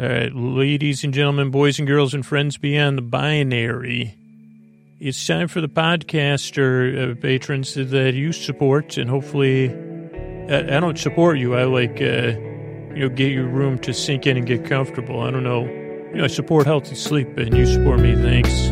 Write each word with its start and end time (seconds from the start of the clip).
All 0.00 0.08
right, 0.08 0.34
ladies 0.34 1.04
and 1.04 1.12
gentlemen, 1.12 1.50
boys 1.50 1.78
and 1.78 1.86
girls, 1.86 2.14
and 2.14 2.24
friends 2.24 2.56
beyond 2.56 2.96
the 2.96 3.02
binary, 3.02 4.16
it's 4.98 5.26
time 5.26 5.48
for 5.48 5.60
the 5.60 5.68
podcaster 5.68 7.12
uh, 7.12 7.14
patrons 7.20 7.74
that 7.74 8.14
you 8.14 8.32
support, 8.32 8.96
and 8.96 9.10
hopefully, 9.10 9.68
I, 10.48 10.76
I 10.76 10.80
don't 10.80 10.98
support 10.98 11.38
you. 11.38 11.56
I 11.56 11.64
like, 11.64 12.00
uh, 12.00 12.32
you 12.94 13.00
know, 13.00 13.10
get 13.10 13.32
your 13.32 13.46
room 13.46 13.78
to 13.80 13.92
sink 13.92 14.26
in 14.26 14.38
and 14.38 14.46
get 14.46 14.64
comfortable. 14.64 15.20
I 15.20 15.30
don't 15.30 15.44
know. 15.44 15.66
You 15.66 16.14
know, 16.14 16.24
I 16.24 16.28
support 16.28 16.64
healthy 16.64 16.94
sleep, 16.94 17.36
and 17.36 17.54
you 17.54 17.66
support 17.66 18.00
me. 18.00 18.14
Thanks. 18.14 18.68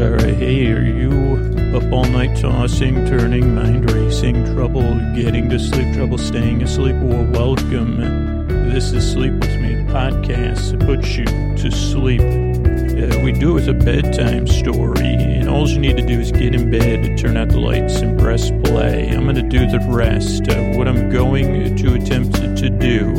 All 0.00 0.10
right, 0.10 0.36
hey, 0.36 0.70
are 0.70 0.84
you 0.84 1.76
up 1.76 1.92
all 1.92 2.04
night 2.04 2.38
tossing, 2.38 3.04
turning, 3.06 3.56
mind 3.56 3.90
racing, 3.90 4.44
trouble 4.54 4.94
getting 5.16 5.50
to 5.50 5.58
sleep, 5.58 5.92
trouble 5.92 6.18
staying 6.18 6.62
asleep? 6.62 6.94
Well, 7.02 7.24
welcome. 7.32 8.31
This 8.48 8.92
is 8.92 9.12
Sleep 9.12 9.34
With 9.34 9.60
Me, 9.60 9.74
the 9.74 9.92
podcast 9.92 10.70
that 10.70 10.80
puts 10.86 11.16
you 11.16 11.24
to 11.24 11.70
sleep. 11.70 12.20
Uh, 12.20 13.20
we 13.22 13.32
do 13.32 13.50
it 13.50 13.54
with 13.54 13.68
a 13.68 13.74
bedtime 13.74 14.46
story, 14.46 15.14
and 15.14 15.48
all 15.48 15.68
you 15.68 15.78
need 15.78 15.96
to 15.96 16.06
do 16.06 16.18
is 16.18 16.32
get 16.32 16.54
in 16.54 16.70
bed, 16.70 17.18
turn 17.18 17.36
out 17.36 17.50
the 17.50 17.60
lights, 17.60 18.00
and 18.00 18.18
press 18.18 18.50
play. 18.64 19.08
I'm 19.08 19.24
going 19.24 19.36
to 19.36 19.42
do 19.42 19.66
the 19.66 19.78
rest. 19.88 20.48
Uh, 20.48 20.76
what 20.76 20.88
I'm 20.88 21.10
going 21.10 21.76
to 21.76 21.94
attempt 21.94 22.34
to 22.34 22.70
do 22.70 23.12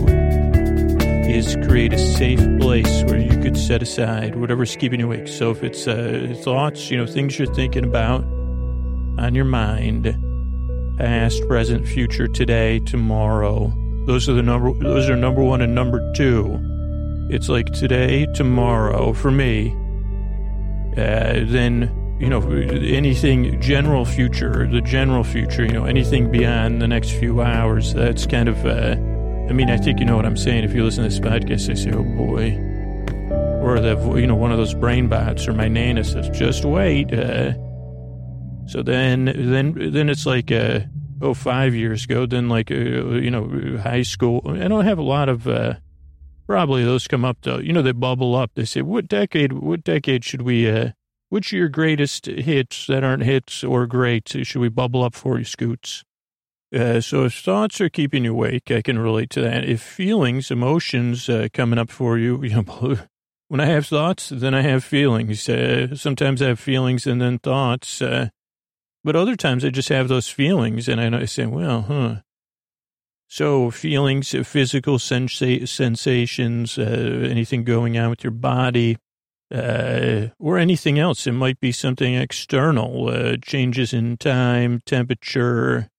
is 1.30 1.56
create 1.68 1.94
a 1.94 1.98
safe 1.98 2.42
place 2.60 3.04
where 3.04 3.20
you 3.20 3.40
could 3.42 3.58
set 3.58 3.82
aside 3.82 4.36
whatever's 4.36 4.76
keeping 4.76 5.00
you 5.00 5.06
awake. 5.06 5.28
So 5.28 5.52
if 5.52 5.64
it's 5.64 5.88
uh, 5.88 6.36
thoughts, 6.44 6.92
you 6.92 6.98
know, 6.98 7.06
things 7.06 7.40
you're 7.40 7.54
thinking 7.54 7.86
about 7.86 8.24
on 9.18 9.34
your 9.34 9.46
mind, 9.46 10.18
past, 10.98 11.48
present, 11.48 11.88
future, 11.88 12.28
today, 12.28 12.80
tomorrow, 12.80 13.74
those 14.06 14.28
are 14.28 14.34
the 14.34 14.44
number. 14.44 14.74
Those 14.74 15.10
are 15.10 15.16
number 15.16 15.42
one 15.42 15.62
and 15.62 15.74
number 15.74 16.14
two. 16.14 16.60
It's 17.30 17.48
like 17.50 17.68
today, 17.68 18.26
tomorrow 18.34 19.14
for 19.14 19.32
me. 19.32 19.72
Uh, 20.98 21.46
then 21.46 22.18
you 22.20 22.30
know 22.30 22.42
anything 22.50 23.60
general 23.62 24.06
future, 24.06 24.68
the 24.70 24.82
general 24.82 25.24
future. 25.24 25.64
You 25.64 25.72
know 25.72 25.86
anything 25.86 26.32
beyond 26.32 26.82
the 26.82 26.88
next 26.88 27.12
few 27.12 27.42
hours. 27.42 27.94
That's 27.94 28.26
kind 28.26 28.50
of. 28.50 28.66
Uh, 28.66 28.96
I 29.50 29.54
mean, 29.54 29.70
I 29.70 29.78
think 29.78 30.00
you 30.00 30.06
know 30.06 30.16
what 30.16 30.26
I'm 30.26 30.38
saying. 30.38 30.64
If 30.64 30.74
you 30.74 30.84
listen 30.84 31.04
to 31.04 31.10
this 31.10 31.20
podcast, 31.20 31.70
I 31.70 31.74
say, 31.76 31.92
"Oh 31.92 32.04
boy," 32.04 32.58
or 33.64 33.80
the 33.80 34.16
you 34.20 34.28
know 34.28 34.36
one 34.36 34.52
of 34.52 34.58
those 34.58 34.74
brain 34.74 35.08
bots 35.08 35.48
or 35.48 35.54
my 35.54 35.68
nana 35.68 36.04
says, 36.04 36.30
"Just 36.30 36.66
wait." 36.66 37.14
Uh, 37.14 37.54
so 38.68 38.82
then, 38.82 39.26
then, 39.26 39.92
then 39.94 40.10
it's 40.10 40.26
like. 40.26 40.52
Uh, 40.52 40.82
oh, 41.24 41.34
five 41.34 41.74
years 41.74 42.04
ago, 42.04 42.26
then 42.26 42.50
like, 42.50 42.70
uh, 42.70 42.76
you 42.76 43.32
know, 43.32 43.80
high 43.82 44.04
school. 44.04 44.42
I 44.46 44.68
don't 44.68 44.86
have 44.86 44.98
a 44.98 45.04
lot 45.04 45.30
of, 45.30 45.48
uh, 45.48 45.76
probably 46.46 46.84
those 46.84 47.08
come 47.08 47.26
up 47.26 47.38
though. 47.42 47.60
You 47.60 47.74
know, 47.74 47.82
they 47.82 47.94
bubble 47.94 48.36
up. 48.36 48.52
They 48.56 48.66
say, 48.66 48.82
what 48.82 49.08
decade, 49.08 49.54
what 49.54 49.84
decade 49.84 50.24
should 50.24 50.42
we, 50.42 50.70
uh, 50.70 50.92
which 51.30 51.54
are 51.54 51.58
your 51.58 51.70
greatest 51.70 52.26
hits 52.26 52.86
that 52.88 53.04
aren't 53.04 53.24
hits 53.24 53.64
or 53.64 53.88
great 53.88 54.30
should 54.30 54.62
we 54.62 54.70
bubble 54.70 55.04
up 55.04 55.16
for 55.16 55.40
you, 55.40 55.46
Scoots? 55.46 56.04
Uh, 56.74 57.00
so 57.00 57.24
if 57.24 57.36
thoughts 57.36 57.80
are 57.80 57.90
keeping 57.90 58.24
you 58.24 58.32
awake, 58.32 58.72
I 58.72 58.82
can 58.82 58.98
relate 58.98 59.30
to 59.32 59.42
that. 59.42 59.64
If 59.64 59.82
feelings, 59.82 60.50
emotions 60.50 61.30
uh, 61.30 61.48
coming 61.54 61.78
up 61.78 61.90
for 61.90 62.18
you, 62.18 62.44
you 62.44 62.64
know, 62.64 62.98
when 63.48 63.60
I 63.60 63.68
have 63.68 63.86
thoughts, 63.86 64.30
then 64.30 64.56
I 64.56 64.62
have 64.62 64.84
feelings. 64.84 65.48
Uh, 65.48 65.96
sometimes 65.96 66.42
I 66.42 66.48
have 66.48 66.60
feelings 66.60 67.06
and 67.06 67.22
then 67.22 67.38
thoughts. 67.38 68.02
Uh, 68.02 68.30
but 69.04 69.16
other 69.16 69.36
times 69.36 69.66
I 69.66 69.70
just 69.70 69.90
have 69.90 70.08
those 70.08 70.30
feelings 70.30 70.88
and 70.88 71.00
I 71.16 71.26
say, 71.26 71.46
well, 71.46 71.82
huh. 71.84 72.16
So 73.28 73.72
feelings, 73.72 74.36
physical 74.46 75.00
sensa- 75.00 75.68
sensations, 75.68 76.78
uh, 76.78 77.28
anything 77.30 77.64
going 77.64 77.98
on 77.98 78.12
with 78.12 78.24
your 78.24 78.32
body, 78.32 78.98
uh, 79.54 80.28
or 80.40 80.58
anything 80.58 81.00
else. 81.00 81.28
It 81.28 81.34
might 81.34 81.60
be 81.60 81.72
something 81.72 82.16
external, 82.16 83.10
uh, 83.10 83.38
changes 83.42 83.94
in 83.94 84.18
time, 84.18 84.82
temperature. 84.86 85.90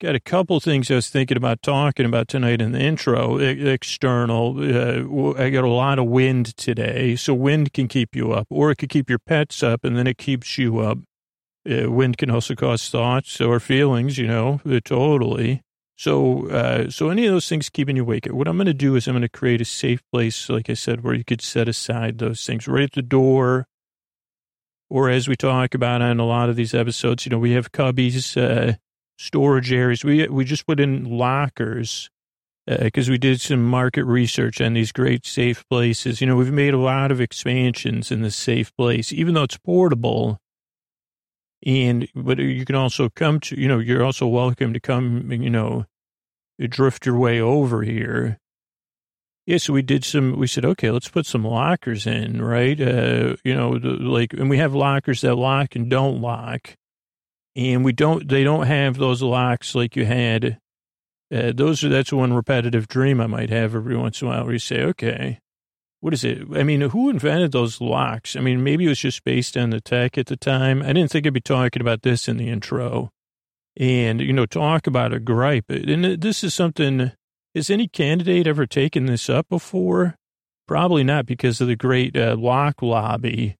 Got 0.00 0.14
a 0.14 0.20
couple 0.20 0.60
things 0.60 0.90
I 0.90 0.96
was 0.96 1.08
thinking 1.08 1.38
about 1.38 1.62
talking 1.62 2.04
about 2.04 2.28
tonight 2.28 2.60
in 2.60 2.72
the 2.72 2.80
intro. 2.80 3.38
external, 3.38 4.58
uh, 4.58 5.42
I 5.42 5.48
got 5.50 5.64
a 5.64 5.68
lot 5.68 5.98
of 5.98 6.06
wind 6.06 6.56
today, 6.56 7.16
so 7.16 7.32
wind 7.32 7.72
can 7.72 7.88
keep 7.88 8.14
you 8.14 8.32
up, 8.32 8.46
or 8.50 8.70
it 8.70 8.76
could 8.76 8.90
keep 8.90 9.08
your 9.08 9.18
pets 9.18 9.62
up, 9.62 9.84
and 9.84 9.96
then 9.96 10.06
it 10.06 10.18
keeps 10.18 10.58
you 10.58 10.80
up. 10.80 10.98
Uh, 11.68 11.90
wind 11.90 12.16
can 12.16 12.30
also 12.30 12.54
cause 12.54 12.88
thoughts 12.88 13.40
or 13.40 13.58
feelings, 13.58 14.18
you 14.18 14.26
know, 14.26 14.60
uh, 14.68 14.80
totally. 14.84 15.62
So, 15.96 16.48
uh, 16.48 16.90
so 16.90 17.08
any 17.08 17.26
of 17.26 17.32
those 17.32 17.48
things 17.48 17.70
keeping 17.70 17.96
you 17.96 18.02
awake. 18.02 18.26
What 18.26 18.46
I'm 18.46 18.56
going 18.56 18.66
to 18.66 18.74
do 18.74 18.96
is 18.96 19.06
I'm 19.06 19.14
going 19.14 19.22
to 19.22 19.28
create 19.28 19.60
a 19.60 19.64
safe 19.64 20.02
place, 20.12 20.48
like 20.48 20.68
I 20.68 20.74
said, 20.74 21.02
where 21.02 21.14
you 21.14 21.24
could 21.24 21.40
set 21.40 21.68
aside 21.68 22.18
those 22.18 22.44
things 22.44 22.68
right 22.68 22.84
at 22.84 22.92
the 22.92 23.02
door. 23.02 23.66
Or 24.88 25.08
as 25.10 25.26
we 25.26 25.34
talk 25.34 25.74
about 25.74 26.02
on 26.02 26.20
a 26.20 26.26
lot 26.26 26.50
of 26.50 26.56
these 26.56 26.74
episodes, 26.74 27.26
you 27.26 27.30
know, 27.30 27.38
we 27.38 27.52
have 27.52 27.72
cubbies, 27.72 28.36
uh, 28.36 28.74
storage 29.18 29.72
areas. 29.72 30.04
We, 30.04 30.28
we 30.28 30.44
just 30.44 30.66
put 30.66 30.78
in 30.78 31.04
lockers 31.04 32.10
because 32.66 33.08
uh, 33.08 33.12
we 33.12 33.18
did 33.18 33.40
some 33.40 33.64
market 33.64 34.04
research 34.04 34.60
on 34.60 34.74
these 34.74 34.92
great 34.92 35.24
safe 35.24 35.64
places. 35.68 36.20
You 36.20 36.26
know, 36.26 36.36
we've 36.36 36.52
made 36.52 36.74
a 36.74 36.78
lot 36.78 37.10
of 37.10 37.20
expansions 37.20 38.12
in 38.12 38.22
the 38.22 38.30
safe 38.30 38.74
place, 38.76 39.12
even 39.12 39.34
though 39.34 39.44
it's 39.44 39.56
portable 39.56 40.38
and, 41.64 42.08
but 42.14 42.38
you 42.38 42.64
can 42.64 42.76
also 42.76 43.08
come 43.08 43.40
to, 43.40 43.58
you 43.58 43.68
know, 43.68 43.78
you're 43.78 44.04
also 44.04 44.26
welcome 44.26 44.72
to 44.72 44.80
come, 44.80 45.30
you 45.32 45.50
know, 45.50 45.86
drift 46.60 47.06
your 47.06 47.16
way 47.16 47.40
over 47.40 47.82
here. 47.82 48.38
Yeah, 49.46 49.58
so 49.58 49.72
we 49.72 49.82
did 49.82 50.04
some, 50.04 50.36
we 50.38 50.48
said, 50.48 50.64
okay, 50.64 50.90
let's 50.90 51.08
put 51.08 51.24
some 51.24 51.44
lockers 51.44 52.06
in, 52.06 52.42
right? 52.42 52.80
Uh, 52.80 53.36
you 53.44 53.54
know, 53.54 53.78
the, 53.78 53.90
like, 53.90 54.32
and 54.32 54.50
we 54.50 54.58
have 54.58 54.74
lockers 54.74 55.20
that 55.20 55.36
lock 55.36 55.76
and 55.76 55.88
don't 55.88 56.20
lock. 56.20 56.74
And 57.54 57.84
we 57.84 57.92
don't, 57.92 58.28
they 58.28 58.42
don't 58.42 58.66
have 58.66 58.96
those 58.96 59.22
locks 59.22 59.74
like 59.74 59.96
you 59.96 60.04
had. 60.04 60.58
Uh, 61.32 61.52
those 61.54 61.84
are, 61.84 61.88
that's 61.88 62.12
one 62.12 62.32
repetitive 62.32 62.88
dream 62.88 63.20
I 63.20 63.28
might 63.28 63.50
have 63.50 63.74
every 63.74 63.96
once 63.96 64.20
in 64.20 64.28
a 64.28 64.30
while 64.30 64.44
where 64.44 64.52
you 64.52 64.58
say, 64.58 64.82
okay, 64.82 65.38
what 66.00 66.12
is 66.12 66.24
it? 66.24 66.42
I 66.54 66.62
mean, 66.62 66.82
who 66.82 67.10
invented 67.10 67.52
those 67.52 67.80
locks? 67.80 68.36
I 68.36 68.40
mean, 68.40 68.62
maybe 68.62 68.84
it 68.84 68.88
was 68.88 68.98
just 68.98 69.24
based 69.24 69.56
on 69.56 69.70
the 69.70 69.80
tech 69.80 70.18
at 70.18 70.26
the 70.26 70.36
time. 70.36 70.82
I 70.82 70.92
didn't 70.92 71.10
think 71.10 71.26
I'd 71.26 71.32
be 71.32 71.40
talking 71.40 71.80
about 71.80 72.02
this 72.02 72.28
in 72.28 72.36
the 72.36 72.48
intro. 72.48 73.10
And, 73.78 74.20
you 74.20 74.32
know, 74.32 74.46
talk 74.46 74.86
about 74.86 75.12
a 75.12 75.20
gripe. 75.20 75.68
And 75.68 76.20
this 76.20 76.42
is 76.42 76.54
something, 76.54 77.12
has 77.54 77.70
any 77.70 77.88
candidate 77.88 78.46
ever 78.46 78.66
taken 78.66 79.06
this 79.06 79.28
up 79.28 79.48
before? 79.48 80.16
Probably 80.66 81.04
not 81.04 81.26
because 81.26 81.60
of 81.60 81.68
the 81.68 81.76
great 81.76 82.16
uh, 82.16 82.36
lock 82.38 82.82
lobby 82.82 83.56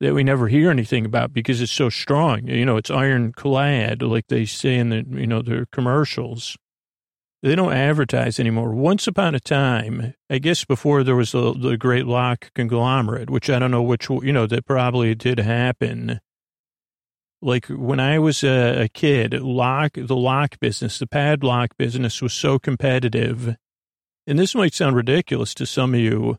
that 0.00 0.14
we 0.14 0.22
never 0.24 0.48
hear 0.48 0.70
anything 0.70 1.04
about 1.04 1.32
because 1.32 1.60
it's 1.60 1.72
so 1.72 1.88
strong. 1.88 2.46
You 2.46 2.64
know, 2.64 2.76
it's 2.76 2.90
ironclad, 2.90 4.02
like 4.02 4.26
they 4.28 4.44
say 4.44 4.76
in 4.76 4.90
the, 4.90 5.04
you 5.08 5.26
know, 5.26 5.42
their 5.42 5.66
commercials. 5.66 6.56
They 7.44 7.54
don't 7.54 7.74
advertise 7.74 8.40
anymore. 8.40 8.72
Once 8.72 9.06
upon 9.06 9.34
a 9.34 9.38
time, 9.38 10.14
I 10.30 10.38
guess 10.38 10.64
before 10.64 11.04
there 11.04 11.14
was 11.14 11.32
the, 11.32 11.52
the 11.52 11.76
Great 11.76 12.06
Lock 12.06 12.50
conglomerate, 12.54 13.28
which 13.28 13.50
I 13.50 13.58
don't 13.58 13.70
know 13.70 13.82
which, 13.82 14.08
you 14.08 14.32
know, 14.32 14.46
that 14.46 14.64
probably 14.64 15.14
did 15.14 15.38
happen. 15.40 16.20
Like 17.42 17.66
when 17.66 18.00
I 18.00 18.18
was 18.18 18.42
a, 18.44 18.84
a 18.84 18.88
kid, 18.88 19.34
lock, 19.34 19.90
the 19.94 20.16
lock 20.16 20.58
business, 20.58 20.98
the 20.98 21.06
padlock 21.06 21.76
business 21.76 22.22
was 22.22 22.32
so 22.32 22.58
competitive. 22.58 23.56
And 24.26 24.38
this 24.38 24.54
might 24.54 24.72
sound 24.72 24.96
ridiculous 24.96 25.52
to 25.56 25.66
some 25.66 25.92
of 25.92 26.00
you. 26.00 26.38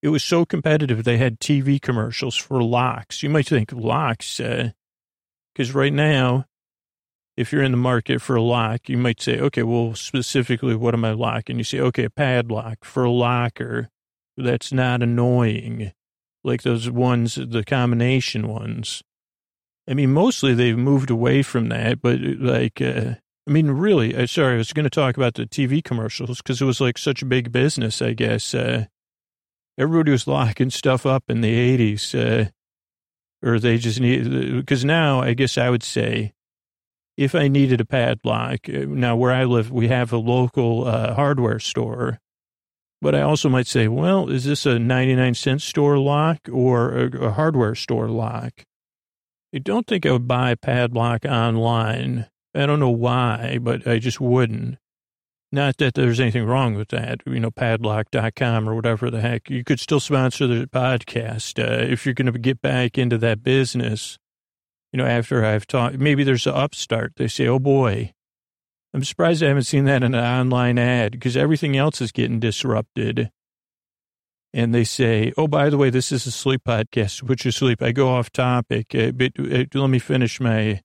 It 0.00 0.08
was 0.08 0.24
so 0.24 0.46
competitive. 0.46 1.04
They 1.04 1.18
had 1.18 1.40
TV 1.40 1.78
commercials 1.78 2.36
for 2.36 2.62
locks. 2.62 3.22
You 3.22 3.28
might 3.28 3.48
think 3.48 3.70
locks, 3.70 4.38
because 4.38 5.74
uh, 5.74 5.78
right 5.78 5.92
now 5.92 6.46
if 7.36 7.52
you're 7.52 7.62
in 7.62 7.72
the 7.72 7.76
market 7.76 8.22
for 8.22 8.36
a 8.36 8.42
lock, 8.42 8.88
you 8.88 8.96
might 8.96 9.20
say, 9.20 9.38
okay, 9.38 9.62
well, 9.62 9.94
specifically, 9.94 10.74
what 10.74 10.94
am 10.94 11.04
I 11.04 11.12
locking? 11.12 11.58
You 11.58 11.64
say, 11.64 11.80
okay, 11.80 12.04
a 12.04 12.10
padlock 12.10 12.84
for 12.84 13.04
a 13.04 13.10
locker 13.10 13.90
that's 14.36 14.72
not 14.72 15.02
annoying, 15.02 15.92
like 16.44 16.62
those 16.62 16.90
ones, 16.90 17.34
the 17.34 17.64
combination 17.64 18.48
ones. 18.48 19.02
I 19.88 19.94
mean, 19.94 20.12
mostly 20.12 20.54
they've 20.54 20.76
moved 20.76 21.10
away 21.10 21.42
from 21.42 21.68
that, 21.68 22.00
but 22.00 22.20
like, 22.20 22.80
uh, 22.80 23.14
I 23.46 23.50
mean, 23.50 23.70
really, 23.70 24.16
uh, 24.16 24.26
sorry, 24.26 24.54
I 24.54 24.58
was 24.58 24.72
going 24.72 24.84
to 24.84 24.90
talk 24.90 25.16
about 25.16 25.34
the 25.34 25.46
TV 25.46 25.84
commercials 25.84 26.38
because 26.38 26.60
it 26.60 26.64
was 26.64 26.80
like 26.80 26.98
such 26.98 27.22
a 27.22 27.26
big 27.26 27.52
business, 27.52 28.02
I 28.02 28.14
guess. 28.14 28.54
Uh, 28.54 28.86
everybody 29.78 30.10
was 30.10 30.26
locking 30.26 30.70
stuff 30.70 31.06
up 31.06 31.24
in 31.28 31.42
the 31.42 31.78
80s, 31.94 32.14
uh, 32.14 32.50
or 33.46 33.60
they 33.60 33.78
just 33.78 34.00
need, 34.00 34.56
because 34.56 34.84
now 34.84 35.20
I 35.20 35.34
guess 35.34 35.56
I 35.56 35.70
would 35.70 35.84
say, 35.84 36.32
if 37.16 37.34
I 37.34 37.48
needed 37.48 37.80
a 37.80 37.84
padlock, 37.84 38.68
uh, 38.68 38.84
now 38.86 39.16
where 39.16 39.32
I 39.32 39.44
live, 39.44 39.70
we 39.70 39.88
have 39.88 40.12
a 40.12 40.18
local 40.18 40.86
uh, 40.86 41.14
hardware 41.14 41.58
store. 41.58 42.18
But 43.00 43.14
I 43.14 43.22
also 43.22 43.48
might 43.48 43.66
say, 43.66 43.88
well, 43.88 44.30
is 44.30 44.44
this 44.44 44.64
a 44.66 44.78
99 44.78 45.34
cent 45.34 45.62
store 45.62 45.98
lock 45.98 46.38
or 46.50 46.96
a, 46.96 47.26
a 47.26 47.30
hardware 47.32 47.74
store 47.74 48.08
lock? 48.08 48.52
I 49.54 49.58
don't 49.58 49.86
think 49.86 50.04
I 50.04 50.12
would 50.12 50.28
buy 50.28 50.50
a 50.50 50.56
padlock 50.56 51.24
online. 51.24 52.26
I 52.54 52.66
don't 52.66 52.80
know 52.80 52.90
why, 52.90 53.58
but 53.60 53.86
I 53.86 53.98
just 53.98 54.20
wouldn't. 54.20 54.78
Not 55.52 55.76
that 55.76 55.94
there's 55.94 56.20
anything 56.20 56.44
wrong 56.44 56.74
with 56.74 56.88
that, 56.88 57.20
you 57.24 57.38
know, 57.38 57.50
padlock.com 57.50 58.68
or 58.68 58.74
whatever 58.74 59.10
the 59.10 59.20
heck. 59.20 59.48
You 59.48 59.62
could 59.62 59.78
still 59.78 60.00
sponsor 60.00 60.46
the 60.46 60.66
podcast 60.66 61.62
uh, 61.62 61.84
if 61.84 62.04
you're 62.04 62.14
going 62.14 62.32
to 62.32 62.38
get 62.38 62.60
back 62.60 62.98
into 62.98 63.16
that 63.18 63.42
business. 63.42 64.18
You 64.96 65.02
know, 65.02 65.08
after 65.08 65.44
I've 65.44 65.66
talked, 65.66 65.98
maybe 65.98 66.24
there's 66.24 66.46
an 66.46 66.54
upstart. 66.54 67.12
They 67.16 67.28
say, 67.28 67.46
oh 67.46 67.58
boy, 67.58 68.14
I'm 68.94 69.04
surprised 69.04 69.42
I 69.42 69.48
haven't 69.48 69.64
seen 69.64 69.84
that 69.84 70.02
in 70.02 70.14
an 70.14 70.24
online 70.24 70.78
ad 70.78 71.12
because 71.12 71.36
everything 71.36 71.76
else 71.76 72.00
is 72.00 72.12
getting 72.12 72.40
disrupted. 72.40 73.30
And 74.54 74.74
they 74.74 74.84
say, 74.84 75.34
oh, 75.36 75.48
by 75.48 75.68
the 75.68 75.76
way, 75.76 75.90
this 75.90 76.12
is 76.12 76.24
a 76.24 76.30
sleep 76.30 76.62
podcast. 76.66 77.26
Put 77.26 77.44
your 77.44 77.52
sleep. 77.52 77.82
I 77.82 77.92
go 77.92 78.08
off 78.08 78.32
topic, 78.32 78.94
uh, 78.94 79.10
but 79.10 79.32
uh, 79.38 79.64
let 79.74 79.90
me 79.90 79.98
finish 79.98 80.40
my 80.40 80.80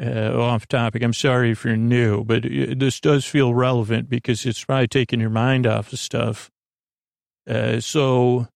uh, 0.00 0.40
off 0.40 0.68
topic. 0.68 1.02
I'm 1.02 1.12
sorry 1.12 1.50
if 1.50 1.64
you're 1.64 1.76
new, 1.76 2.22
but 2.22 2.44
uh, 2.44 2.76
this 2.76 3.00
does 3.00 3.24
feel 3.24 3.54
relevant 3.54 4.08
because 4.08 4.46
it's 4.46 4.64
probably 4.64 4.86
taking 4.86 5.18
your 5.18 5.30
mind 5.30 5.66
off 5.66 5.92
of 5.92 5.98
stuff. 5.98 6.48
So 7.80 8.46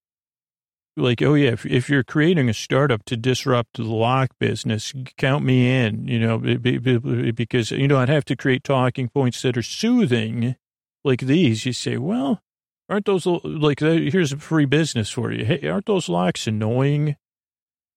like, 0.98 1.22
oh 1.22 1.34
yeah, 1.34 1.50
if, 1.50 1.64
if 1.66 1.88
you're 1.88 2.04
creating 2.04 2.48
a 2.48 2.54
startup 2.54 3.04
to 3.06 3.16
disrupt 3.16 3.76
the 3.76 3.84
lock 3.84 4.30
business, 4.38 4.92
count 5.16 5.44
me 5.44 5.84
in, 5.84 6.08
you 6.08 6.18
know, 6.18 6.38
because, 6.38 7.70
you 7.70 7.88
know, 7.88 7.98
I'd 7.98 8.08
have 8.08 8.24
to 8.26 8.36
create 8.36 8.64
talking 8.64 9.08
points 9.08 9.42
that 9.42 9.56
are 9.56 9.62
soothing 9.62 10.56
like 11.04 11.20
these. 11.20 11.64
You 11.64 11.72
say, 11.72 11.96
well, 11.96 12.42
aren't 12.88 13.06
those 13.06 13.26
like, 13.26 13.80
here's 13.80 14.32
a 14.32 14.38
free 14.38 14.66
business 14.66 15.10
for 15.10 15.32
you. 15.32 15.44
Hey, 15.44 15.68
aren't 15.68 15.86
those 15.86 16.08
locks 16.08 16.46
annoying? 16.46 17.16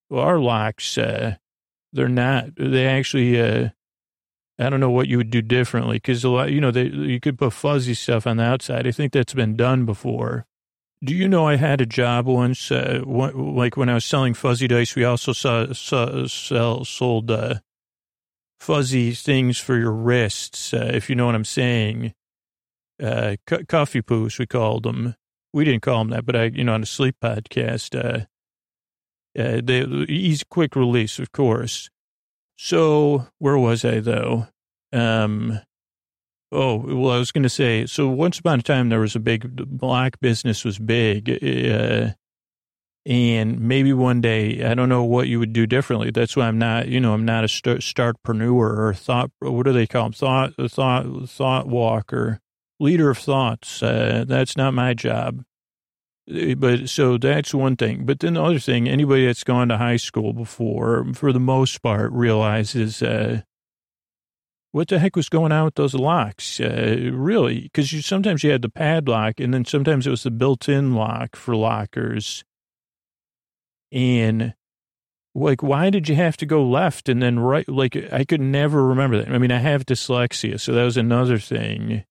Well, 0.09 0.23
our 0.23 0.39
locks, 0.39 0.97
uh, 0.97 1.35
they're 1.93 2.09
not, 2.09 2.55
they 2.57 2.85
actually, 2.85 3.41
uh, 3.41 3.69
I 4.59 4.69
don't 4.69 4.79
know 4.79 4.91
what 4.91 5.07
you 5.07 5.17
would 5.17 5.31
do 5.31 5.41
differently 5.41 5.95
because 5.95 6.23
a 6.23 6.29
lot, 6.29 6.51
you 6.51 6.61
know, 6.61 6.71
they, 6.71 6.85
you 6.85 7.19
could 7.19 7.39
put 7.39 7.53
fuzzy 7.53 7.93
stuff 7.93 8.27
on 8.27 8.37
the 8.37 8.43
outside. 8.43 8.85
I 8.85 8.91
think 8.91 9.11
that's 9.11 9.33
been 9.33 9.55
done 9.55 9.85
before. 9.85 10.45
Do 11.03 11.15
you 11.15 11.27
know 11.27 11.47
I 11.47 11.55
had 11.55 11.81
a 11.81 11.85
job 11.87 12.27
once, 12.27 12.71
uh, 12.71 13.01
like 13.05 13.75
when 13.75 13.89
I 13.89 13.95
was 13.95 14.05
selling 14.05 14.35
fuzzy 14.35 14.67
dice, 14.67 14.95
we 14.95 15.03
also 15.03 15.33
saw, 15.33 15.73
saw 15.73 16.27
sell, 16.27 16.85
sold, 16.85 17.31
uh, 17.31 17.55
fuzzy 18.59 19.11
things 19.13 19.57
for 19.57 19.75
your 19.79 19.91
wrists, 19.91 20.75
uh, 20.75 20.91
if 20.93 21.09
you 21.09 21.15
know 21.15 21.25
what 21.25 21.33
I'm 21.33 21.43
saying. 21.43 22.13
Uh, 23.01 23.37
coffee 23.67 24.03
poos, 24.03 24.37
we 24.37 24.45
called 24.45 24.83
them. 24.83 25.15
We 25.53 25.65
didn't 25.65 25.81
call 25.81 25.97
them 25.97 26.09
that, 26.09 26.23
but 26.23 26.35
I, 26.35 26.43
you 26.45 26.63
know, 26.63 26.75
on 26.75 26.83
a 26.83 26.85
sleep 26.85 27.15
podcast, 27.19 27.97
uh, 27.97 28.25
uh, 29.39 29.61
they, 29.63 29.83
easy, 30.07 30.43
quick 30.51 30.75
release, 30.75 31.17
of 31.17 31.31
course. 31.31 31.89
So 32.57 33.27
where 33.39 33.57
was 33.57 33.83
I 33.83 34.01
though? 34.01 34.47
Um, 34.93 35.61
Oh, 36.53 36.77
well, 36.77 37.13
I 37.13 37.17
was 37.17 37.31
going 37.31 37.43
to 37.43 37.49
say, 37.49 37.85
so 37.85 38.09
once 38.09 38.39
upon 38.39 38.59
a 38.59 38.61
time, 38.61 38.89
there 38.89 38.99
was 38.99 39.15
a 39.15 39.21
big, 39.21 39.55
black 39.55 40.19
business 40.19 40.65
was 40.65 40.77
big. 40.77 41.29
Uh, 41.29 42.11
and 43.05 43.59
maybe 43.61 43.93
one 43.93 44.19
day, 44.19 44.63
I 44.63 44.73
don't 44.73 44.89
know 44.89 45.03
what 45.03 45.27
you 45.27 45.39
would 45.39 45.53
do 45.53 45.65
differently. 45.65 46.11
That's 46.11 46.35
why 46.35 46.47
I'm 46.47 46.59
not, 46.59 46.89
you 46.89 46.99
know, 46.99 47.13
I'm 47.13 47.25
not 47.25 47.45
a 47.45 47.47
start, 47.47 47.79
startpreneur 47.79 48.51
or 48.51 48.93
thought, 48.93 49.31
what 49.39 49.65
do 49.65 49.71
they 49.71 49.87
call 49.87 50.03
them? 50.03 50.13
Thought, 50.13 50.53
thought, 50.69 51.29
thought 51.29 51.67
walker, 51.67 52.41
leader 52.81 53.09
of 53.09 53.17
thoughts. 53.17 53.81
Uh, 53.81 54.25
that's 54.27 54.57
not 54.57 54.73
my 54.73 54.93
job. 54.93 55.43
Uh, 56.29 56.53
but 56.55 56.89
so 56.89 57.17
that's 57.17 57.53
one 57.53 57.77
thing. 57.77 58.05
But 58.05 58.19
then 58.19 58.33
the 58.33 58.43
other 58.43 58.59
thing, 58.59 58.89
anybody 58.89 59.25
that's 59.25 59.45
gone 59.45 59.69
to 59.69 59.77
high 59.77 59.95
school 59.95 60.33
before, 60.33 61.05
for 61.13 61.31
the 61.31 61.39
most 61.39 61.81
part, 61.81 62.11
realizes, 62.11 63.01
uh, 63.01 63.41
what 64.71 64.87
the 64.87 64.99
heck 64.99 65.15
was 65.15 65.29
going 65.29 65.51
on 65.51 65.65
with 65.65 65.75
those 65.75 65.93
locks? 65.93 66.59
Uh, 66.59 67.11
really, 67.13 67.61
because 67.61 67.91
you 67.91 68.01
sometimes 68.01 68.43
you 68.43 68.51
had 68.51 68.61
the 68.61 68.69
padlock, 68.69 69.39
and 69.39 69.53
then 69.53 69.65
sometimes 69.65 70.07
it 70.07 70.11
was 70.11 70.23
the 70.23 70.31
built-in 70.31 70.95
lock 70.95 71.35
for 71.35 71.55
lockers. 71.55 72.43
And 73.91 74.53
like, 75.35 75.61
why 75.61 75.89
did 75.89 76.09
you 76.09 76.15
have 76.15 76.37
to 76.37 76.45
go 76.45 76.63
left 76.63 77.09
and 77.09 77.21
then 77.21 77.39
right? 77.39 77.67
Like, 77.67 77.95
I 78.11 78.23
could 78.23 78.41
never 78.41 78.85
remember 78.85 79.17
that. 79.17 79.33
I 79.33 79.37
mean, 79.37 79.51
I 79.51 79.59
have 79.59 79.85
dyslexia, 79.85 80.59
so 80.59 80.73
that 80.73 80.83
was 80.83 80.97
another 80.97 81.37
thing. 81.37 82.03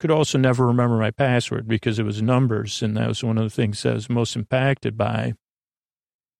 Could 0.00 0.10
also 0.10 0.38
never 0.38 0.66
remember 0.66 0.98
my 0.98 1.10
password 1.10 1.66
because 1.68 1.98
it 1.98 2.04
was 2.04 2.20
numbers, 2.20 2.82
and 2.82 2.96
that 2.96 3.08
was 3.08 3.24
one 3.24 3.38
of 3.38 3.44
the 3.44 3.50
things 3.50 3.84
I 3.86 3.94
was 3.94 4.10
most 4.10 4.36
impacted 4.36 4.98
by. 4.98 5.34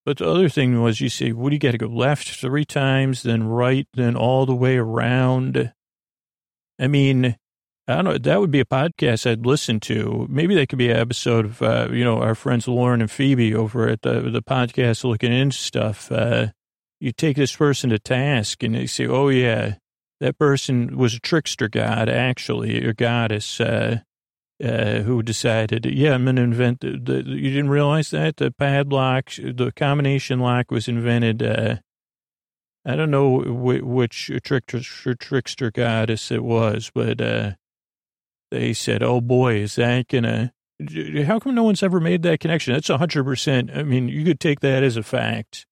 But 0.05 0.19
the 0.19 0.29
other 0.29 0.49
thing 0.49 0.83
was 0.83 1.01
you 1.01 1.09
say, 1.09 1.33
what 1.33 1.51
do 1.51 1.55
you 1.55 1.61
got 1.61 1.73
to 1.73 1.79
go 1.79 1.87
left 1.87 2.29
three 2.29 2.65
times, 2.65 3.23
then 3.23 3.45
right, 3.45 3.89
then 3.95 4.17
all 4.17 4.45
the 4.45 4.55
way 4.55 4.77
around? 4.77 5.73
I 6.79 6.89
mean, 6.89 7.37
I 7.87 7.95
don't 7.97 8.05
know. 8.05 8.19
That 8.19 8.41
would 8.41 8.51
be 8.51 8.61
a 8.61 8.67
podcast 8.67 9.31
I'd 9.31 9.47
listen 9.47 9.81
to. 9.81 10.27
Maybe 10.29 10.55
that 10.57 10.69
could 10.69 10.79
be 10.79 10.91
an 10.91 10.97
episode 10.97 11.47
of, 11.47 11.63
uh, 11.63 11.89
you 11.91 12.05
know, 12.05 12.21
our 12.21 12.35
friends 12.35 12.69
Lauren 12.69 13.01
and 13.01 13.11
Phoebe 13.11 13.55
over 13.55 13.89
at 13.89 14.03
the, 14.03 14.21
the 14.31 14.43
podcast 14.43 15.05
looking 15.05 15.33
into 15.33 15.57
stuff. 15.57 16.11
Uh, 16.13 16.49
you 17.01 17.13
take 17.13 17.37
this 17.37 17.55
person 17.55 17.91
to 17.91 17.99
task 17.99 18.63
and 18.63 18.75
they 18.75 18.87
say, 18.87 19.07
oh, 19.07 19.29
yeah, 19.29 19.77
that 20.21 20.39
person 20.39 20.97
was 20.97 21.15
a 21.15 21.21
trickster 21.21 21.69
god, 21.69 22.09
actually, 22.09 22.85
or 22.85 22.93
goddess. 22.93 23.61
Uh, 23.61 24.01
uh, 24.63 25.01
who 25.01 25.23
decided, 25.23 25.87
yeah, 25.87 26.15
I'm 26.15 26.25
going 26.25 26.37
to 26.37 26.43
invent 26.43 26.81
the, 26.81 26.99
the, 26.99 27.23
you 27.27 27.51
didn't 27.51 27.71
realize 27.71 28.11
that 28.11 28.37
the 28.37 28.51
padlock, 28.51 29.31
the 29.37 29.73
combination 29.75 30.41
lock 30.41 30.71
was 30.71 30.89
invented. 30.89 31.43
Uh, 31.43 31.77
I 32.85 32.97
don't 32.97 33.11
know 33.11 33.41
which 33.41 34.31
trickster, 34.45 35.15
trickster 35.15 35.71
goddess 35.71 36.31
it 36.31 36.45
was, 36.45 36.91
but, 36.95 37.21
uh, 37.21 37.53
they 38.51 38.73
said, 38.73 39.03
oh 39.03 39.21
boy, 39.21 39.57
is 39.57 39.75
that 39.77 40.07
gonna, 40.09 40.53
how 41.25 41.41
come 41.41 41.55
no 41.55 41.65
one's 41.65 41.83
ever 41.83 41.99
made 41.99 42.23
that 42.23 42.41
connection? 42.41 42.75
That's 42.75 42.91
a 42.91 42.99
hundred 42.99 43.25
percent. 43.25 43.71
I 43.75 43.83
mean, 43.83 44.09
you 44.09 44.25
could 44.25 44.39
take 44.39 44.61
that 44.61 44.83
as 44.83 44.97
a 44.97 45.03
fact. 45.03 45.67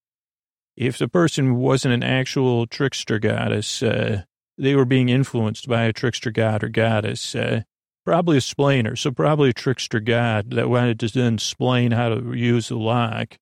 If 0.76 0.96
the 0.98 1.06
person 1.06 1.56
wasn't 1.56 1.94
an 1.94 2.02
actual 2.02 2.66
trickster 2.66 3.18
goddess, 3.18 3.82
uh, 3.82 4.22
they 4.56 4.74
were 4.74 4.86
being 4.86 5.10
influenced 5.10 5.68
by 5.68 5.84
a 5.84 5.92
trickster 5.92 6.30
god 6.30 6.64
or 6.64 6.68
goddess, 6.68 7.34
uh, 7.34 7.62
Probably 8.04 8.38
a 8.38 8.40
splainer, 8.40 8.98
so 8.98 9.12
probably 9.12 9.50
a 9.50 9.52
trickster 9.52 10.00
god 10.00 10.50
that 10.50 10.68
wanted 10.68 10.98
to 11.00 11.08
then 11.08 11.34
explain 11.34 11.92
how 11.92 12.08
to 12.08 12.32
use 12.32 12.68
the 12.68 12.76
lock. 12.76 13.36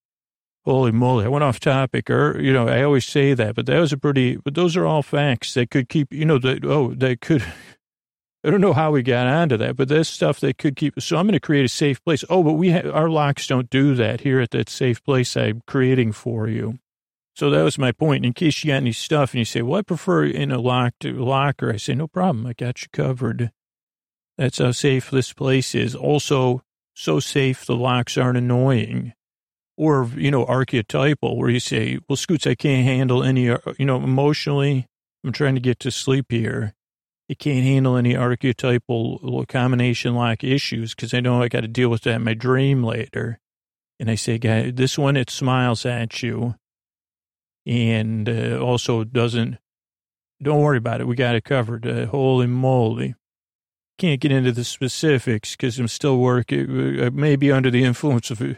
Holy 0.67 0.93
moly, 0.93 1.25
I 1.25 1.29
went 1.29 1.45
off 1.45 1.59
topic, 1.59 2.11
or, 2.11 2.39
you 2.39 2.53
know, 2.53 2.69
I 2.69 2.83
always 2.83 3.07
say 3.07 3.33
that, 3.33 3.55
but 3.55 3.65
that 3.65 3.79
was 3.79 3.95
a 3.95 3.97
pretty, 3.97 4.37
but 4.37 4.55
those 4.55 4.77
are 4.77 4.85
all 4.85 5.03
facts 5.03 5.55
that 5.55 5.71
could 5.71 5.89
keep, 5.89 6.13
you 6.13 6.27
know, 6.27 6.39
that, 6.39 6.63
oh, 6.67 6.93
that 6.95 7.23
could, 7.23 7.43
I 8.45 8.51
don't 8.51 8.61
know 8.61 8.75
how 8.75 8.91
we 8.91 9.03
got 9.03 9.27
onto 9.27 9.57
that, 9.57 9.77
but 9.77 9.89
that's 9.89 10.11
stuff 10.11 10.41
that 10.41 10.59
could 10.59 10.77
keep, 10.77 11.01
so 11.01 11.17
I'm 11.17 11.27
going 11.27 11.33
to 11.33 11.41
create 11.41 11.65
a 11.65 11.69
safe 11.69 12.05
place. 12.05 12.23
Oh, 12.29 12.43
but 12.43 12.53
we 12.53 12.69
have, 12.69 12.87
our 12.87 13.09
locks 13.09 13.47
don't 13.47 13.71
do 13.71 13.95
that 13.95 14.21
here 14.21 14.41
at 14.41 14.51
that 14.51 14.69
safe 14.69 15.03
place 15.03 15.35
I'm 15.39 15.63
creating 15.67 16.13
for 16.13 16.47
you. 16.47 16.79
So 17.35 17.49
that 17.49 17.63
was 17.63 17.79
my 17.79 17.93
point. 17.93 18.27
In 18.27 18.35
case 18.35 18.63
you 18.63 18.69
got 18.69 18.77
any 18.77 18.93
stuff 18.93 19.33
and 19.33 19.39
you 19.39 19.45
say, 19.47 19.63
well, 19.63 19.79
I 19.79 19.83
prefer 19.83 20.25
in 20.25 20.53
a 20.53 20.59
locked 20.59 21.07
locker, 21.07 21.73
I 21.73 21.79
say, 21.79 21.95
no 21.95 22.07
problem. 22.07 22.47
I 22.47 22.53
got 22.53 22.83
you 22.83 22.89
covered. 22.93 23.51
That's 24.41 24.57
how 24.57 24.73
safe 24.73 25.11
this 25.11 25.35
place 25.35 25.75
is. 25.75 25.95
Also, 25.95 26.63
so 26.95 27.21
safe 27.21 27.67
the 27.67 27.77
locks 27.77 28.17
aren't 28.17 28.39
annoying. 28.39 29.13
Or, 29.77 30.09
you 30.17 30.31
know, 30.31 30.47
archetypal, 30.47 31.37
where 31.37 31.51
you 31.51 31.61
say, 31.61 31.99
well, 32.09 32.17
Scoots, 32.17 32.47
I 32.47 32.55
can't 32.55 32.87
handle 32.87 33.23
any, 33.23 33.51
uh, 33.51 33.59
you 33.79 33.85
know, 33.85 33.97
emotionally, 33.97 34.87
I'm 35.23 35.33
trying 35.33 35.57
to 35.57 35.61
get 35.61 35.79
to 35.81 35.91
sleep 35.91 36.27
here. 36.31 36.73
It 37.29 37.39
can't 37.39 37.65
handle 37.65 37.99
any 37.99 38.17
archetypal 38.17 39.45
combination 39.47 40.15
lock 40.15 40.43
issues 40.43 40.95
because 40.95 41.13
I 41.13 41.21
know 41.21 41.43
I 41.43 41.49
got 41.49 41.61
to 41.61 41.69
deal 41.69 41.91
with 41.91 42.03
that 42.05 42.17
in 42.17 42.25
my 42.25 42.33
dream 42.33 42.83
later. 42.83 43.39
And 43.99 44.11
I 44.11 44.15
say, 44.15 44.39
guy, 44.39 44.71
this 44.71 44.97
one, 44.97 45.19
it 45.19 45.29
smiles 45.29 45.85
at 45.85 46.23
you 46.23 46.55
and 47.67 48.27
uh, 48.27 48.59
also 48.59 49.05
doesn't, 49.05 49.59
don't 50.43 50.63
worry 50.63 50.79
about 50.79 51.03
it. 51.03 51.07
We 51.07 51.15
got 51.15 51.35
it 51.35 51.45
covered. 51.45 51.87
Uh, 51.87 52.07
holy 52.07 52.47
moly 52.47 53.17
can't 54.01 54.21
get 54.21 54.33
into 54.33 54.51
the 54.51 54.65
specifics 54.65 55.53
because 55.53 55.79
I'm 55.79 55.89
still 55.89 56.19
working. 56.19 56.99
Uh, 56.99 57.03
uh, 57.03 57.07
I 57.07 57.11
may 57.11 57.37
be 57.37 57.53
under 57.53 57.71
the 57.71 57.85
influence 57.85 58.31
of. 58.31 58.41
Oh, 58.41 58.57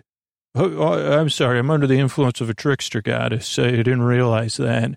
oh, 0.54 1.18
I'm 1.18 1.30
sorry, 1.30 1.58
I'm 1.58 1.70
under 1.70 1.86
the 1.86 1.98
influence 1.98 2.40
of 2.40 2.48
a 2.48 2.54
trickster 2.54 3.02
goddess. 3.02 3.58
I 3.58 3.70
didn't 3.70 4.02
realize 4.02 4.56
that. 4.58 4.92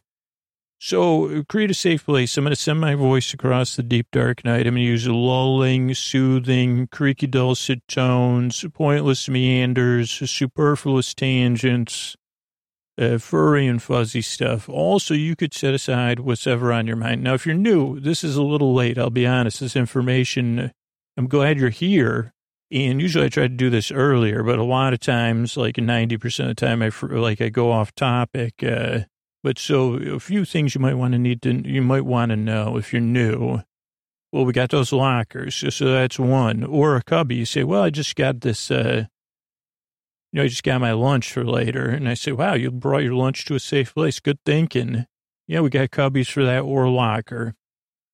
So 0.77 1.43
create 1.45 1.71
a 1.71 1.73
safe 1.73 2.05
place. 2.05 2.37
I'm 2.37 2.43
going 2.43 2.53
to 2.53 2.61
send 2.61 2.79
my 2.81 2.93
voice 2.93 3.33
across 3.33 3.75
the 3.75 3.81
deep 3.81 4.07
dark 4.11 4.43
night. 4.43 4.67
I'm 4.67 4.73
going 4.73 4.83
to 4.83 4.91
use 4.91 5.07
lulling, 5.07 5.93
soothing, 5.93 6.87
creaky 6.87 7.27
dulcet 7.27 7.87
tones, 7.87 8.63
pointless 8.73 9.29
meanders, 9.29 10.11
superfluous 10.29 11.13
tangents, 11.13 12.17
uh, 12.97 13.17
furry 13.17 13.67
and 13.67 13.81
fuzzy 13.81 14.21
stuff. 14.21 14.69
Also, 14.69 15.13
you 15.13 15.35
could 15.35 15.53
set 15.53 15.73
aside 15.73 16.19
whatever 16.19 16.71
on 16.71 16.87
your 16.87 16.95
mind. 16.95 17.23
Now, 17.23 17.33
if 17.33 17.45
you're 17.45 17.55
new, 17.55 17.99
this 17.99 18.23
is 18.23 18.35
a 18.35 18.43
little 18.43 18.73
late. 18.73 18.97
I'll 18.97 19.09
be 19.09 19.27
honest. 19.27 19.59
This 19.59 19.75
information, 19.75 20.71
I'm 21.17 21.27
glad 21.27 21.59
you're 21.59 21.69
here. 21.69 22.33
And 22.71 23.01
usually 23.01 23.25
I 23.25 23.29
try 23.29 23.43
to 23.43 23.49
do 23.49 23.69
this 23.69 23.91
earlier, 23.91 24.43
but 24.43 24.57
a 24.57 24.63
lot 24.63 24.93
of 24.93 24.99
times, 24.99 25.55
like 25.55 25.75
90% 25.75 26.39
of 26.39 26.47
the 26.47 26.55
time, 26.55 26.81
I 26.81 26.91
like 27.15 27.39
I 27.39 27.49
go 27.49 27.71
off 27.71 27.93
topic. 27.93 28.63
Uh, 28.63 29.01
but 29.43 29.59
so 29.59 29.93
a 29.93 30.19
few 30.19 30.45
things 30.45 30.73
you 30.73 30.81
might 30.81 30.95
want 30.95 31.13
to 31.13 31.19
need 31.19 31.41
to, 31.43 31.53
you 31.53 31.81
might 31.81 32.05
want 32.05 32.31
to 32.31 32.35
know 32.35 32.77
if 32.77 32.91
you're 32.91 33.01
new. 33.01 33.61
Well, 34.31 34.45
we 34.45 34.51
got 34.51 34.71
those 34.71 34.91
lockers. 34.91 35.63
So 35.73 35.85
that's 35.85 36.17
one. 36.17 36.63
Or 36.63 36.95
a 36.95 37.03
cubby. 37.03 37.35
You 37.35 37.45
say, 37.45 37.63
well, 37.63 37.83
I 37.83 37.91
just 37.91 38.15
got 38.15 38.41
this, 38.41 38.71
uh, 38.71 39.05
you 40.36 40.42
know, 40.42 40.46
I 40.48 40.50
just 40.50 40.63
got 40.63 40.82
my 40.82 40.92
lunch 40.92 41.32
for 41.32 41.46
later. 41.46 41.88
And 41.88 42.10
I 42.10 42.13
say, 42.13 42.34
wow, 42.34 42.56
you 42.56 42.70
brought 42.70 43.04
your 43.04 43.13
lunch 43.13 43.46
to 43.46 43.56
a 43.56 43.60
safe 43.60 43.94
place. 43.94 44.20
Good 44.20 44.39
thinking. 44.46 45.06
Yeah, 45.48 45.62
we 45.62 45.70
got 45.70 45.92
cubbies 45.92 46.30
for 46.30 46.44
that 46.44 46.60
or 46.60 46.89
locker. 46.89 47.56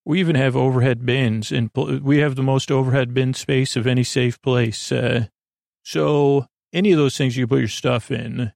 We 0.05 0.19
even 0.19 0.35
have 0.35 0.55
overhead 0.55 1.03
bins, 1.03 1.51
and 1.51 1.71
we 1.75 2.19
have 2.19 2.35
the 2.35 2.43
most 2.43 2.69
overhead 2.69 3.15
bin 3.15 3.33
space 3.33 3.75
of 3.75 3.87
any 3.87 4.03
safe 4.03 4.39
place. 4.39 4.91
Uh, 4.91 5.29
so 5.83 6.45
any 6.71 6.91
of 6.91 6.99
those 6.99 7.17
things 7.17 7.37
you 7.37 7.47
put 7.47 7.57
your 7.57 7.67
stuff 7.67 8.11
in, 8.11 8.53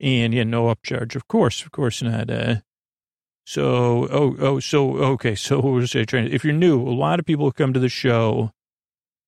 and 0.00 0.34
yeah, 0.34 0.42
no 0.42 0.64
upcharge. 0.74 1.14
Of 1.14 1.28
course, 1.28 1.62
of 1.62 1.70
course 1.70 2.02
not. 2.02 2.28
Uh, 2.28 2.56
so 3.46 4.08
oh 4.10 4.36
oh 4.40 4.58
so 4.58 4.96
okay. 4.96 5.36
So 5.36 5.60
what 5.60 5.74
was 5.74 5.94
I 5.94 6.02
trying? 6.02 6.32
If 6.32 6.44
you're 6.44 6.52
new, 6.52 6.80
a 6.82 6.90
lot 6.90 7.20
of 7.20 7.26
people 7.26 7.52
come 7.52 7.72
to 7.74 7.80
the 7.80 7.88
show, 7.88 8.50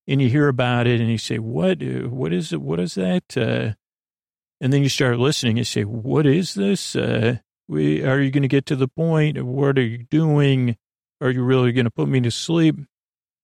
and 0.07 0.23
you 0.23 0.29
hear 0.29 0.49
about 0.49 0.87
it, 0.87 1.01
and 1.01 1.11
you 1.11 1.19
say, 1.19 1.39
"What? 1.39 1.83
What 1.83 2.33
is 2.33 2.53
it? 2.53 2.61
What 2.61 2.81
is 2.81 2.95
that?" 2.95 3.37
Uh, 3.37 3.75
and 4.61 4.73
then 4.73 4.83
you 4.83 4.89
start 4.89 5.19
listening. 5.19 5.59
and 5.59 5.67
say, 5.67 5.83
"What 5.85 6.27
is 6.27 6.55
this? 6.55 6.97
Uh, 6.97 7.39
we 7.69 8.05
are 8.05 8.21
you 8.21 8.31
going 8.31 8.43
to 8.43 8.49
get 8.49 8.67
to 8.67 8.77
the 8.77 8.89
point? 8.89 9.43
What 9.43 9.79
are 9.79 9.83
you 9.83 10.05
doing?" 10.11 10.77
Are 11.21 11.31
you 11.31 11.43
really 11.43 11.73
going 11.73 11.87
to 11.87 11.91
put 11.91 12.09
me 12.09 12.21
to 12.21 12.31
sleep? 12.31 12.77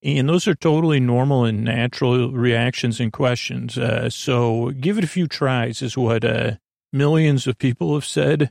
And 0.03 0.29
those 0.29 0.49
are 0.49 0.55
totally 0.55 1.01
normal 1.01 1.45
and 1.45 1.65
natural 1.65 2.31
reactions 2.33 3.01
and 3.01 3.13
questions. 3.13 3.79
Uh, 3.79 4.11
so 4.11 4.71
give 4.73 4.99
it 4.99 5.05
a 5.05 5.09
few 5.09 5.27
tries 5.27 5.81
is 5.81 5.97
what 5.97 6.25
uh, 6.25 6.57
millions 6.93 7.47
of 7.47 7.59
people 7.59 7.95
have 7.95 8.05
said. 8.05 8.51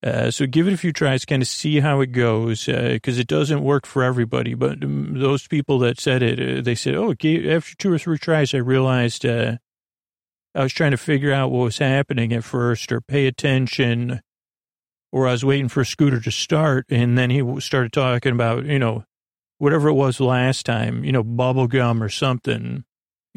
Uh, 0.00 0.30
so 0.30 0.46
give 0.46 0.68
it 0.68 0.72
a 0.72 0.76
few 0.76 0.92
tries, 0.92 1.24
kind 1.24 1.42
of 1.42 1.48
see 1.48 1.80
how 1.80 2.00
it 2.00 2.12
goes, 2.12 2.66
because 2.66 3.18
uh, 3.18 3.20
it 3.20 3.26
doesn't 3.26 3.64
work 3.64 3.84
for 3.84 4.04
everybody. 4.04 4.54
But 4.54 4.84
um, 4.84 5.18
those 5.18 5.48
people 5.48 5.80
that 5.80 5.98
said 5.98 6.22
it, 6.22 6.58
uh, 6.58 6.62
they 6.62 6.76
said, 6.76 6.94
oh, 6.94 7.10
after 7.10 7.76
two 7.76 7.92
or 7.92 7.98
three 7.98 8.18
tries, 8.18 8.54
I 8.54 8.58
realized 8.58 9.26
uh, 9.26 9.56
I 10.54 10.62
was 10.62 10.72
trying 10.72 10.92
to 10.92 10.96
figure 10.96 11.32
out 11.32 11.50
what 11.50 11.64
was 11.64 11.78
happening 11.78 12.32
at 12.32 12.44
first 12.44 12.92
or 12.92 13.00
pay 13.00 13.26
attention 13.26 14.20
or 15.12 15.26
I 15.26 15.32
was 15.32 15.44
waiting 15.44 15.68
for 15.68 15.84
scooter 15.84 16.20
to 16.20 16.30
start, 16.30 16.86
and 16.90 17.16
then 17.16 17.30
he 17.30 17.60
started 17.60 17.92
talking 17.92 18.32
about, 18.32 18.64
you 18.66 18.78
know, 18.78 19.04
whatever 19.58 19.88
it 19.88 19.94
was 19.94 20.20
last 20.20 20.66
time, 20.66 21.04
you 21.04 21.12
know, 21.12 21.22
bubble 21.22 21.66
gum 21.66 22.02
or 22.02 22.08
something. 22.08 22.84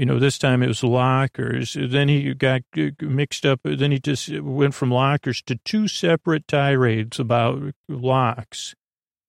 You 0.02 0.08
know, 0.08 0.18
this 0.18 0.40
time 0.40 0.64
it 0.64 0.68
was 0.68 0.84
lockers. 0.84 1.78
Then 1.80 2.08
he 2.08 2.34
got 2.34 2.64
mixed 3.02 3.46
up. 3.46 3.60
Then 3.64 3.92
he 3.92 4.00
just 4.00 4.30
went 4.40 4.74
from 4.74 4.90
lockers 4.90 5.44
to 5.44 5.58
two 5.58 5.88
separate 5.88 6.48
tirades 6.48 7.20
about 7.20 7.62
locks. 7.88 8.74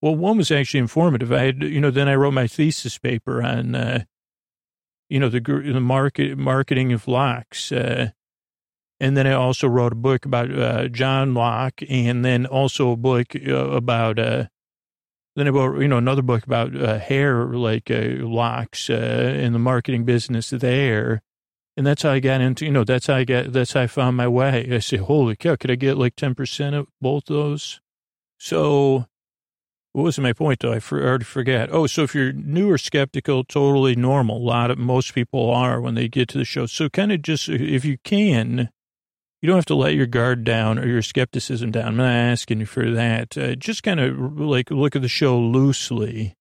Well, 0.01 0.17
one 0.17 0.39
was 0.39 0.51
actually 0.51 0.81
informative. 0.81 1.31
I 1.31 1.43
had, 1.43 1.63
you 1.63 1.79
know, 1.79 1.91
then 1.91 2.09
I 2.09 2.15
wrote 2.15 2.33
my 2.33 2.47
thesis 2.47 2.97
paper 2.97 3.43
on, 3.43 3.75
uh, 3.75 4.05
you 5.11 5.21
know, 5.21 5.29
the 5.29 5.41
the 5.41 5.79
market 5.79 6.39
marketing 6.39 6.95
of 6.95 7.07
locks. 7.07 7.71
Uh, 7.71 8.13
and 8.99 9.15
then 9.15 9.27
I 9.27 9.33
also 9.33 9.69
wrote 9.69 9.93
a 9.93 9.97
book 9.97 10.25
about 10.25 10.51
uh, 10.59 10.89
John 10.89 11.35
Locke, 11.35 11.83
and 11.87 12.25
then 12.25 12.47
also 12.47 12.93
a 12.93 12.97
book 12.97 13.37
uh, 13.37 13.53
about, 13.53 14.19
uh, 14.19 14.47
then 15.37 15.47
I 15.47 15.51
wrote, 15.51 15.81
you 15.81 15.89
know, 15.89 15.99
another 15.99 16.23
book 16.23 16.45
about 16.45 16.77
uh, 16.77 16.99
hair, 16.99 17.47
like 17.47 17.91
uh, 17.91 18.27
locks 18.27 18.91
uh, 18.91 19.37
in 19.39 19.53
the 19.53 19.59
marketing 19.59 20.05
business 20.05 20.51
there. 20.51 21.23
And 21.77 21.87
that's 21.87 22.03
how 22.03 22.11
I 22.11 22.21
got 22.21 22.43
into, 22.43 22.67
you 22.67 22.71
know, 22.71 22.85
that's 22.85 23.07
how 23.07 23.15
I 23.15 23.25
got, 23.25 23.53
that's 23.53 23.73
how 23.73 23.81
I 23.83 23.87
found 23.87 24.17
my 24.17 24.29
way. 24.29 24.69
I 24.71 24.79
say, 24.79 24.99
holy 24.99 25.37
cow, 25.37 25.57
could 25.57 25.71
I 25.71 25.75
get 25.75 25.97
like 25.97 26.17
10% 26.17 26.75
of 26.75 26.87
both 27.01 27.25
those? 27.27 27.81
So 28.39 29.07
what 29.93 30.05
was 30.05 30.19
my 30.19 30.35
point 30.35 30.61
though? 30.61 30.73
I 30.73 30.81
for, 30.81 31.03
already 31.03 31.25
forget. 31.25 31.71
Oh, 31.73 31.87
so 31.87 32.03
if 32.03 32.15
you're 32.15 32.33
new 32.33 32.71
or 32.71 32.77
skeptical, 32.77 33.45
totally 33.45 33.97
normal. 33.97 34.37
A 34.37 34.39
lot 34.39 34.71
of, 34.71 34.79
most 34.79 35.15
people 35.15 35.51
are 35.51 35.81
when 35.81 35.95
they 35.95 36.09
get 36.09 36.29
to 36.31 36.39
the 36.39 36.45
show. 36.45 36.67
So 36.67 36.91
kind 36.91 37.11
of 37.11 37.23
just, 37.23 37.49
if 37.49 37.85
you 37.87 37.97
can, 38.05 38.71
you 39.43 39.49
don't 39.49 39.57
have 39.57 39.67
to 39.67 39.75
let 39.75 39.95
your 39.95 40.07
guard 40.07 40.45
down 40.45 40.79
or 40.79 40.87
your 40.87 41.03
skepticism 41.03 41.73
down. 41.73 41.89
I'm 41.89 41.97
not 41.97 42.13
asking 42.13 42.61
you 42.61 42.67
for 42.67 42.89
that. 42.93 43.37
Uh, 43.37 43.57
just 43.57 43.83
kind 43.83 43.99
of 43.99 44.39
like 44.39 44.71
look 44.71 44.95
at 44.95 45.03
the 45.03 45.09
show 45.09 45.39
loosely. 45.39 46.37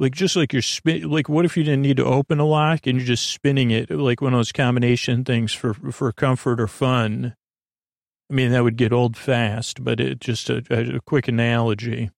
Like 0.00 0.12
just 0.12 0.34
like 0.34 0.52
you're 0.52 0.60
spin, 0.60 1.08
like 1.08 1.28
what 1.28 1.44
if 1.44 1.56
you 1.56 1.62
didn't 1.62 1.82
need 1.82 1.98
to 1.98 2.04
open 2.04 2.40
a 2.40 2.44
lock 2.44 2.86
and 2.86 2.98
you're 2.98 3.06
just 3.06 3.30
spinning 3.30 3.70
it 3.70 3.90
like 3.90 4.20
one 4.20 4.34
of 4.34 4.38
those 4.38 4.50
combination 4.50 5.24
things 5.24 5.52
for 5.52 5.72
for 5.72 6.10
comfort 6.10 6.60
or 6.60 6.66
fun. 6.66 7.34
I 8.28 8.34
mean 8.34 8.50
that 8.50 8.64
would 8.64 8.76
get 8.76 8.92
old 8.92 9.16
fast, 9.16 9.84
but 9.84 10.00
it 10.00 10.20
just 10.20 10.50
a, 10.50 10.64
a 10.96 11.00
quick 11.00 11.28
analogy. 11.28 12.10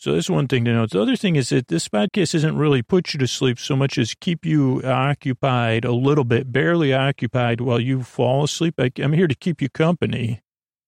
So 0.00 0.14
that's 0.14 0.30
one 0.30 0.48
thing 0.48 0.64
to 0.64 0.72
note. 0.72 0.92
The 0.92 1.02
other 1.02 1.14
thing 1.14 1.36
is 1.36 1.50
that 1.50 1.68
this 1.68 1.86
podcast 1.86 2.34
isn't 2.34 2.56
really 2.56 2.80
put 2.80 3.12
you 3.12 3.18
to 3.18 3.26
sleep 3.26 3.58
so 3.58 3.76
much 3.76 3.98
as 3.98 4.14
keep 4.14 4.46
you 4.46 4.80
occupied 4.82 5.84
a 5.84 5.92
little 5.92 6.24
bit, 6.24 6.50
barely 6.50 6.94
occupied 6.94 7.60
while 7.60 7.78
you 7.78 8.02
fall 8.02 8.44
asleep. 8.44 8.76
I, 8.78 8.90
am 8.98 9.12
here 9.12 9.28
to 9.28 9.34
keep 9.34 9.60
you 9.60 9.68
company. 9.68 10.40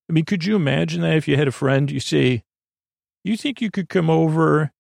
I 0.09 0.15
mean, 0.15 0.25
could 0.25 0.47
you 0.47 0.57
imagine 0.57 1.03
that 1.03 1.15
if 1.15 1.29
you 1.29 1.37
had 1.37 1.47
a 1.47 1.53
friend, 1.53 1.91
you 1.91 2.01
say, 2.01 2.43
you 3.23 3.37
think 3.37 3.61
you 3.61 3.71
could 3.71 3.91
come 3.91 4.09
over 4.09 4.73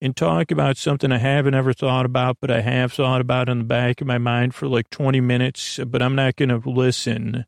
and 0.00 0.16
talk 0.16 0.50
about 0.50 0.78
something 0.78 1.12
I 1.12 1.18
haven't 1.18 1.52
ever 1.52 1.74
thought 1.74 2.06
about, 2.06 2.38
but 2.40 2.50
I 2.50 2.62
have 2.62 2.94
thought 2.94 3.20
about 3.20 3.50
in 3.50 3.58
the 3.58 3.64
back 3.64 4.00
of 4.00 4.06
my 4.06 4.16
mind 4.16 4.54
for 4.54 4.66
like 4.66 4.88
20 4.88 5.20
minutes, 5.20 5.78
but 5.86 6.00
I'm 6.00 6.14
not 6.14 6.36
going 6.36 6.48
to 6.48 6.70
listen. 6.70 7.44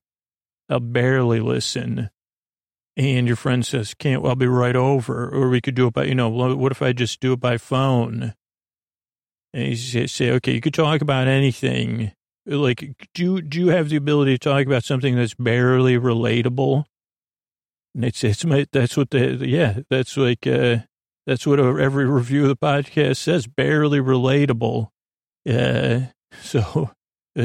I'll 0.68 0.80
barely 0.80 1.40
listen 1.40 2.10
and 2.96 3.26
your 3.26 3.36
friend 3.36 3.66
says, 3.66 3.94
can't, 3.94 4.22
well, 4.22 4.30
I'll 4.30 4.36
be 4.36 4.46
right 4.46 4.76
over. 4.76 5.28
Or 5.28 5.48
we 5.48 5.60
could 5.60 5.74
do 5.74 5.88
it 5.88 5.94
by, 5.94 6.04
you 6.04 6.14
know, 6.14 6.28
what 6.28 6.72
if 6.72 6.80
I 6.80 6.92
just 6.92 7.20
do 7.20 7.32
it 7.32 7.40
by 7.40 7.58
phone? 7.58 8.34
And 9.52 9.68
you 9.68 10.06
say, 10.06 10.30
okay, 10.32 10.52
you 10.52 10.60
could 10.60 10.74
talk 10.74 11.00
about 11.00 11.26
anything. 11.26 12.12
Like, 12.46 13.08
do 13.14 13.40
do 13.40 13.58
you 13.58 13.68
have 13.68 13.88
the 13.88 13.96
ability 13.96 14.38
to 14.38 14.38
talk 14.38 14.66
about 14.66 14.84
something 14.84 15.16
that's 15.16 15.34
barely 15.34 15.98
relatable? 15.98 16.84
And 17.94 18.04
it's, 18.04 18.22
it's 18.22 18.44
my, 18.44 18.66
that's 18.70 18.96
what 18.96 19.10
the, 19.10 19.46
yeah, 19.46 19.80
that's 19.88 20.16
like, 20.16 20.46
uh, 20.46 20.78
that's 21.26 21.46
what 21.46 21.58
every 21.58 22.04
review 22.04 22.42
of 22.42 22.48
the 22.48 22.56
podcast 22.56 23.16
says, 23.16 23.46
barely 23.46 23.98
relatable. 23.98 24.88
Uh, 25.48 26.00
so, 26.42 26.90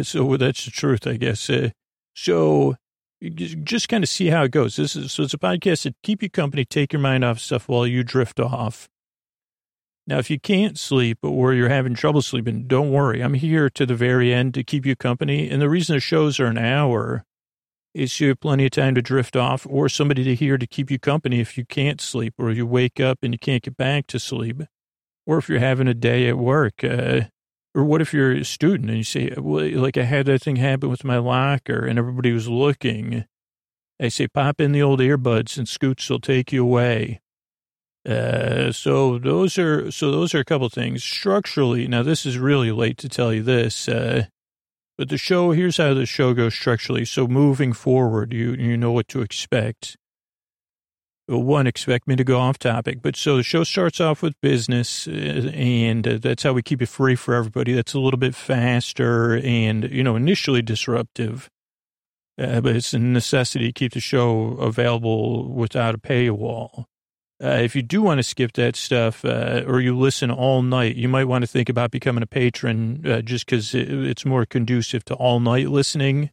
so 0.01 0.38
that's 0.38 0.65
the 0.65 0.72
truth, 0.72 1.08
I 1.08 1.18
guess. 1.18 1.50
Uh, 1.50 1.70
so 2.13 2.75
just 3.22 3.90
kind 3.90 4.04
of 4.04 4.10
see 4.10 4.28
how 4.28 4.44
it 4.44 4.52
goes. 4.52 4.76
This 4.76 4.96
is 4.96 5.12
so 5.12 5.24
it's 5.24 5.34
a 5.34 5.38
podcast 5.38 5.84
that 5.84 5.96
keep 6.04 6.24
you 6.24 6.30
company, 6.30 6.66
take 6.66 6.94
your 6.94 7.02
mind 7.02 7.24
off 7.24 7.40
stuff 7.40 7.68
while 7.68 7.86
you 7.86 8.04
drift 8.04 8.40
off. 8.40 8.90
Now, 10.08 10.18
if 10.18 10.32
you 10.32 10.40
can't 10.40 10.78
sleep 10.80 11.20
or 11.22 11.54
you're 11.54 11.70
having 11.70 11.94
trouble 11.94 12.24
sleeping, 12.24 12.64
don't 12.64 12.92
worry. 12.92 13.22
I'm 13.22 13.36
here 13.36 13.70
to 13.70 13.86
the 13.86 13.94
very 13.94 14.34
end 14.34 14.56
to 14.56 14.64
keep 14.64 14.84
you 14.84 14.96
company. 14.96 15.48
And 15.48 15.62
the 15.62 15.70
reason 15.70 15.96
the 15.96 16.00
shows 16.00 16.40
are 16.40 16.48
an 16.48 16.58
hour 16.58 17.26
is 17.94 18.20
you 18.20 18.30
have 18.30 18.40
plenty 18.40 18.66
of 18.66 18.72
time 18.72 18.96
to 18.96 19.04
drift 19.04 19.36
off 19.36 19.68
or 19.70 19.88
somebody 19.88 20.24
to 20.24 20.34
hear 20.34 20.58
to 20.58 20.66
keep 20.66 20.90
you 20.90 20.98
company 20.98 21.40
if 21.40 21.58
you 21.60 21.66
can't 21.66 22.02
sleep 22.02 22.34
or 22.40 22.50
you 22.50 22.66
wake 22.66 23.00
up 23.00 23.20
and 23.22 23.34
you 23.36 23.40
can't 23.40 23.62
get 23.62 23.78
back 23.78 24.08
to 24.08 24.20
sleep. 24.20 24.64
Or 25.28 25.38
if 25.38 25.48
you're 25.48 25.60
having 25.60 25.88
a 25.88 25.94
day 25.94 26.28
at 26.28 26.40
work, 26.40 26.84
uh, 26.84 27.22
or 27.76 27.84
what 27.84 28.02
if 28.02 28.14
you're 28.14 28.32
a 28.32 28.46
student 28.46 28.90
and 28.90 28.98
you 28.98 29.04
say, 29.04 29.34
well, 29.38 29.70
like 29.80 29.98
I 29.98 30.04
had 30.04 30.26
that 30.26 30.42
thing 30.42 30.56
happen 30.56 30.90
with 30.90 31.04
my 31.04 31.18
locker 31.18 31.86
and 31.86 32.00
everybody 32.00 32.32
was 32.32 32.48
looking. 32.48 33.26
I 34.02 34.08
say, 34.08 34.28
pop 34.28 34.60
in 34.60 34.72
the 34.72 34.82
old 34.82 35.00
earbuds 35.00 35.58
and 35.58 35.68
Scoots 35.68 36.10
will 36.10 36.20
take 36.20 36.52
you 36.52 36.64
away. 36.64 37.22
Uh, 38.08 38.72
so 38.72 39.20
those 39.20 39.58
are, 39.58 39.92
so 39.92 40.10
those 40.10 40.34
are 40.34 40.40
a 40.40 40.46
couple 40.46 40.70
things 40.70 41.04
structurally. 41.04 41.88
Now 41.88 42.02
this 42.02 42.26
is 42.26 42.38
really 42.38 42.72
late 42.72 42.98
to 43.00 43.10
tell 43.10 43.34
you 43.34 43.44
this, 43.44 43.88
uh, 43.88 44.26
but 44.98 45.10
the 45.10 45.18
show, 45.18 45.52
here's 45.52 45.78
how 45.78 45.94
the 45.94 46.06
show 46.06 46.34
goes 46.34 46.56
structurally. 46.56 47.06
So 47.06 47.28
moving 47.28 47.74
forward, 47.74 48.34
you, 48.34 48.54
you 48.54 48.78
know 48.78 48.92
what 48.92 49.08
to 49.10 49.22
expect 49.22 49.98
one 51.38 51.67
expect 51.67 52.07
me 52.07 52.15
to 52.15 52.24
go 52.24 52.39
off 52.39 52.57
topic, 52.57 53.01
but 53.01 53.15
so 53.15 53.38
the 53.38 53.43
show 53.43 53.63
starts 53.63 54.01
off 54.01 54.21
with 54.21 54.39
business, 54.41 55.07
uh, 55.07 55.51
and 55.53 56.07
uh, 56.07 56.17
that's 56.19 56.43
how 56.43 56.53
we 56.53 56.62
keep 56.62 56.81
it 56.81 56.89
free 56.89 57.15
for 57.15 57.36
everybody. 57.36 57.74
That's 57.74 57.93
a 57.93 58.00
little 58.00 58.17
bit 58.17 58.33
faster 58.33 59.38
and 59.38 59.89
you 59.91 60.03
know 60.03 60.15
initially 60.15 60.62
disruptive, 60.62 61.50
uh, 62.39 62.62
but 62.62 62.75
it's 62.75 62.93
a 62.93 63.00
necessity 63.00 63.67
to 63.67 63.74
keep 63.74 63.93
the 63.93 64.00
show 64.00 64.57
available 64.57 65.48
without 65.48 65.95
a 65.95 66.00
paywall. 66.00 66.86
Uh, 67.41 67.59
if 67.62 67.75
you 67.75 67.81
do 67.81 68.01
want 68.01 68.17
to 68.17 68.24
skip 68.24 68.51
that 68.53 68.75
stuff, 68.75 69.24
uh, 69.24 69.63
or 69.65 69.79
you 69.79 69.98
listen 69.98 70.29
all 70.29 70.62
night, 70.62 70.95
you 70.95 71.07
might 71.07 71.25
want 71.25 71.43
to 71.43 71.48
think 71.48 71.69
about 71.69 71.91
becoming 71.91 72.24
a 72.24 72.27
patron, 72.27 73.05
uh, 73.05 73.21
just 73.21 73.45
because 73.45 73.74
it, 73.74 73.89
it's 73.89 74.25
more 74.25 74.45
conducive 74.45 75.05
to 75.05 75.13
all 75.13 75.39
night 75.39 75.69
listening 75.69 76.31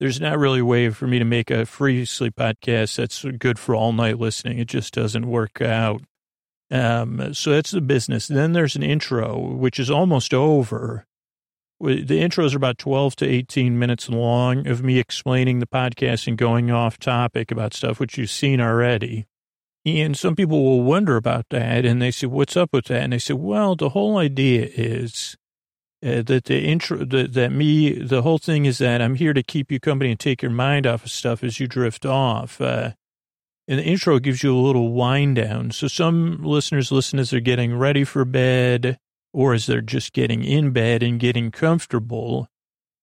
there's 0.00 0.20
not 0.20 0.38
really 0.38 0.60
a 0.60 0.64
way 0.64 0.90
for 0.90 1.06
me 1.06 1.18
to 1.18 1.24
make 1.24 1.50
a 1.50 1.66
free 1.66 2.04
sleep 2.04 2.36
podcast 2.36 2.96
that's 2.96 3.24
good 3.38 3.58
for 3.58 3.74
all 3.74 3.92
night 3.92 4.18
listening. 4.18 4.58
It 4.58 4.68
just 4.68 4.94
doesn't 4.94 5.26
work 5.26 5.60
out. 5.60 6.02
Um, 6.70 7.34
so 7.34 7.50
that's 7.50 7.70
the 7.70 7.80
business. 7.80 8.28
Then 8.28 8.52
there's 8.52 8.76
an 8.76 8.82
intro, 8.82 9.38
which 9.38 9.80
is 9.80 9.90
almost 9.90 10.32
over. 10.34 11.06
The 11.80 12.04
intros 12.04 12.54
are 12.54 12.56
about 12.56 12.78
12 12.78 13.16
to 13.16 13.26
18 13.26 13.78
minutes 13.78 14.08
long 14.08 14.66
of 14.66 14.82
me 14.82 14.98
explaining 14.98 15.60
the 15.60 15.66
podcast 15.66 16.26
and 16.26 16.36
going 16.36 16.70
off 16.70 16.98
topic 16.98 17.50
about 17.50 17.72
stuff, 17.72 18.00
which 18.00 18.18
you've 18.18 18.30
seen 18.30 18.60
already. 18.60 19.26
And 19.86 20.16
some 20.16 20.34
people 20.34 20.62
will 20.62 20.82
wonder 20.82 21.16
about 21.16 21.46
that. 21.50 21.84
And 21.84 22.02
they 22.02 22.10
say, 22.10 22.26
what's 22.26 22.56
up 22.56 22.70
with 22.72 22.86
that? 22.86 23.02
And 23.02 23.12
they 23.12 23.18
say, 23.18 23.34
well, 23.34 23.76
the 23.76 23.90
whole 23.90 24.18
idea 24.18 24.68
is 24.70 25.36
uh, 26.04 26.22
that 26.22 26.44
the 26.44 26.60
intro, 26.60 27.04
that, 27.04 27.32
that 27.32 27.50
me, 27.50 27.92
the 27.92 28.22
whole 28.22 28.38
thing 28.38 28.66
is 28.66 28.78
that 28.78 29.02
I'm 29.02 29.16
here 29.16 29.32
to 29.32 29.42
keep 29.42 29.72
you 29.72 29.80
company 29.80 30.10
and 30.10 30.20
take 30.20 30.42
your 30.42 30.50
mind 30.50 30.86
off 30.86 31.04
of 31.04 31.10
stuff 31.10 31.42
as 31.42 31.58
you 31.58 31.66
drift 31.66 32.06
off. 32.06 32.60
Uh, 32.60 32.92
and 33.66 33.80
the 33.80 33.84
intro 33.84 34.18
gives 34.18 34.42
you 34.42 34.56
a 34.56 34.58
little 34.58 34.92
wind 34.92 35.36
down. 35.36 35.72
So 35.72 35.88
some 35.88 36.42
listeners 36.42 36.92
listen 36.92 37.18
as 37.18 37.30
they're 37.30 37.40
getting 37.40 37.76
ready 37.76 38.04
for 38.04 38.24
bed 38.24 38.98
or 39.32 39.54
as 39.54 39.66
they're 39.66 39.80
just 39.80 40.12
getting 40.12 40.44
in 40.44 40.70
bed 40.70 41.02
and 41.02 41.20
getting 41.20 41.50
comfortable 41.50 42.48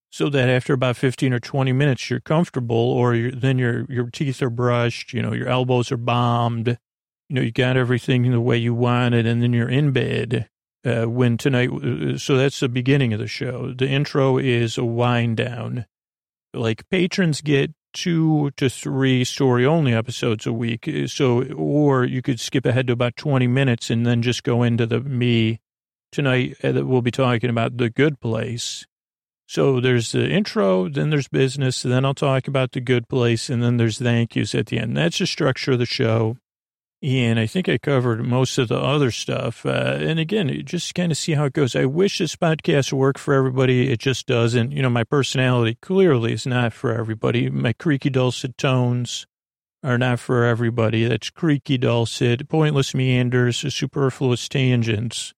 so 0.10 0.30
that 0.30 0.50
after 0.50 0.74
about 0.74 0.96
15 0.96 1.34
or 1.34 1.40
20 1.40 1.74
minutes, 1.74 2.10
you're 2.10 2.22
comfortable 2.22 2.78
or 2.78 3.14
you're, 3.14 3.32
then 3.32 3.60
your, 3.60 3.86
your 3.90 4.10
teeth 4.10 4.42
are 4.42 4.50
brushed, 4.50 5.12
you 5.12 5.22
know, 5.22 5.34
your 5.34 5.50
elbows 5.50 5.92
are 5.92 5.98
bombed, 5.98 6.70
you 7.28 7.36
know, 7.36 7.42
you 7.42 7.52
got 7.52 7.76
everything 7.76 8.32
the 8.32 8.40
way 8.40 8.58
you 8.58 8.74
want 8.74 9.14
it. 9.14 9.26
And 9.26 9.44
then 9.44 9.52
you're 9.52 9.70
in 9.70 9.92
bed 9.92 10.50
uh, 10.86 11.06
when 11.06 11.38
tonight, 11.38 11.70
uh, 11.72 12.18
so 12.18 12.38
that's 12.38 12.60
the 12.60 12.70
beginning 12.70 13.14
of 13.14 13.20
the 13.20 13.28
show. 13.28 13.74
The 13.74 13.88
intro 13.88 14.38
is 14.38 14.78
a 14.78 14.86
wind 14.86 15.38
down. 15.38 15.86
Like 16.54 16.88
patrons 16.90 17.42
get 17.42 17.72
two 17.94 18.52
to 18.58 18.70
three 18.70 19.24
story 19.24 19.66
only 19.66 19.94
episodes 19.94 20.46
a 20.46 20.54
week. 20.54 20.90
So, 21.08 21.44
or 21.54 22.06
you 22.06 22.22
could 22.22 22.40
skip 22.40 22.66
ahead 22.66 22.88
to 22.88 22.94
about 22.94 23.16
20 23.16 23.48
minutes 23.48 23.90
and 23.90 24.06
then 24.06 24.22
just 24.22 24.44
go 24.44 24.64
into 24.64 24.86
the 24.86 25.00
me 25.00 25.60
tonight. 26.12 26.58
Uh, 26.64 26.86
we'll 26.86 27.02
be 27.02 27.12
talking 27.12 27.50
about 27.50 27.78
the 27.78 27.90
good 27.90 28.20
place. 28.20 28.86
So 29.48 29.80
there's 29.80 30.12
the 30.12 30.30
intro, 30.30 30.90
then 30.90 31.12
there's 31.12 31.28
business, 31.28 31.84
then 31.84 32.04
I'll 32.04 32.16
talk 32.16 32.48
about 32.48 32.72
the 32.72 32.82
good 32.82 33.08
place, 33.08 33.48
and 33.48 33.62
then 33.62 33.78
there's 33.78 34.00
thank 34.00 34.36
yous 34.36 34.56
at 34.56 34.68
the 34.68 34.80
end. 34.80 34.98
That's 34.98 35.20
the 35.20 35.28
structure 35.28 35.74
of 35.74 35.80
the 35.80 35.86
show. 35.86 36.38
And 37.04 37.40
I 37.40 37.46
think 37.46 37.70
I 37.70 37.78
covered 37.78 38.26
most 38.26 38.58
of 38.58 38.70
the 38.70 38.80
other 38.80 39.12
stuff. 39.12 39.66
Uh, 39.66 39.98
and 40.00 40.18
again, 40.18 40.50
just 40.66 40.96
kind 40.96 41.12
of 41.12 41.18
see 41.18 41.34
how 41.34 41.46
it 41.46 41.54
goes. 41.54 41.76
I 41.76 41.86
wish 41.86 42.18
this 42.18 42.36
podcast 42.36 42.92
would 42.92 43.00
work 43.00 43.18
for 43.20 43.34
everybody. 43.34 43.92
It 43.92 44.00
just 44.00 44.26
doesn't. 44.26 44.72
You 44.72 44.82
know, 44.82 44.90
my 44.90 45.04
personality 45.04 45.78
clearly 45.82 46.34
is 46.34 46.48
not 46.48 46.74
for 46.74 46.92
everybody. 46.92 47.50
My 47.50 47.74
creaky, 47.74 48.10
dulcet 48.10 48.58
tones 48.58 49.28
are 49.84 50.00
not 50.00 50.20
for 50.20 50.46
everybody. 50.46 51.06
That's 51.06 51.30
creaky, 51.30 51.78
dulcet, 51.78 52.50
pointless 52.50 52.96
meanders, 52.96 53.58
superfluous 53.74 54.50
tangents. 54.50 55.34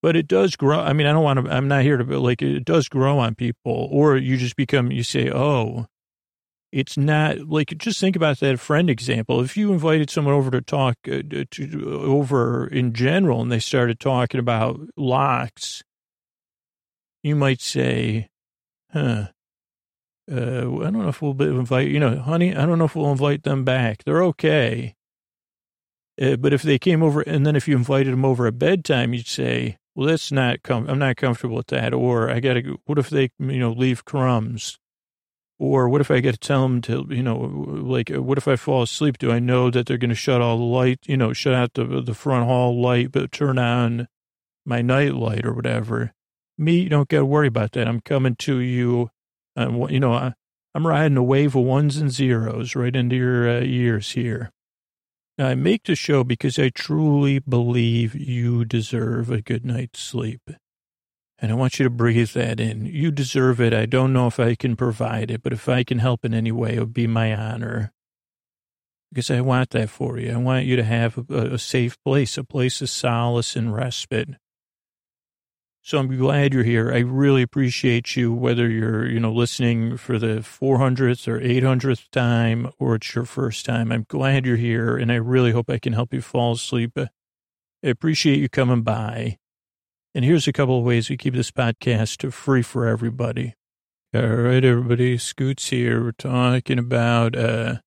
But 0.00 0.16
it 0.16 0.28
does 0.28 0.56
grow. 0.56 0.80
I 0.80 0.92
mean, 0.92 1.06
I 1.06 1.12
don't 1.12 1.24
want 1.24 1.44
to, 1.44 1.52
I'm 1.52 1.68
not 1.68 1.82
here 1.82 1.96
to, 1.98 2.04
but 2.04 2.20
like, 2.20 2.40
it 2.40 2.64
does 2.64 2.88
grow 2.88 3.18
on 3.18 3.34
people. 3.34 3.88
Or 3.90 4.16
you 4.16 4.36
just 4.36 4.56
become, 4.56 4.90
you 4.90 5.02
say, 5.02 5.30
oh, 5.30 5.86
it's 6.72 6.96
not 6.96 7.48
like 7.48 7.76
just 7.78 8.00
think 8.00 8.16
about 8.16 8.40
that 8.40 8.60
friend 8.60 8.90
example. 8.90 9.40
If 9.40 9.56
you 9.56 9.72
invited 9.72 10.10
someone 10.10 10.34
over 10.34 10.50
to 10.50 10.60
talk 10.60 10.96
uh, 11.06 11.22
to, 11.50 12.00
over 12.04 12.66
in 12.66 12.92
general 12.92 13.40
and 13.40 13.50
they 13.50 13.60
started 13.60 14.00
talking 14.00 14.40
about 14.40 14.80
locks, 14.96 15.82
you 17.22 17.36
might 17.36 17.60
say, 17.60 18.28
huh, 18.92 19.28
uh, 20.30 20.34
I 20.34 20.90
don't 20.90 20.98
know 20.98 21.08
if 21.08 21.22
we'll 21.22 21.40
invite, 21.40 21.88
you 21.88 22.00
know, 22.00 22.18
honey, 22.18 22.54
I 22.54 22.66
don't 22.66 22.78
know 22.78 22.84
if 22.84 22.96
we'll 22.96 23.12
invite 23.12 23.44
them 23.44 23.64
back. 23.64 24.04
They're 24.04 24.24
okay. 24.24 24.94
Uh, 26.20 26.36
but 26.36 26.52
if 26.52 26.62
they 26.62 26.78
came 26.78 27.02
over 27.02 27.20
and 27.20 27.46
then 27.46 27.56
if 27.56 27.68
you 27.68 27.76
invited 27.76 28.12
them 28.12 28.24
over 28.24 28.46
at 28.46 28.58
bedtime, 28.58 29.14
you'd 29.14 29.26
say, 29.26 29.76
well, 29.94 30.08
that's 30.08 30.32
not, 30.32 30.62
com- 30.62 30.88
I'm 30.88 30.98
not 30.98 31.16
comfortable 31.16 31.56
with 31.56 31.68
that. 31.68 31.94
Or 31.94 32.30
I 32.30 32.40
got 32.40 32.54
to, 32.54 32.80
what 32.86 32.98
if 32.98 33.08
they, 33.08 33.30
you 33.38 33.58
know, 33.58 33.72
leave 33.72 34.04
crumbs? 34.04 34.78
Or 35.58 35.88
what 35.88 36.02
if 36.02 36.10
I 36.10 36.20
get 36.20 36.32
to 36.32 36.38
tell 36.38 36.62
them 36.62 36.82
to, 36.82 37.06
you 37.08 37.22
know, 37.22 37.36
like, 37.36 38.10
what 38.10 38.36
if 38.36 38.46
I 38.46 38.56
fall 38.56 38.82
asleep? 38.82 39.16
Do 39.16 39.32
I 39.32 39.38
know 39.38 39.70
that 39.70 39.86
they're 39.86 39.96
going 39.96 40.10
to 40.10 40.14
shut 40.14 40.42
all 40.42 40.58
the 40.58 40.64
light, 40.64 41.00
you 41.06 41.16
know, 41.16 41.32
shut 41.32 41.54
out 41.54 41.72
the, 41.74 42.02
the 42.02 42.14
front 42.14 42.46
hall 42.46 42.78
light, 42.80 43.10
but 43.10 43.32
turn 43.32 43.58
on 43.58 44.08
my 44.66 44.82
night 44.82 45.14
light 45.14 45.46
or 45.46 45.54
whatever? 45.54 46.12
Me, 46.58 46.80
you 46.80 46.88
don't 46.90 47.08
got 47.08 47.18
to 47.18 47.26
worry 47.26 47.48
about 47.48 47.72
that. 47.72 47.88
I'm 47.88 48.00
coming 48.00 48.36
to 48.36 48.58
you. 48.58 49.10
Um, 49.56 49.88
you 49.88 49.98
know, 50.00 50.12
I, 50.12 50.34
I'm 50.74 50.86
riding 50.86 51.16
a 51.16 51.22
wave 51.22 51.56
of 51.56 51.64
ones 51.64 51.96
and 51.96 52.10
zeros 52.10 52.76
right 52.76 52.94
into 52.94 53.16
your 53.16 53.48
uh, 53.48 53.60
ears 53.60 54.12
here. 54.12 54.52
I 55.38 55.54
make 55.54 55.84
the 55.84 55.94
show 55.94 56.24
because 56.24 56.58
I 56.58 56.68
truly 56.68 57.38
believe 57.38 58.14
you 58.14 58.64
deserve 58.66 59.30
a 59.30 59.42
good 59.42 59.64
night's 59.64 60.00
sleep. 60.00 60.50
And 61.38 61.52
I 61.52 61.54
want 61.54 61.78
you 61.78 61.84
to 61.84 61.90
breathe 61.90 62.30
that 62.30 62.60
in. 62.60 62.86
You 62.86 63.10
deserve 63.10 63.60
it. 63.60 63.74
I 63.74 63.84
don't 63.84 64.12
know 64.12 64.26
if 64.26 64.40
I 64.40 64.54
can 64.54 64.74
provide 64.74 65.30
it, 65.30 65.42
but 65.42 65.52
if 65.52 65.68
I 65.68 65.84
can 65.84 65.98
help 65.98 66.24
in 66.24 66.32
any 66.32 66.52
way, 66.52 66.76
it 66.76 66.80
would 66.80 66.94
be 66.94 67.06
my 67.06 67.34
honor. 67.34 67.92
Because 69.12 69.30
I 69.30 69.42
want 69.42 69.70
that 69.70 69.90
for 69.90 70.18
you. 70.18 70.32
I 70.32 70.36
want 70.36 70.64
you 70.64 70.76
to 70.76 70.82
have 70.82 71.18
a, 71.30 71.54
a 71.54 71.58
safe 71.58 72.02
place, 72.02 72.38
a 72.38 72.44
place 72.44 72.80
of 72.80 72.88
solace 72.88 73.54
and 73.54 73.74
respite. 73.74 74.30
So 75.82 75.98
I'm 75.98 76.16
glad 76.16 76.52
you're 76.52 76.64
here. 76.64 76.92
I 76.92 76.98
really 76.98 77.42
appreciate 77.42 78.16
you, 78.16 78.32
whether 78.32 78.68
you're, 78.68 79.06
you 79.06 79.20
know, 79.20 79.32
listening 79.32 79.96
for 79.98 80.18
the 80.18 80.38
400th 80.38 81.28
or 81.28 81.38
800th 81.38 82.10
time 82.10 82.72
or 82.80 82.96
it's 82.96 83.14
your 83.14 83.24
first 83.24 83.64
time. 83.64 83.92
I'm 83.92 84.04
glad 84.08 84.46
you're 84.46 84.56
here 84.56 84.96
and 84.96 85.12
I 85.12 85.16
really 85.16 85.52
hope 85.52 85.70
I 85.70 85.78
can 85.78 85.92
help 85.92 86.12
you 86.12 86.22
fall 86.22 86.54
asleep. 86.54 86.98
I 86.98 87.08
appreciate 87.84 88.40
you 88.40 88.48
coming 88.48 88.82
by. 88.82 89.38
And 90.16 90.24
here's 90.24 90.48
a 90.48 90.52
couple 90.54 90.78
of 90.78 90.84
ways 90.84 91.10
we 91.10 91.18
keep 91.18 91.34
this 91.34 91.50
podcast 91.50 92.32
free 92.32 92.62
for 92.62 92.86
everybody. 92.86 93.52
All 94.14 94.22
right, 94.22 94.64
everybody, 94.64 95.18
Scoots 95.18 95.68
here. 95.68 96.02
We're 96.02 96.12
talking 96.12 96.78
about 96.78 97.36
uh, 97.36 97.80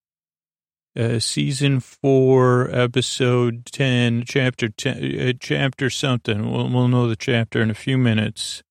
uh, 0.95 1.17
season 1.17 1.79
four, 1.79 2.69
episode 2.69 3.65
10, 3.65 4.25
chapter 4.27 4.69
10, 4.69 5.19
uh, 5.19 5.33
chapter 5.39 5.89
something. 5.89 6.51
We'll, 6.51 6.69
we'll 6.69 6.87
know 6.87 7.09
the 7.09 7.15
chapter 7.15 7.63
in 7.63 7.71
a 7.71 7.73
few 7.73 7.97
minutes 7.97 8.61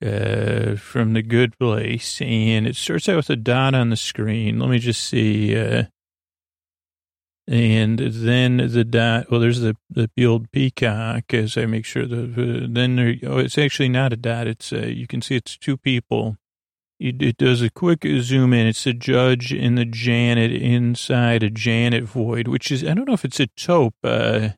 uh, 0.00 0.76
from 0.76 1.14
the 1.14 1.22
good 1.22 1.58
place. 1.58 2.22
And 2.22 2.68
it 2.68 2.76
starts 2.76 3.08
out 3.08 3.16
with 3.16 3.30
a 3.30 3.36
dot 3.36 3.74
on 3.74 3.90
the 3.90 3.96
screen. 3.96 4.60
Let 4.60 4.70
me 4.70 4.78
just 4.78 5.02
see. 5.02 5.58
Uh, 5.58 5.86
and 7.48 7.98
then 7.98 8.56
the 8.58 8.84
dot, 8.84 9.30
well, 9.30 9.40
there's 9.40 9.60
the, 9.60 9.76
the 9.90 10.26
old 10.26 10.52
peacock 10.52 11.34
as 11.34 11.56
I 11.56 11.66
make 11.66 11.84
sure 11.84 12.06
the, 12.06 12.68
then 12.70 12.96
there, 12.96 13.14
oh, 13.26 13.38
it's 13.38 13.58
actually 13.58 13.88
not 13.88 14.12
a 14.12 14.16
dot. 14.16 14.46
It's, 14.46 14.72
uh, 14.72 14.86
you 14.86 15.06
can 15.08 15.22
see 15.22 15.36
it's 15.36 15.58
two 15.58 15.76
people. 15.76 16.36
It, 17.00 17.20
it 17.20 17.36
does 17.38 17.60
a 17.60 17.70
quick 17.70 18.06
zoom 18.20 18.52
in. 18.52 18.68
It's 18.68 18.86
a 18.86 18.92
judge 18.92 19.52
and 19.52 19.76
the 19.76 19.84
Janet 19.84 20.52
inside 20.52 21.42
a 21.42 21.50
Janet 21.50 22.04
void, 22.04 22.46
which 22.46 22.70
is, 22.70 22.84
I 22.84 22.94
don't 22.94 23.08
know 23.08 23.14
if 23.14 23.24
it's 23.24 23.40
a 23.40 23.48
taupe, 23.48 23.96
uh, 24.04 24.50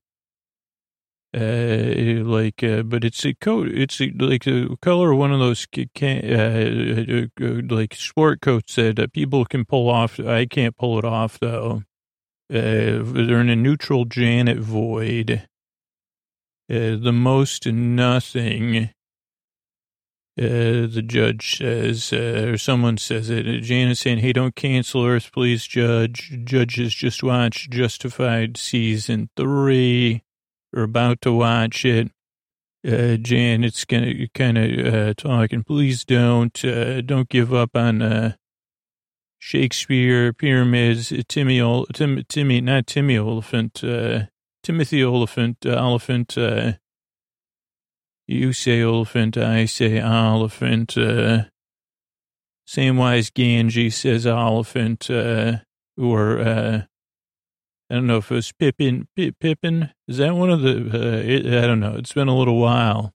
uh, 1.35 2.23
like, 2.23 2.63
uh, 2.63 2.83
but 2.83 3.03
it's 3.03 3.25
a 3.25 3.33
coat. 3.33 3.69
It's 3.69 3.99
a, 3.99 4.13
like 4.19 4.45
the 4.45 4.77
color 4.83 5.13
of 5.13 5.19
one 5.19 5.33
of 5.33 5.41
those, 5.41 5.67
uh, 5.75 6.03
uh, 6.03 7.27
uh, 7.43 7.63
like 7.75 7.95
sport 7.95 8.43
coats 8.43 8.75
that 8.75 8.99
uh, 8.99 9.07
people 9.11 9.47
can 9.47 9.65
pull 9.65 9.89
off. 9.89 10.21
I 10.21 10.45
can't 10.45 10.77
pull 10.77 10.99
it 10.99 11.05
off 11.07 11.41
though. 11.41 11.83
Uh, 12.53 13.01
they're 13.03 13.41
in 13.41 13.49
a 13.49 13.57
neutral 13.57 14.05
Janet 14.05 14.59
void. 14.59 15.49
Uh, 16.71 16.97
the 16.97 17.13
most 17.13 17.67
nothing. 17.67 18.91
Uh, 20.37 20.91
the 20.91 21.03
judge 21.07 21.59
says, 21.59 22.13
uh, 22.13 22.47
or 22.49 22.59
someone 22.59 22.99
says 22.99 23.31
it. 23.31 23.45
Janet's 23.61 24.01
saying, 24.01 24.19
"Hey, 24.19 24.33
don't 24.33 24.57
cancel 24.57 25.05
Earth, 25.05 25.31
please, 25.33 25.65
Judge." 25.65 26.37
Judges 26.45 26.93
just 26.93 27.23
watch 27.23 27.71
Justified 27.71 28.57
season 28.57 29.31
three. 29.37 30.23
We're 30.73 30.83
about 30.83 31.21
to 31.21 31.33
watch 31.33 31.85
it. 31.85 32.11
Uh, 32.85 33.17
Janet's 33.17 33.85
kind 33.85 34.59
of 34.59 34.95
uh, 34.95 35.15
talking. 35.15 35.63
Please 35.63 36.05
don't, 36.05 36.65
uh, 36.65 37.01
don't 37.01 37.29
give 37.29 37.55
up 37.55 37.77
on 37.77 38.03
uh, 38.03 38.33
Shakespeare, 39.47 40.33
pyramids, 40.33 41.13
Timmy, 41.29 41.59
Tim, 41.93 42.25
Timmy, 42.31 42.63
not 42.63 42.87
Timmy 42.87 43.19
Olyphant, 43.19 43.85
uh, 43.85 44.21
Timothy 44.63 45.05
Olyphant, 45.05 45.67
uh, 45.67 45.73
Elephant, 45.73 46.39
uh, 46.39 46.73
you 48.27 48.55
say 48.55 48.81
elephant, 48.81 49.37
I 49.37 49.67
say 49.67 49.99
elephant, 49.99 50.97
uh, 50.97 51.45
Samwise 52.67 53.31
Gamgee 53.33 53.93
says 53.93 54.27
elephant, 54.27 55.11
uh, 55.11 55.59
or, 55.99 56.39
uh, 56.39 56.83
I 57.91 57.95
don't 57.95 58.07
know 58.07 58.17
if 58.17 58.31
it 58.31 58.37
was 58.37 58.51
Pippin, 58.53 59.09
Pippin, 59.15 59.91
is 60.09 60.17
that 60.17 60.37
one 60.37 60.49
of 60.49 60.63
the, 60.63 60.89
uh, 60.91 61.21
it, 61.23 61.47
I 61.47 61.67
don't 61.67 61.81
know, 61.81 61.97
it's 61.97 62.15
been 62.15 62.29
a 62.29 62.37
little 62.37 62.59
while. 62.59 63.13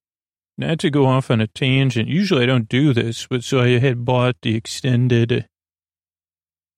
Not 0.59 0.77
to 0.81 0.91
go 0.91 1.07
off 1.07 1.31
on 1.31 1.41
a 1.41 1.47
tangent, 1.47 2.07
usually 2.07 2.43
I 2.43 2.45
don't 2.45 2.69
do 2.69 2.93
this, 2.93 3.25
but 3.27 3.43
so 3.43 3.61
I 3.61 3.79
had 3.79 4.05
bought 4.05 4.35
the 4.43 4.53
extended, 4.53 5.47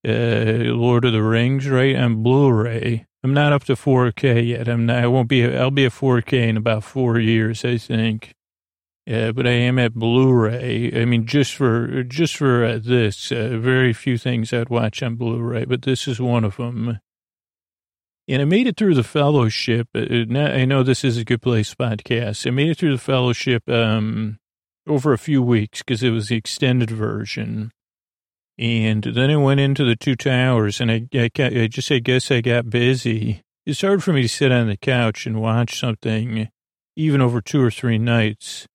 uh, 0.08 0.74
Lord 0.74 1.06
of 1.06 1.14
the 1.14 1.24
Rings, 1.24 1.68
right, 1.68 1.96
on 1.96 2.24
Blu-ray. 2.24 3.06
I'm 3.24 3.34
not 3.34 3.54
up 3.54 3.64
to 3.66 3.74
4K 3.74 4.48
yet. 4.48 4.68
I'm 4.68 4.86
not, 4.86 5.04
I 5.04 5.08
won't 5.08 5.30
be, 5.30 5.46
I'll 5.46 5.72
be 5.72 5.86
at 5.86 5.92
4K 5.92 6.50
in 6.50 6.58
about 6.58 6.84
four 6.84 7.20
years, 7.20 7.64
I 7.64 7.78
think. 7.78 8.34
Yeah, 9.06 9.32
but 9.32 9.46
I 9.46 9.52
am 9.52 9.78
at 9.78 9.94
Blu-ray. 9.94 10.92
I 11.00 11.06
mean, 11.06 11.26
just 11.26 11.54
for, 11.54 12.04
just 12.04 12.38
for 12.38 12.66
uh, 12.66 12.80
this, 12.84 13.32
uh, 13.32 13.58
very 13.60 13.94
few 13.94 14.18
things 14.18 14.54
I'd 14.54 14.70
watch 14.70 15.04
on 15.04 15.16
Blu-ray, 15.16 15.66
but 15.66 15.84
this 15.84 16.08
is 16.08 16.20
one 16.20 16.44
of 16.44 16.58
them. 16.58 17.00
And 18.28 18.42
I 18.42 18.46
made 18.46 18.68
it 18.68 18.78
through 18.78 18.96
the 18.96 19.04
fellowship. 19.04 19.90
Uh, 19.94 20.00
I 20.00 20.66
know 20.66 20.84
this 20.84 21.04
is 21.04 21.18
a 21.18 21.26
good 21.26 21.42
place 21.42 21.76
podcast. 21.76 22.48
I 22.48 22.52
made 22.52 22.70
it 22.70 22.78
through 22.78 22.94
the 22.94 23.02
fellowship 23.02 23.68
um, 23.70 24.40
over 24.88 25.14
a 25.14 25.18
few 25.18 25.42
weeks 25.42 25.80
because 25.80 26.02
it 26.02 26.12
was 26.12 26.30
the 26.30 26.38
extended 26.38 26.90
version. 26.90 27.72
And 28.62 29.04
then 29.04 29.32
I 29.32 29.38
went 29.38 29.60
into 29.60 29.84
the 29.84 29.96
two 29.96 30.16
towers 30.16 30.80
and 30.80 30.92
I, 30.92 31.08
I, 31.16 31.32
I 31.40 31.68
just, 31.68 31.92
I 31.92 31.98
guess 31.98 32.30
I 32.30 32.42
got 32.42 32.70
busy. 32.70 33.42
It's 33.66 33.82
hard 33.82 34.04
for 34.04 34.14
me 34.14 34.22
to 34.22 34.30
sit 34.30 34.52
on 34.52 34.68
the 34.68 34.78
couch 34.78 35.26
and 35.26 35.42
watch 35.42 35.80
something 35.80 36.48
even 36.96 37.22
over 37.22 37.42
two 37.42 37.60
or 37.60 37.72
three 37.72 37.98
nights. 37.98 38.68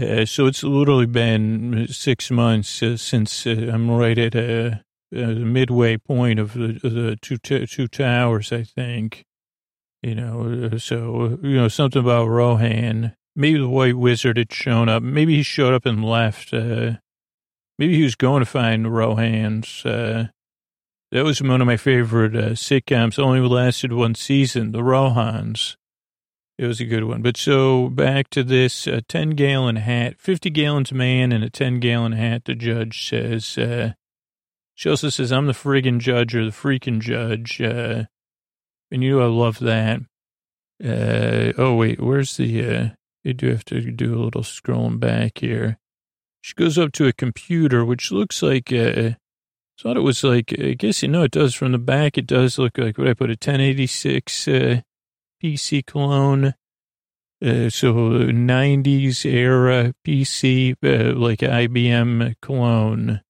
Uh, 0.00 0.24
so 0.24 0.46
it's 0.46 0.64
literally 0.64 1.04
been 1.04 1.86
six 1.88 2.30
months 2.30 2.82
uh, 2.82 2.96
since 2.96 3.46
uh, 3.46 3.70
I'm 3.70 3.90
right 3.90 4.16
at 4.16 4.34
a, 4.34 4.82
the 5.10 5.26
midway 5.34 5.98
point 5.98 6.40
of 6.40 6.54
the, 6.54 6.78
the 6.82 7.18
two, 7.20 7.36
two 7.36 7.86
towers, 7.86 8.50
I 8.50 8.62
think. 8.62 9.24
You 10.02 10.14
know, 10.14 10.70
uh, 10.72 10.78
so, 10.78 11.38
you 11.42 11.56
know, 11.56 11.68
something 11.68 12.00
about 12.00 12.28
Rohan. 12.28 13.14
Maybe 13.36 13.58
the 13.58 13.68
white 13.68 13.96
wizard 13.96 14.38
had 14.38 14.52
shown 14.52 14.88
up. 14.88 15.02
Maybe 15.02 15.36
he 15.36 15.42
showed 15.42 15.74
up 15.74 15.84
and 15.84 16.02
left. 16.02 16.54
Uh, 16.54 16.92
maybe 17.78 17.96
he 17.96 18.02
was 18.02 18.14
going 18.14 18.40
to 18.40 18.46
find 18.46 18.84
the 18.84 18.90
Rohans. 18.90 19.84
Uh, 19.84 20.28
that 21.12 21.24
was 21.24 21.40
one 21.40 21.60
of 21.60 21.66
my 21.66 21.76
favorite 21.76 22.34
uh, 22.34 22.50
sitcoms. 22.50 23.18
Only 23.18 23.40
lasted 23.40 23.92
one 23.92 24.14
season, 24.14 24.72
The 24.72 24.80
Rohans. 24.80 25.76
It 26.56 26.66
was 26.66 26.80
a 26.80 26.84
good 26.84 27.04
one. 27.04 27.22
But 27.22 27.36
so 27.36 27.88
back 27.88 28.30
to 28.30 28.44
this 28.44 28.86
uh, 28.86 29.00
10 29.08 29.30
gallon 29.30 29.76
hat, 29.76 30.20
50 30.20 30.50
gallons 30.50 30.92
man 30.92 31.32
in 31.32 31.42
a 31.42 31.50
10 31.50 31.80
gallon 31.80 32.12
hat, 32.12 32.44
the 32.44 32.54
judge 32.54 33.08
says. 33.08 33.58
Uh, 33.58 33.92
she 34.74 34.88
also 34.88 35.08
says, 35.08 35.32
I'm 35.32 35.46
the 35.46 35.52
friggin' 35.52 36.00
judge 36.00 36.34
or 36.34 36.44
the 36.44 36.50
freaking 36.50 37.00
judge. 37.00 37.60
Uh, 37.60 38.04
and 38.90 39.02
you 39.02 39.18
know, 39.18 39.24
I 39.24 39.28
love 39.28 39.58
that. 39.60 40.00
Uh, 40.84 41.52
oh, 41.56 41.74
wait, 41.74 42.00
where's 42.00 42.36
the, 42.36 42.64
uh, 42.66 42.88
I 43.24 43.32
do 43.32 43.48
have 43.48 43.64
to 43.66 43.80
do 43.92 44.14
a 44.14 44.22
little 44.22 44.42
scrolling 44.42 44.98
back 45.00 45.38
here. 45.38 45.78
She 46.44 46.52
goes 46.52 46.76
up 46.76 46.92
to 46.92 47.06
a 47.06 47.12
computer, 47.14 47.86
which 47.86 48.12
looks 48.12 48.42
like, 48.42 48.70
uh, 48.70 49.12
thought 49.80 49.96
it 49.96 50.02
was 50.02 50.22
like, 50.22 50.54
I 50.60 50.74
guess, 50.74 51.02
you 51.02 51.08
know, 51.08 51.22
it 51.22 51.30
does 51.30 51.54
from 51.54 51.72
the 51.72 51.78
back. 51.78 52.18
It 52.18 52.26
does 52.26 52.58
look 52.58 52.76
like, 52.76 52.98
what 52.98 53.08
I 53.08 53.14
put, 53.14 53.30
a 53.30 53.32
1086, 53.32 54.48
uh, 54.48 54.80
PC 55.42 55.86
clone. 55.86 56.52
Uh, 57.42 57.70
so 57.70 57.94
90s 57.94 59.24
era 59.24 59.94
PC, 60.06 60.74
uh, 60.84 61.18
like 61.18 61.38
IBM 61.38 62.34
clone. 62.42 63.22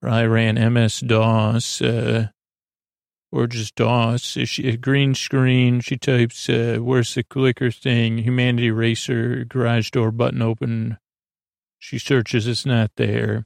I 0.00 0.26
ran 0.26 0.72
MS 0.72 1.00
DOS, 1.00 1.82
uh, 1.82 2.28
or 3.32 3.48
just 3.48 3.74
DOS. 3.74 4.22
She, 4.22 4.68
a 4.68 4.76
green 4.76 5.12
screen. 5.16 5.80
She 5.80 5.96
types, 5.96 6.48
uh, 6.48 6.78
where's 6.80 7.16
the 7.16 7.24
clicker 7.24 7.72
thing? 7.72 8.18
Humanity 8.18 8.70
Racer, 8.70 9.44
garage 9.44 9.90
door 9.90 10.12
button 10.12 10.40
open. 10.40 10.98
She 11.84 11.98
searches, 11.98 12.46
it's 12.46 12.64
not 12.64 12.92
there. 12.96 13.44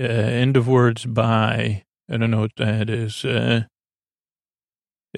Uh, 0.00 0.04
end 0.04 0.56
of 0.56 0.66
words 0.66 1.04
by. 1.04 1.84
I 2.10 2.16
don't 2.16 2.30
know 2.30 2.40
what 2.40 2.56
that 2.56 2.88
is. 2.88 3.26
Uh, 3.26 3.64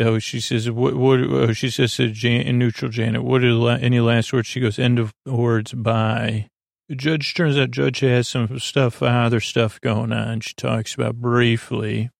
Oh, 0.00 0.20
she 0.20 0.38
says, 0.38 0.70
what, 0.70 0.94
what, 0.94 1.18
oh, 1.18 1.52
she 1.52 1.70
says 1.70 1.96
to 1.96 2.10
Jan, 2.10 2.56
neutral 2.56 2.88
Janet, 2.88 3.24
what 3.24 3.42
are 3.42 3.70
any 3.70 3.98
last 3.98 4.32
words? 4.32 4.46
She 4.46 4.60
goes, 4.60 4.78
end 4.78 5.00
of 5.00 5.12
words 5.26 5.72
by. 5.72 6.48
The 6.88 6.94
judge 6.94 7.34
turns 7.34 7.58
out 7.58 7.72
judge 7.72 7.98
has 8.00 8.28
some 8.28 8.60
stuff, 8.60 9.02
other 9.02 9.40
stuff 9.40 9.80
going 9.80 10.12
on. 10.12 10.38
She 10.40 10.54
talks 10.54 10.94
about 10.94 11.16
briefly, 11.16 12.10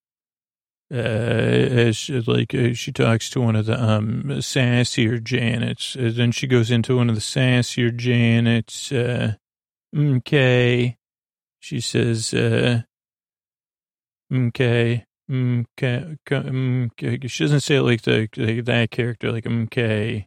uh, 0.93 0.97
as 0.97 2.11
like 2.27 2.53
uh, 2.53 2.73
she 2.75 2.91
talks 2.91 3.31
to 3.31 3.41
one 3.41 3.55
of 3.55 3.67
the 3.67 3.81
um 3.81 4.25
sassier 4.27 5.21
Janets. 5.21 5.95
Then 6.17 6.33
she 6.33 6.49
goes 6.49 6.73
into 6.73 6.97
one 6.97 7.09
of 7.09 7.15
the 7.15 7.21
sassier 7.21 7.97
Janets. 7.97 8.91
Uh, 8.93 9.37
okay, 9.96 10.96
she 11.61 11.81
says, 11.81 12.33
uh, 12.35 12.83
okay. 14.33 15.05
Okay, 15.31 16.16
okay. 16.33 17.29
She 17.29 17.44
doesn't 17.44 17.61
say 17.61 17.77
it 17.77 17.83
like 17.83 18.01
the 18.01 18.29
like 18.38 18.64
that 18.64 18.90
character, 18.90 19.31
like 19.31 19.46
okay. 19.46 20.27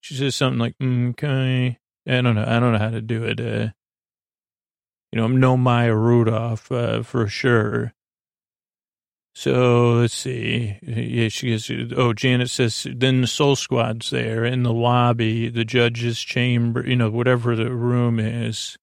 She 0.00 0.14
says 0.14 0.36
something 0.36 0.58
like 0.58 0.74
okay. 0.80 1.78
I 2.06 2.20
don't 2.22 2.34
know. 2.34 2.44
I 2.46 2.58
don't 2.58 2.72
know 2.72 2.78
how 2.78 2.90
to 2.90 3.02
do 3.02 3.24
it. 3.24 3.40
Uh, 3.40 3.72
you 5.12 5.18
know, 5.18 5.24
I'm 5.24 5.38
no 5.38 5.58
Maya 5.58 5.94
Rudolph 5.94 6.72
uh, 6.72 7.02
for 7.02 7.28
sure. 7.28 7.92
So 9.34 9.92
let's 9.92 10.14
see. 10.14 10.78
Yeah, 10.82 11.28
she 11.28 11.50
gets. 11.50 11.70
Oh, 11.94 12.14
Janet 12.14 12.48
says. 12.48 12.86
Then 12.90 13.20
the 13.20 13.26
Soul 13.26 13.54
Squad's 13.54 14.08
there 14.08 14.46
in 14.46 14.62
the 14.62 14.72
lobby, 14.72 15.50
the 15.50 15.64
judge's 15.64 16.20
chamber. 16.20 16.88
You 16.88 16.96
know, 16.96 17.10
whatever 17.10 17.54
the 17.54 17.70
room 17.70 18.18
is. 18.18 18.78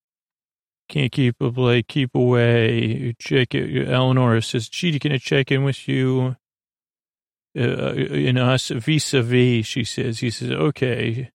Can't 0.88 1.12
keep 1.12 1.42
up, 1.42 1.58
like, 1.58 1.88
keep 1.88 2.14
away. 2.14 3.16
Check 3.18 3.56
it. 3.56 3.90
Eleanor 3.90 4.40
says, 4.42 4.70
Chidi, 4.70 5.02
can 5.02 5.12
I 5.12 5.18
check 5.18 5.52
in 5.52 5.64
with 5.64 5.88
you? 5.88 6.36
Uh, 7.58 7.94
in 7.94 8.38
us, 8.38 8.70
vis-a-vis, 8.70 9.66
she 9.66 9.84
says. 9.84 10.20
He 10.20 10.30
says, 10.30 10.52
okay. 10.52 11.32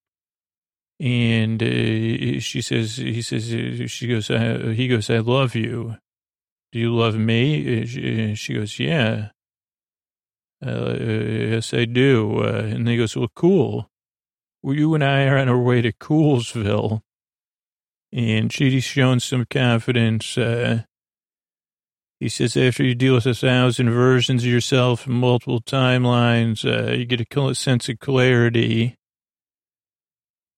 And 1.01 1.63
uh, 1.63 2.41
she 2.41 2.61
says, 2.61 2.97
he 2.97 3.23
says, 3.23 3.53
uh, 3.55 3.87
she 3.87 4.07
goes, 4.07 4.31
uh, 4.31 4.75
he 4.77 4.87
goes, 4.87 5.09
I 5.09 5.19
love 5.19 5.55
you. 5.55 5.97
Do 6.73 6.79
you 6.79 6.95
love 6.95 7.17
me? 7.17 7.83
Uh, 7.83 8.35
she 8.35 8.55
goes, 8.55 8.79
yeah. 8.79 9.31
Uh, 10.65 10.95
yes, 11.01 11.73
I 11.73 11.87
do. 11.87 12.43
and 12.43 12.87
he 12.87 12.99
goes, 12.99 13.17
well, 13.17 13.31
cool. 13.35 13.91
Well, 14.63 14.77
you 14.77 14.95
and 14.95 15.03
I 15.03 15.25
are 15.25 15.39
on 15.39 15.49
our 15.49 15.59
way 15.59 15.81
to 15.81 15.91
Coolsville 15.91 17.01
and 18.13 18.51
Chidi's 18.51 18.85
shown 18.85 19.21
some 19.21 19.45
confidence. 19.45 20.37
Uh, 20.37 20.83
he 22.19 22.29
says 22.29 22.57
after 22.57 22.85
you 22.85 22.95
deal 22.95 23.15
with 23.15 23.27
a 23.27 23.35
thousand 23.35 23.91
versions 23.91 24.43
of 24.43 24.51
yourself 24.51 25.07
multiple 25.07 25.61
timelines, 25.61 26.65
uh, 26.65 26.93
you 26.93 27.07
get 27.07 27.21
a 27.21 27.55
sense 27.55 27.89
of 27.89 27.99
clarity. 27.99 28.97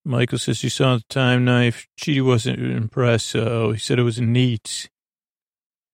Michael 0.04 0.38
says 0.38 0.64
you 0.64 0.70
saw 0.70 0.96
the 0.96 1.04
time 1.08 1.44
knife. 1.44 1.86
Chidi 2.00 2.24
wasn't 2.24 2.58
impressed, 2.58 3.26
so 3.26 3.70
he 3.70 3.78
said 3.78 4.00
it 4.00 4.02
was 4.02 4.20
neat. 4.20 4.90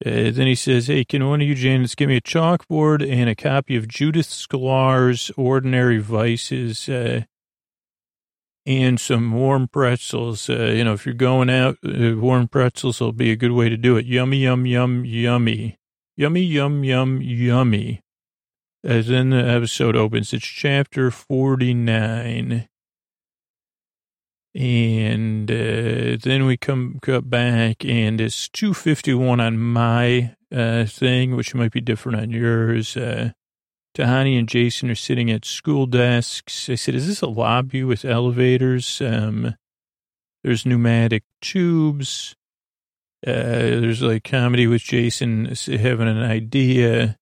Uh, 0.05 0.31
then 0.31 0.47
he 0.47 0.55
says, 0.55 0.87
hey, 0.87 1.05
can 1.05 1.27
one 1.29 1.43
of 1.43 1.49
you 1.49 1.57
Janets 1.57 1.97
give 1.97 2.09
me 2.09 2.17
a 2.17 2.21
chalkboard 2.21 3.07
and 3.07 3.29
a 3.29 3.35
copy 3.35 3.77
of 3.77 3.89
Judith 3.89 4.29
Shklar's 4.29 5.31
Ordinary 5.37 5.99
Vices? 5.99 6.89
Uh, 6.89 7.23
and 8.69 9.01
some 9.01 9.33
warm 9.33 9.67
pretzels. 9.67 10.51
Uh, 10.51 10.73
you 10.77 10.85
know, 10.85 10.93
if 10.93 11.07
you're 11.07 11.15
going 11.15 11.49
out, 11.49 11.79
uh, 11.87 12.15
warm 12.17 12.47
pretzels 12.47 13.01
will 13.01 13.13
be 13.13 13.33
a 13.33 13.37
good 13.37 13.53
way 13.53 13.71
to 13.71 13.79
do 13.79 13.97
it. 13.97 14.05
Yummy, 14.05 14.43
yum, 14.43 14.67
yum, 14.67 15.07
yummy. 15.07 15.79
Yummy, 16.17 16.43
yum, 16.43 16.85
yum, 16.85 17.23
yummy. 17.23 18.03
As 18.85 19.07
then 19.07 19.31
the 19.31 19.39
episode 19.39 19.97
opens, 19.97 20.35
it's 20.35 20.47
chapter 20.47 21.11
49. 21.11 22.69
And 24.55 25.51
uh, 25.51 26.19
then 26.23 26.45
we 26.45 26.59
come, 26.59 26.99
come 27.01 27.25
back, 27.25 27.87
and 27.87 28.21
it's 28.21 28.51
251 28.51 29.41
on 29.41 29.59
my 29.59 30.35
uh, 30.55 30.85
thing, 30.85 31.37
which 31.37 31.55
might 31.55 31.73
be 31.73 31.81
different 31.81 32.21
on 32.21 32.31
yours. 32.31 32.99
Uh, 33.97 34.03
Tahani 34.03 34.39
and 34.39 34.49
Jason 34.49 34.91
are 34.91 34.95
sitting 34.95 35.31
at 35.31 35.45
school 35.45 35.87
desks. 35.87 36.69
I 36.69 36.75
said, 36.75 36.95
is 36.95 37.07
this 37.07 37.23
a 37.23 37.27
lobby 37.27 37.85
with 37.85 38.05
elevators? 38.05 39.01
Um, 39.01 39.55
there's 40.45 40.67
pneumatic 40.67 41.25
tubes. 41.41 42.37
Uh, 43.27 43.33
there's 43.33 44.03
like 44.03 44.25
comedy 44.25 44.67
with 44.67 44.83
Jason 44.83 45.47
having 45.47 46.09
an 46.09 46.23
idea. 46.23 47.17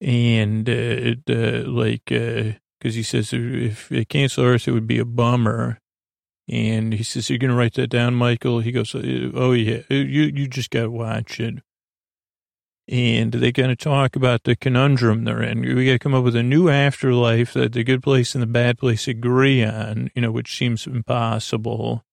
And, 0.00 0.68
uh, 0.68 1.14
uh, 1.28 1.62
like, 1.66 2.10
uh, 2.10 2.58
cause 2.82 2.94
he 2.94 3.02
says 3.02 3.32
if 3.32 3.88
they 3.88 4.04
cancel 4.04 4.44
Earth, 4.44 4.66
it 4.68 4.72
would 4.72 4.86
be 4.86 4.98
a 4.98 5.04
bummer. 5.04 5.78
And 6.48 6.92
he 6.92 7.04
says, 7.04 7.30
you're 7.30 7.38
going 7.38 7.50
to 7.50 7.56
write 7.56 7.74
that 7.74 7.88
down, 7.88 8.14
Michael? 8.14 8.60
He 8.60 8.72
goes, 8.72 8.94
oh 8.94 9.52
yeah, 9.52 9.82
you, 9.88 10.22
you 10.22 10.48
just 10.48 10.70
got 10.70 10.82
to 10.82 10.90
watch 10.90 11.40
it 11.40 11.62
and 12.92 13.32
they're 13.32 13.52
going 13.52 13.70
to 13.70 13.76
talk 13.76 14.16
about 14.16 14.44
the 14.44 14.54
conundrum 14.54 15.24
they're 15.24 15.42
in. 15.42 15.62
We 15.62 15.86
got 15.86 15.92
to 15.92 15.98
come 15.98 16.14
up 16.14 16.24
with 16.24 16.36
a 16.36 16.42
new 16.42 16.68
afterlife 16.68 17.54
that 17.54 17.72
the 17.72 17.84
good 17.84 18.02
place 18.02 18.34
and 18.34 18.42
the 18.42 18.46
bad 18.46 18.78
place 18.78 19.08
agree 19.08 19.64
on, 19.64 20.10
you 20.14 20.20
know, 20.20 20.30
which 20.30 20.58
seems 20.58 20.86
impossible. 20.86 22.04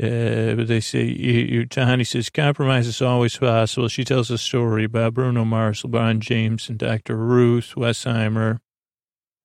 Uh, 0.00 0.54
but 0.54 0.68
they 0.68 0.80
say, 0.80 1.04
you, 1.04 1.66
Tahani 1.66 2.06
says, 2.06 2.28
compromise 2.28 2.86
is 2.86 3.00
always 3.00 3.38
possible. 3.38 3.88
She 3.88 4.04
tells 4.04 4.30
a 4.30 4.36
story 4.36 4.84
about 4.84 5.14
Bruno 5.14 5.42
Mars, 5.46 5.82
LeBron 5.82 6.18
James, 6.18 6.68
and 6.68 6.78
Dr. 6.78 7.16
Ruth 7.16 7.72
Westheimer. 7.76 8.58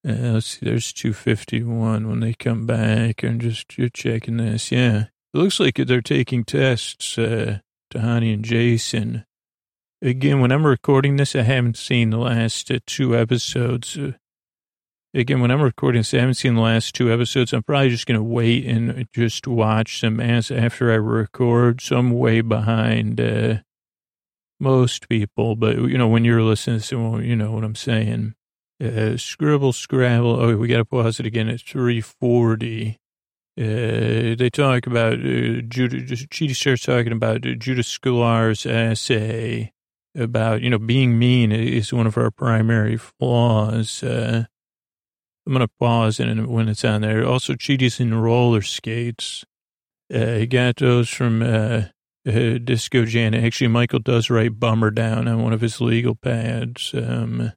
Uh, 0.06 0.34
let's 0.34 0.48
see, 0.48 0.66
there's 0.66 0.92
251 0.92 2.10
when 2.10 2.20
they 2.20 2.34
come 2.34 2.66
back 2.66 3.24
and 3.24 3.40
just 3.40 3.78
you're 3.78 3.88
checking 3.88 4.36
this. 4.36 4.74
Yeah. 4.74 5.06
It 5.34 5.38
looks 5.38 5.58
like 5.62 5.76
they're 5.76 6.02
taking 6.02 6.44
tests, 6.44 7.18
uh, 7.18 7.60
Tahani 7.90 8.34
and 8.34 8.44
Jason. 8.44 9.24
Again, 10.04 10.42
when 10.42 10.52
I'm 10.52 10.66
recording 10.66 11.16
this, 11.16 11.34
I 11.34 11.44
haven't 11.44 11.78
seen 11.78 12.10
the 12.10 12.18
last 12.18 12.70
uh, 12.70 12.80
two 12.86 13.18
episodes. 13.18 13.98
Uh, 13.98 14.12
again, 15.14 15.40
when 15.40 15.50
I'm 15.50 15.62
recording 15.62 16.02
this, 16.02 16.14
I 16.14 16.18
haven't 16.18 16.34
seen 16.34 16.56
the 16.56 16.62
last 16.62 16.94
two 16.94 17.10
episodes. 17.10 17.54
I'm 17.54 17.64
probably 17.64 17.88
just 17.88 18.06
going 18.06 18.20
to 18.20 18.24
wait 18.24 18.66
and 18.66 19.08
just 19.14 19.48
watch 19.48 20.02
them 20.02 20.20
as 20.20 20.52
after 20.52 20.92
I 20.92 20.96
record. 20.96 21.80
So 21.80 22.00
I'm 22.00 22.12
way 22.12 22.42
behind 22.42 23.22
uh, 23.22 23.60
most 24.60 25.08
people, 25.08 25.56
but 25.56 25.78
you 25.78 25.98
know, 25.98 26.10
when 26.10 26.26
you're 26.26 26.42
listening 26.44 26.82
to 26.82 27.22
you 27.22 27.38
know 27.38 27.54
what 27.54 27.64
I'm 27.64 27.74
saying. 27.76 28.36
Uh, 28.84 29.16
scribble, 29.16 29.72
scrabble. 29.72 30.38
Oh, 30.38 30.58
we 30.58 30.68
got 30.68 30.80
to 30.80 30.86
pause 30.86 31.22
it 31.22 31.26
again 31.26 31.48
at 31.48 31.62
340. 31.62 33.00
Uh, 33.58 34.36
they 34.36 34.50
talk 34.52 34.86
about 34.86 35.14
uh, 35.14 35.62
Judah. 35.62 36.02
Chidi 36.02 36.54
starts 36.54 36.84
talking 36.84 37.14
about 37.14 37.46
uh, 37.48 37.54
Judah 37.54 37.84
Shklar's 37.84 38.66
essay 38.66 39.73
about 40.16 40.62
you 40.62 40.70
know 40.70 40.80
being 40.80 41.18
mean 41.18 41.52
is 41.52 41.94
one 41.94 42.08
of 42.08 42.18
our 42.18 42.32
primary 42.32 42.98
flaws. 42.98 44.04
Uh, 44.04 44.46
I'm 45.46 45.54
gonna 45.54 45.68
pause 45.80 46.20
and 46.20 46.48
when 46.48 46.70
it's 46.70 46.86
on 46.86 47.02
there. 47.02 47.26
Also, 47.26 47.54
Chidi's 47.54 48.00
in 48.00 48.14
roller 48.14 48.62
skates. 48.62 49.46
Uh, 50.14 50.36
he 50.36 50.48
got 50.48 50.78
those 50.78 51.10
from 51.10 51.42
uh, 51.42 51.84
uh, 52.28 52.58
Disco 52.64 53.06
Janet. 53.06 53.44
Actually, 53.44 53.68
Michael 53.68 54.00
does 54.00 54.30
write 54.30 54.60
"bummer" 54.60 54.92
down 54.92 55.28
on 55.28 55.42
one 55.42 55.54
of 55.54 55.62
his 55.62 55.82
legal 55.82 56.16
pads. 56.16 56.94
Um, 56.94 57.52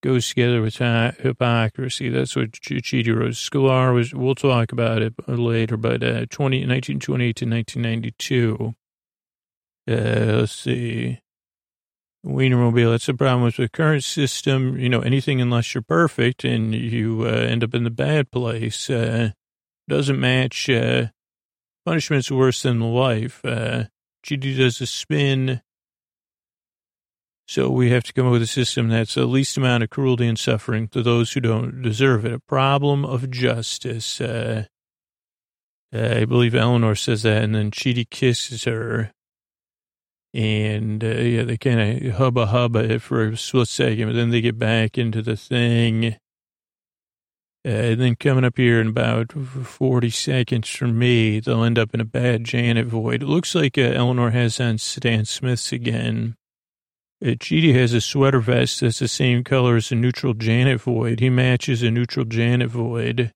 goes 0.01 0.29
together 0.29 0.63
with 0.63 0.77
hypocrisy. 0.77 2.09
That's 2.09 2.37
what 2.37 2.53
Chidi 2.53 3.13
wrote. 3.13 3.33
Shklar 3.33 3.93
was, 3.93 4.15
we'll 4.15 4.37
talk 4.37 4.71
about 4.71 5.03
it 5.03 5.15
later, 5.27 5.77
but 5.77 6.05
uh, 6.05 6.27
20, 6.31 6.59
1928 6.67 7.37
to 7.37 7.47
1992. 7.47 8.75
Uh, 9.89 10.39
let's 10.39 10.53
see. 10.53 11.19
Wienermobile, 12.25 12.93
that's 12.93 13.07
the 13.07 13.15
problem 13.15 13.43
with 13.43 13.57
the 13.57 13.69
current 13.69 14.05
system. 14.05 14.79
You 14.79 14.89
know, 14.89 15.01
anything 15.01 15.41
unless 15.41 15.75
you're 15.75 15.83
perfect 15.83 16.45
and 16.45 16.73
you 16.73 17.23
uh, 17.23 17.31
end 17.31 17.65
up 17.65 17.75
in 17.75 17.83
the 17.83 17.91
bad 17.91 18.31
place 18.31 18.89
uh, 18.89 19.31
doesn't 19.89 20.21
match. 20.21 20.71
Uh, 20.71 21.07
punishment's 21.87 22.31
worse 22.31 22.63
than 22.63 22.81
life. 22.81 23.43
Uh, 23.45 23.85
does 24.29 24.81
a 24.81 24.87
spin. 24.87 25.63
So 27.47 27.71
we 27.71 27.91
have 27.91 28.03
to 28.05 28.13
come 28.13 28.27
up 28.27 28.33
with 28.33 28.43
a 28.43 28.47
system 28.47 28.89
that's 28.89 29.15
the 29.15 29.25
least 29.25 29.57
amount 29.57 29.85
of 29.85 29.91
cruelty 29.91 30.27
and 30.27 30.37
suffering 30.37 30.89
to 30.89 31.01
those 31.01 31.33
who 31.33 31.41
don't 31.41 31.81
deserve 31.81 32.27
it. 32.27 32.33
A 32.33 32.41
problem 32.41 33.05
of 33.05 33.31
justice. 33.31 34.21
Uh, 34.21 34.65
uh, 35.95 36.17
I 36.21 36.25
believe 36.25 36.57
Eleanor 36.57 36.97
says 36.97 37.23
that, 37.23 37.45
and 37.45 37.55
then 37.55 37.71
Chidi 37.71 38.11
kisses 38.11 38.65
her. 38.65 39.13
And 40.35 41.05
uh, 41.05 41.07
yeah, 41.07 41.45
they 41.45 41.57
kind 41.57 41.81
of 41.81 42.15
hubba 42.17 42.47
hubba 42.47 42.81
it 42.95 43.03
for 43.03 43.29
a 43.29 43.37
split 43.37 43.69
second, 43.69 44.09
but 44.09 44.17
then 44.17 44.31
they 44.31 44.41
get 44.41 44.59
back 44.59 44.99
into 44.99 45.23
the 45.23 45.37
thing. 45.37 46.17
Uh, 47.67 47.71
and 47.71 48.01
then 48.01 48.15
coming 48.15 48.45
up 48.45 48.57
here 48.57 48.81
in 48.81 48.87
about 48.87 49.33
40 49.33 50.11
seconds 50.11 50.69
from 50.69 50.97
me, 50.97 51.41
they'll 51.41 51.65
end 51.65 51.81
up 51.81 51.93
in 51.95 52.01
a 52.01 52.05
bad 52.05 52.45
Janet 52.45 52.87
void. 52.87 53.25
It 53.25 53.27
looks 53.27 53.57
like 53.57 53.77
uh, 53.77 53.81
Eleanor 53.81 54.31
has 54.31 54.61
on 54.61 54.79
Stan 54.79 55.25
Smith's 55.25 55.73
again. 55.73 56.37
Uh, 57.21 57.31
Chidi 57.31 57.75
has 57.75 57.93
a 57.93 58.01
sweater 58.01 58.39
vest 58.39 58.83
that's 58.83 59.01
the 59.01 59.09
same 59.09 59.43
color 59.43 59.75
as 59.75 59.91
a 59.91 59.97
neutral 59.97 60.33
Janet 60.33 60.81
void. 60.83 61.19
He 61.19 61.29
matches 61.29 61.83
a 61.83 61.91
neutral 61.91 62.25
Janet 62.25 62.71
void. 62.71 63.33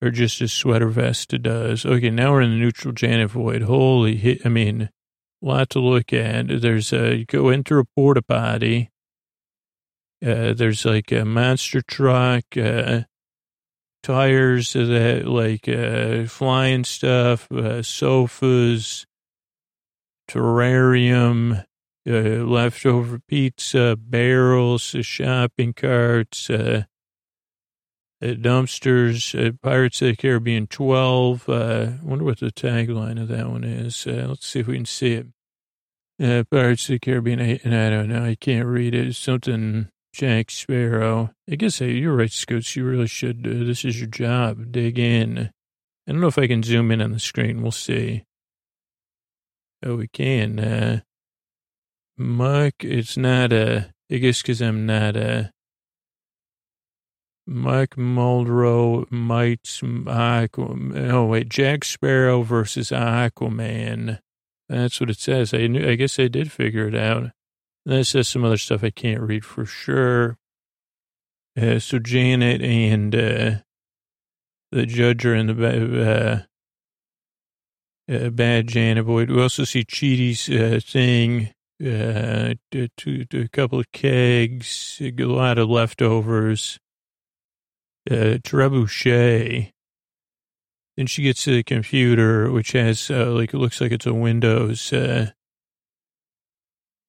Or 0.00 0.10
just 0.10 0.40
a 0.40 0.48
sweater 0.48 0.88
vest 0.88 1.30
does. 1.42 1.84
Okay, 1.84 2.08
now 2.08 2.32
we're 2.32 2.42
in 2.42 2.52
the 2.52 2.56
neutral 2.56 2.94
Janet 2.94 3.32
void. 3.32 3.62
Holy 3.62 4.16
hit. 4.16 4.46
I 4.46 4.48
mean, 4.48 4.88
lot 5.42 5.68
to 5.70 5.80
look 5.80 6.14
at. 6.14 6.62
There's 6.62 6.92
a, 6.94 7.16
you 7.16 7.24
go 7.26 7.50
into 7.50 7.78
a 7.78 7.84
porta 7.84 8.22
potty. 8.22 8.90
Uh, 10.24 10.52
there's 10.52 10.84
like 10.84 11.12
a 11.12 11.24
monster 11.24 11.80
truck, 11.80 12.44
uh, 12.56 13.02
tires 14.02 14.72
that 14.72 15.22
like, 15.26 15.68
uh, 15.68 16.26
flying 16.26 16.82
stuff, 16.82 17.50
uh, 17.52 17.82
sofas, 17.82 19.06
terrarium, 20.28 21.64
uh, 22.08 22.10
leftover 22.10 23.20
pizza, 23.28 23.96
barrels, 23.96 24.96
shopping 25.02 25.72
carts, 25.72 26.50
dumpsters, 28.20 29.60
Pirates 29.62 30.02
of 30.02 30.08
the 30.08 30.16
Caribbean 30.16 30.66
12. 30.66 31.48
Uh, 31.48 31.52
I 31.52 31.98
wonder 32.02 32.24
what 32.24 32.40
the 32.40 32.50
tagline 32.50 33.22
of 33.22 33.28
that 33.28 33.48
one 33.48 33.62
is. 33.62 34.04
Let's 34.04 34.48
see 34.48 34.58
if 34.58 34.66
we 34.66 34.74
can 34.74 34.86
see 34.86 35.12
it. 36.18 36.48
Pirates 36.50 36.88
of 36.88 36.94
the 36.94 36.98
Caribbean 36.98 37.38
8, 37.38 37.64
and 37.64 37.74
I 37.76 37.88
don't 37.90 38.08
know. 38.08 38.24
I 38.24 38.34
can't 38.34 38.66
read 38.66 38.96
it. 38.96 39.06
It's 39.06 39.18
something 39.18 39.88
Jack 40.18 40.50
Sparrow. 40.50 41.30
I 41.48 41.54
guess 41.54 41.78
hey, 41.78 41.92
you're 41.92 42.16
right, 42.16 42.32
Scoots. 42.32 42.74
You 42.74 42.84
really 42.84 43.06
should. 43.06 43.46
Uh, 43.46 43.64
this 43.64 43.84
is 43.84 44.00
your 44.00 44.08
job. 44.08 44.72
Dig 44.72 44.98
in. 44.98 45.38
I 46.08 46.10
don't 46.10 46.20
know 46.20 46.26
if 46.26 46.38
I 46.38 46.48
can 46.48 46.64
zoom 46.64 46.90
in 46.90 47.00
on 47.00 47.12
the 47.12 47.20
screen. 47.20 47.62
We'll 47.62 47.70
see. 47.70 48.24
Oh, 49.86 49.94
we 49.94 50.08
can. 50.08 50.58
Uh, 50.58 51.00
Mark, 52.16 52.74
it's 52.80 53.16
not 53.16 53.52
a, 53.52 53.92
I 54.10 54.16
guess 54.16 54.42
because 54.42 54.60
I'm 54.60 54.86
not 54.86 55.14
a, 55.16 55.52
Mike 57.46 57.94
Muldrow 57.94 59.08
might, 59.12 59.68
oh 59.84 61.26
wait, 61.26 61.48
Jack 61.48 61.84
Sparrow 61.84 62.42
versus 62.42 62.90
Aquaman. 62.90 64.18
That's 64.68 64.98
what 64.98 65.10
it 65.10 65.20
says. 65.20 65.54
I 65.54 65.68
knew, 65.68 65.88
I 65.88 65.94
guess 65.94 66.18
I 66.18 66.26
did 66.26 66.50
figure 66.50 66.88
it 66.88 66.96
out. 66.96 67.30
It 67.88 68.04
says 68.04 68.28
some 68.28 68.44
other 68.44 68.58
stuff 68.58 68.84
I 68.84 68.90
can't 68.90 69.22
read 69.22 69.46
for 69.46 69.64
sure. 69.64 70.36
Uh, 71.58 71.78
so 71.78 71.98
Janet 71.98 72.60
and 72.60 73.14
uh, 73.14 73.50
the 74.70 74.84
judge 74.84 75.24
are 75.24 75.34
in 75.34 75.46
the 75.46 76.44
uh, 78.08 78.12
uh, 78.12 78.28
bad 78.28 78.68
Janet 78.68 79.06
void. 79.06 79.30
We 79.30 79.40
also 79.40 79.64
see 79.64 79.84
Chidi's 79.84 80.50
uh, 80.50 80.80
thing, 80.84 81.54
uh, 81.80 82.54
to, 82.72 82.88
to, 82.96 83.24
to 83.24 83.40
a 83.40 83.48
couple 83.48 83.80
of 83.80 83.90
kegs, 83.90 85.00
a 85.00 85.10
lot 85.24 85.56
of 85.56 85.70
leftovers 85.70 86.78
uh, 88.10 88.36
trebuchet. 88.44 89.72
Then 90.98 91.06
she 91.06 91.22
gets 91.22 91.44
to 91.44 91.52
the 91.52 91.62
computer, 91.62 92.50
which 92.50 92.72
has 92.72 93.08
like 93.08 93.54
it 93.54 93.58
looks 93.58 93.80
like 93.80 93.92
it's 93.92 94.06
a 94.06 94.12
Windows, 94.12 94.92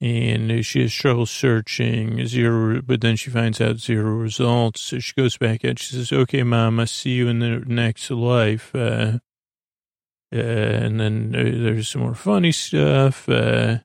and 0.01 0.65
she 0.65 0.81
has 0.81 0.93
trouble 0.93 1.25
searching 1.25 2.25
zero. 2.25 2.81
But 2.81 3.01
then 3.01 3.15
she 3.15 3.29
finds 3.29 3.59
out 3.59 3.77
zero 3.77 4.11
results. 4.11 4.81
So 4.81 4.99
she 4.99 5.13
goes 5.17 5.37
back 5.37 5.63
and 5.63 5.77
she 5.77 5.95
says, 5.95 6.11
"Okay, 6.11 6.43
mom, 6.43 6.79
I 6.79 6.85
see 6.85 7.11
you 7.11 7.27
in 7.27 7.39
the 7.39 7.63
next 7.65 8.09
life." 8.11 8.73
Uh, 8.73 9.19
uh, 10.33 10.37
and 10.37 10.99
then 10.99 11.33
uh, 11.35 11.63
there's 11.63 11.89
some 11.89 12.03
more 12.03 12.13
funny 12.13 12.51
stuff. 12.51 13.27
Uh, 13.27 13.79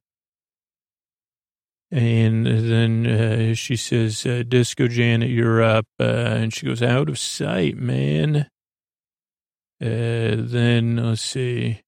and 1.90 2.46
then 2.46 3.06
uh, 3.06 3.54
she 3.54 3.76
says, 3.76 4.26
uh, 4.26 4.42
Disco 4.46 4.88
Janet, 4.88 5.30
you're 5.30 5.62
up. 5.62 5.86
And 5.98 6.52
she 6.52 6.66
goes, 6.66 6.82
out 6.82 7.08
of 7.08 7.18
sight, 7.18 7.76
man. 7.76 8.48
Then 9.78 10.96
let's 10.96 11.22
see. 11.22 11.83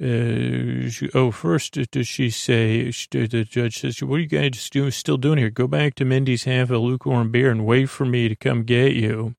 Uh, 0.00 0.88
she, 0.88 1.10
oh, 1.12 1.32
first 1.32 1.72
does 1.90 2.06
she 2.06 2.30
say, 2.30 2.90
she, 2.92 3.08
the 3.10 3.44
judge 3.44 3.80
says, 3.80 4.00
what 4.00 4.16
are 4.16 4.20
you 4.20 4.26
guys 4.26 4.70
doing, 4.70 4.92
still 4.92 5.16
doing 5.16 5.38
here? 5.38 5.50
Go 5.50 5.66
back 5.66 5.96
to 5.96 6.04
Mindy's 6.04 6.44
half 6.44 6.70
a 6.70 6.76
lukewarm 6.76 7.32
beer 7.32 7.50
and 7.50 7.66
wait 7.66 7.86
for 7.86 8.04
me 8.04 8.28
to 8.28 8.36
come 8.36 8.62
get 8.62 8.92
you. 8.92 9.34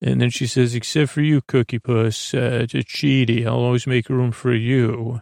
And 0.00 0.20
then 0.20 0.30
she 0.30 0.46
says, 0.46 0.74
except 0.74 1.10
for 1.10 1.20
you, 1.20 1.40
Cookie 1.42 1.80
Puss, 1.80 2.32
uh, 2.32 2.66
to 2.68 2.78
Chidi, 2.78 3.44
I'll 3.44 3.54
always 3.54 3.86
make 3.86 4.08
room 4.08 4.30
for 4.30 4.54
you. 4.54 5.20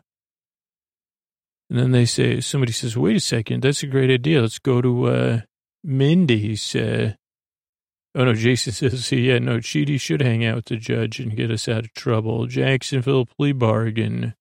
And 1.70 1.78
then 1.78 1.92
they 1.92 2.04
say, 2.04 2.40
somebody 2.40 2.72
says, 2.72 2.96
wait 2.96 3.16
a 3.16 3.20
second, 3.20 3.62
that's 3.62 3.82
a 3.82 3.86
great 3.86 4.10
idea. 4.10 4.42
Let's 4.42 4.58
go 4.58 4.80
to 4.82 5.06
uh, 5.06 5.40
Mindy's. 5.82 6.76
Uh, 6.76 7.14
oh, 8.18 8.24
no, 8.24 8.34
Jason 8.34 8.72
says, 8.72 9.10
yeah, 9.12 9.38
no, 9.38 9.58
Chidi 9.58 9.98
should 9.98 10.20
hang 10.20 10.44
out 10.44 10.56
with 10.56 10.64
the 10.66 10.76
judge 10.76 11.20
and 11.20 11.36
get 11.36 11.50
us 11.50 11.68
out 11.68 11.84
of 11.84 11.94
trouble. 11.94 12.46
Jacksonville 12.46 13.24
plea 13.24 13.52
bargain. 13.52 14.34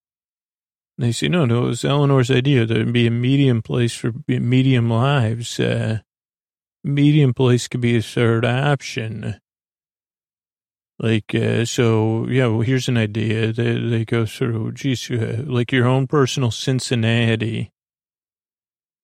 They 0.98 1.12
say, 1.12 1.28
no, 1.28 1.46
no, 1.46 1.66
it 1.66 1.68
was 1.68 1.86
Eleanor's 1.86 2.32
idea. 2.32 2.66
There'd 2.66 2.92
be 2.92 3.06
a 3.06 3.12
medium 3.12 3.62
place 3.62 3.94
for 3.94 4.13
medium 4.28 4.90
lives. 4.90 5.60
Uh, 5.60 6.00
medium 6.84 7.36
place 7.36 7.68
could 7.68 7.82
be 7.82 7.98
a 7.98 8.02
third 8.02 8.44
option. 8.46 9.40
Like, 11.00 11.36
uh, 11.36 11.66
so, 11.66 12.26
yeah, 12.28 12.48
well, 12.48 12.62
here's 12.62 12.88
an 12.88 12.98
idea. 12.98 13.54
They, 13.54 13.80
they 13.80 14.06
go 14.06 14.26
through, 14.26 14.72
geez, 14.72 15.12
uh, 15.12 15.44
like 15.46 15.72
your 15.72 15.86
own 15.86 16.08
personal 16.08 16.50
Cincinnati. 16.50 17.72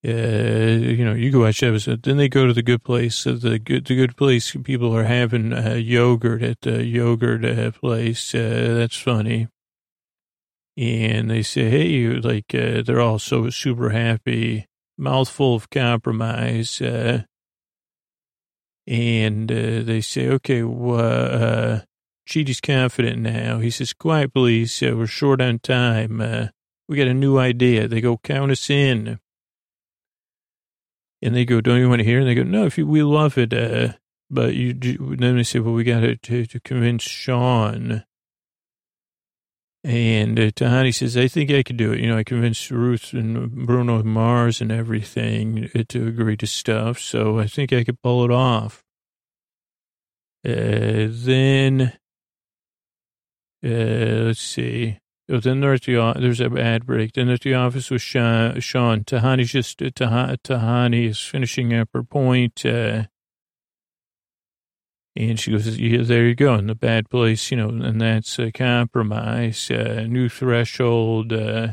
Uh, 0.06 0.10
you 0.10 1.02
know, 1.02 1.14
you 1.14 1.30
go 1.30 1.40
watch 1.40 1.62
episode. 1.62 2.02
Then 2.02 2.18
they 2.18 2.28
go 2.28 2.46
to 2.46 2.52
the 2.52 2.62
good 2.62 2.84
place. 2.84 3.26
Uh, 3.26 3.38
the 3.40 3.58
good, 3.58 3.86
the 3.86 3.96
good 3.96 4.16
place. 4.18 4.54
People 4.62 4.94
are 4.94 5.04
having 5.04 5.54
uh, 5.54 5.74
yogurt 5.74 6.42
at 6.42 6.60
the 6.60 6.84
yogurt 6.84 7.74
place. 7.76 8.32
That's 8.32 8.98
funny. 8.98 9.48
And 10.76 11.30
they 11.30 11.42
say, 11.42 11.70
hey, 11.70 11.86
you 11.86 12.20
like 12.20 12.54
uh, 12.54 12.82
they're 12.82 13.00
all 13.00 13.18
so 13.18 13.48
super 13.48 13.90
happy. 13.90 14.66
Mouthful 14.98 15.54
of 15.54 15.70
compromise. 15.70 16.82
Uh, 16.82 17.22
and 18.86 19.50
uh, 19.50 19.82
they 19.84 20.02
say, 20.02 20.28
okay, 20.28 20.64
well, 20.64 21.82
Chidi's 22.28 22.60
confident 22.60 23.22
now. 23.22 23.58
He 23.60 23.70
says, 23.70 23.94
quiet, 23.94 24.34
please. 24.34 24.82
We're 24.82 25.06
short 25.06 25.40
on 25.40 25.60
time. 25.60 26.50
We 26.88 26.96
got 26.98 27.06
a 27.08 27.14
new 27.14 27.38
idea. 27.38 27.88
They 27.88 28.02
go, 28.02 28.18
count 28.18 28.50
us 28.50 28.68
in. 28.68 29.18
And 31.24 31.34
they 31.34 31.46
go, 31.46 31.62
don't 31.62 31.80
you 31.80 31.88
want 31.88 32.00
to 32.00 32.04
hear? 32.04 32.18
And 32.20 32.28
they 32.28 32.34
go, 32.34 32.42
no, 32.42 32.66
if 32.66 32.76
you, 32.76 32.86
we 32.86 33.02
love 33.02 33.38
it. 33.38 33.54
Uh, 33.54 33.94
but 34.28 34.54
you, 34.54 34.74
then 34.74 35.36
they 35.36 35.42
say, 35.42 35.58
well, 35.58 35.72
we 35.72 35.82
got 35.82 36.00
to, 36.00 36.46
to 36.46 36.60
convince 36.60 37.02
Shawn. 37.02 38.04
And 39.82 40.38
uh, 40.38 40.50
Tahani 40.50 40.94
says, 40.94 41.16
I 41.16 41.28
think 41.28 41.50
I 41.50 41.62
could 41.62 41.78
do 41.78 41.92
it. 41.92 42.00
You 42.00 42.08
know, 42.08 42.18
I 42.18 42.24
convinced 42.24 42.70
Ruth 42.70 43.14
and 43.14 43.50
Bruno 43.66 44.02
Mars 44.02 44.60
and 44.60 44.70
everything 44.70 45.70
uh, 45.74 45.84
to 45.88 46.06
agree 46.06 46.36
to 46.36 46.46
stuff. 46.46 46.98
So 46.98 47.38
I 47.38 47.46
think 47.46 47.72
I 47.72 47.84
could 47.84 48.02
pull 48.02 48.24
it 48.26 48.30
off. 48.30 48.84
Uh, 50.46 51.08
then, 51.08 51.94
uh, 53.64 54.28
let's 54.28 54.42
see. 54.42 54.98
Then 55.26 55.60
they're 55.60 55.74
at 55.74 55.82
the, 55.82 56.14
there's 56.18 56.40
an 56.40 56.58
ad 56.58 56.84
break. 56.84 57.14
Then 57.14 57.30
at 57.30 57.40
the 57.40 57.54
office 57.54 57.90
with 57.90 58.02
Shawn. 58.02 58.60
Shawn. 58.60 59.04
Tahani's 59.04 59.52
just, 59.52 59.80
uh, 59.80 59.90
Tahani 59.90 61.08
is 61.08 61.18
finishing 61.18 61.72
up 61.72 61.88
her 61.94 62.02
point. 62.02 62.64
Uh, 62.66 63.04
and 65.16 65.38
she 65.38 65.52
goes, 65.52 65.78
yeah, 65.78 66.02
there 66.02 66.26
you 66.26 66.34
go, 66.34 66.54
in 66.54 66.66
the 66.66 66.74
bad 66.74 67.08
place, 67.08 67.50
you 67.50 67.56
know, 67.56 67.68
and 67.68 68.00
that's 68.00 68.36
a 68.38 68.50
compromise, 68.50 69.70
uh, 69.70 70.04
new 70.08 70.28
threshold. 70.28 71.32
Uh, 71.32 71.68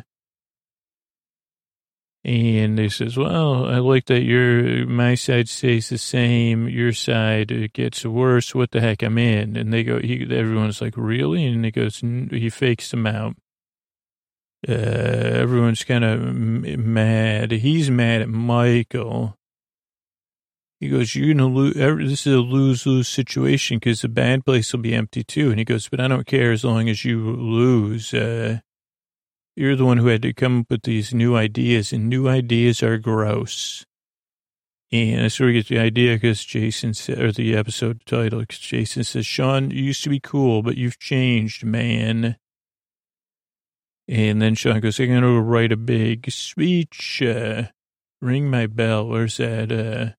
and 2.24 2.78
they 2.78 2.88
says, 2.88 3.18
well, 3.18 3.66
I 3.66 3.80
like 3.80 4.06
that 4.06 4.22
your, 4.22 4.86
my 4.86 5.16
side 5.16 5.50
stays 5.50 5.90
the 5.90 5.98
same, 5.98 6.70
your 6.70 6.94
side 6.94 7.50
it 7.50 7.74
gets 7.74 8.06
worse. 8.06 8.54
What 8.54 8.70
the 8.70 8.80
heck, 8.80 9.02
I'm 9.02 9.18
in. 9.18 9.58
And 9.58 9.74
they 9.74 9.84
go, 9.84 9.98
he, 10.00 10.22
everyone's 10.30 10.80
like, 10.80 10.94
really? 10.96 11.44
And 11.44 11.66
he 11.66 11.72
goes, 11.72 11.98
he 11.98 12.52
fakes 12.52 12.92
them 12.92 13.08
out. 13.08 13.38
Uh, 14.68 14.74
everyone's 14.74 15.84
kind 15.84 16.04
of 16.04 16.20
mad. 16.20 17.52
He's 17.52 17.90
mad 17.90 18.22
at 18.22 18.30
Michael 18.30 19.38
he 20.82 20.90
goes, 20.90 21.16
you're 21.16 21.36
to 21.36 21.46
lose. 21.46 21.76
This 21.76 22.26
is 22.26 22.34
a 22.34 22.40
lose 22.40 22.88
lose 22.88 23.08
situation 23.08 23.78
because 23.78 24.02
the 24.02 24.10
bad 24.10 24.44
place 24.44 24.74
will 24.74 24.80
be 24.80 24.96
empty 24.96 25.24
too. 25.24 25.52
And 25.52 25.60
he 25.60 25.64
goes, 25.64 25.88
but 25.88 26.00
I 26.00 26.08
don't 26.08 26.26
care 26.26 26.52
as 26.52 26.64
long 26.64 26.90
as 26.90 27.06
you 27.06 27.20
lose. 27.20 28.12
Uh, 28.16 28.62
you're 29.56 29.76
the 29.76 29.86
one 29.86 30.00
who 30.00 30.08
had 30.08 30.24
to 30.24 30.34
come 30.34 30.62
up 30.62 30.72
with 30.72 30.82
these 30.82 31.14
new 31.14 31.36
ideas, 31.36 31.94
and 31.94 32.10
new 32.10 32.28
ideas 32.28 32.82
are 32.82 32.98
gross. 32.98 33.86
And 34.92 35.24
that's 35.24 35.40
where 35.40 35.48
we 35.48 35.54
get 35.54 35.68
the 35.68 35.78
idea 35.78 36.16
because 36.16 36.44
Jason 36.44 36.96
said, 36.96 37.20
or 37.20 37.32
the 37.32 37.56
episode 37.56 38.02
title, 38.08 38.40
because 38.40 38.58
Jason 38.58 39.04
says, 39.04 39.28
Shawn, 39.28 39.70
you 39.70 39.84
used 39.84 40.04
to 40.06 40.10
be 40.10 40.20
cool, 40.20 40.64
but 40.64 40.78
you've 40.78 40.98
changed, 40.98 41.64
man. 41.64 42.38
And 44.12 44.42
then 44.42 44.56
Shawn 44.56 44.82
goes, 44.82 45.00
I'm 45.00 45.08
going 45.08 45.22
to 45.22 45.40
write 45.40 45.72
a 45.72 45.78
big 45.78 46.30
speech. 46.30 47.22
Uh, 47.22 47.70
ring 48.22 48.50
my 48.50 48.68
bell. 48.68 49.08
Where's 49.08 49.38
that? 49.38 49.72
Uh, 49.72 50.16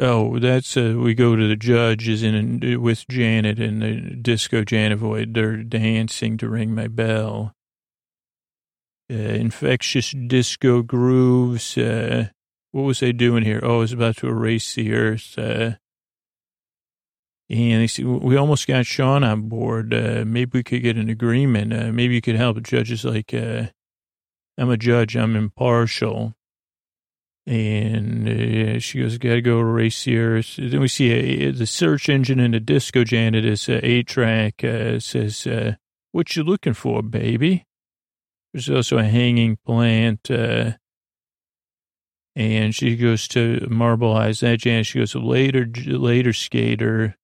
Oh, 0.00 0.40
that's 0.40 0.76
uh, 0.76 0.96
we 0.98 1.14
go 1.14 1.36
to 1.36 1.46
the 1.46 1.54
judges 1.54 2.24
is 2.24 2.34
in 2.34 2.82
with 2.82 3.06
Janet 3.08 3.60
and 3.60 3.80
the 3.80 4.16
disco 4.16 4.64
Janavoid. 4.64 5.34
They're 5.34 5.58
dancing 5.58 6.36
to 6.38 6.48
ring 6.48 6.74
my 6.74 6.88
bell. 6.88 7.54
Uh, 9.08 9.14
infectious 9.14 10.10
disco 10.10 10.82
grooves. 10.82 11.78
Uh, 11.78 12.30
what 12.72 12.82
was 12.82 13.04
I 13.04 13.12
doing 13.12 13.44
here? 13.44 13.60
Oh, 13.62 13.76
I 13.76 13.78
was 13.78 13.92
about 13.92 14.16
to 14.16 14.26
erase 14.26 14.74
the 14.74 14.92
earth. 14.94 15.38
Uh, 17.54 17.56
and 17.56 17.82
they 17.82 17.86
see 17.86 18.04
we 18.04 18.36
almost 18.36 18.66
got 18.66 18.86
Shawn 18.86 19.22
on 19.24 19.48
board. 19.48 19.94
Uh, 19.94 20.24
maybe 20.26 20.58
we 20.58 20.62
could 20.62 20.82
get 20.82 20.96
an 20.96 21.08
agreement. 21.08 21.72
Uh, 21.72 21.92
maybe 21.92 22.14
you 22.14 22.20
could 22.20 22.36
help. 22.36 22.62
Judges 22.62 23.04
like, 23.04 23.32
uh, 23.32 23.66
I'm 24.58 24.70
a 24.70 24.76
judge. 24.76 25.16
I'm 25.16 25.36
impartial. 25.36 26.34
And 27.46 28.28
uh, 28.28 28.78
she 28.80 29.00
goes, 29.00 29.18
got 29.18 29.34
to 29.34 29.42
go 29.42 29.60
race 29.60 30.04
here. 30.04 30.42
Then 30.56 30.80
we 30.80 30.88
see 30.88 31.10
a, 31.10 31.50
the 31.50 31.66
search 31.66 32.08
engine 32.08 32.40
in 32.40 32.52
the 32.52 32.60
disco 32.60 33.04
Janet 33.04 33.44
is 33.44 33.68
uh, 33.68 33.80
a 33.82 34.02
track. 34.02 34.64
Uh, 34.64 34.98
says, 34.98 35.46
uh, 35.46 35.74
"What 36.12 36.34
you 36.36 36.42
looking 36.42 36.72
for, 36.72 37.02
baby?" 37.02 37.66
There's 38.54 38.70
also 38.70 38.98
a 38.98 39.04
hanging 39.04 39.58
plant. 39.66 40.30
Uh, 40.30 40.72
and 42.36 42.74
she 42.74 42.96
goes 42.96 43.28
to 43.28 43.66
marbleize 43.70 44.40
that 44.40 44.60
Janet. 44.60 44.86
She 44.86 44.98
goes, 45.00 45.14
later, 45.14 45.68
later 45.86 46.32
skater. 46.32 47.16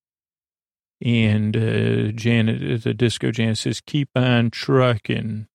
And 1.03 1.57
uh, 1.57 2.13
Janet, 2.13 2.83
the 2.83 2.93
disco 2.93 3.31
Janet 3.31 3.59
says, 3.59 3.81
keep 3.81 4.11
on 4.15 4.51
trucking. 4.51 5.47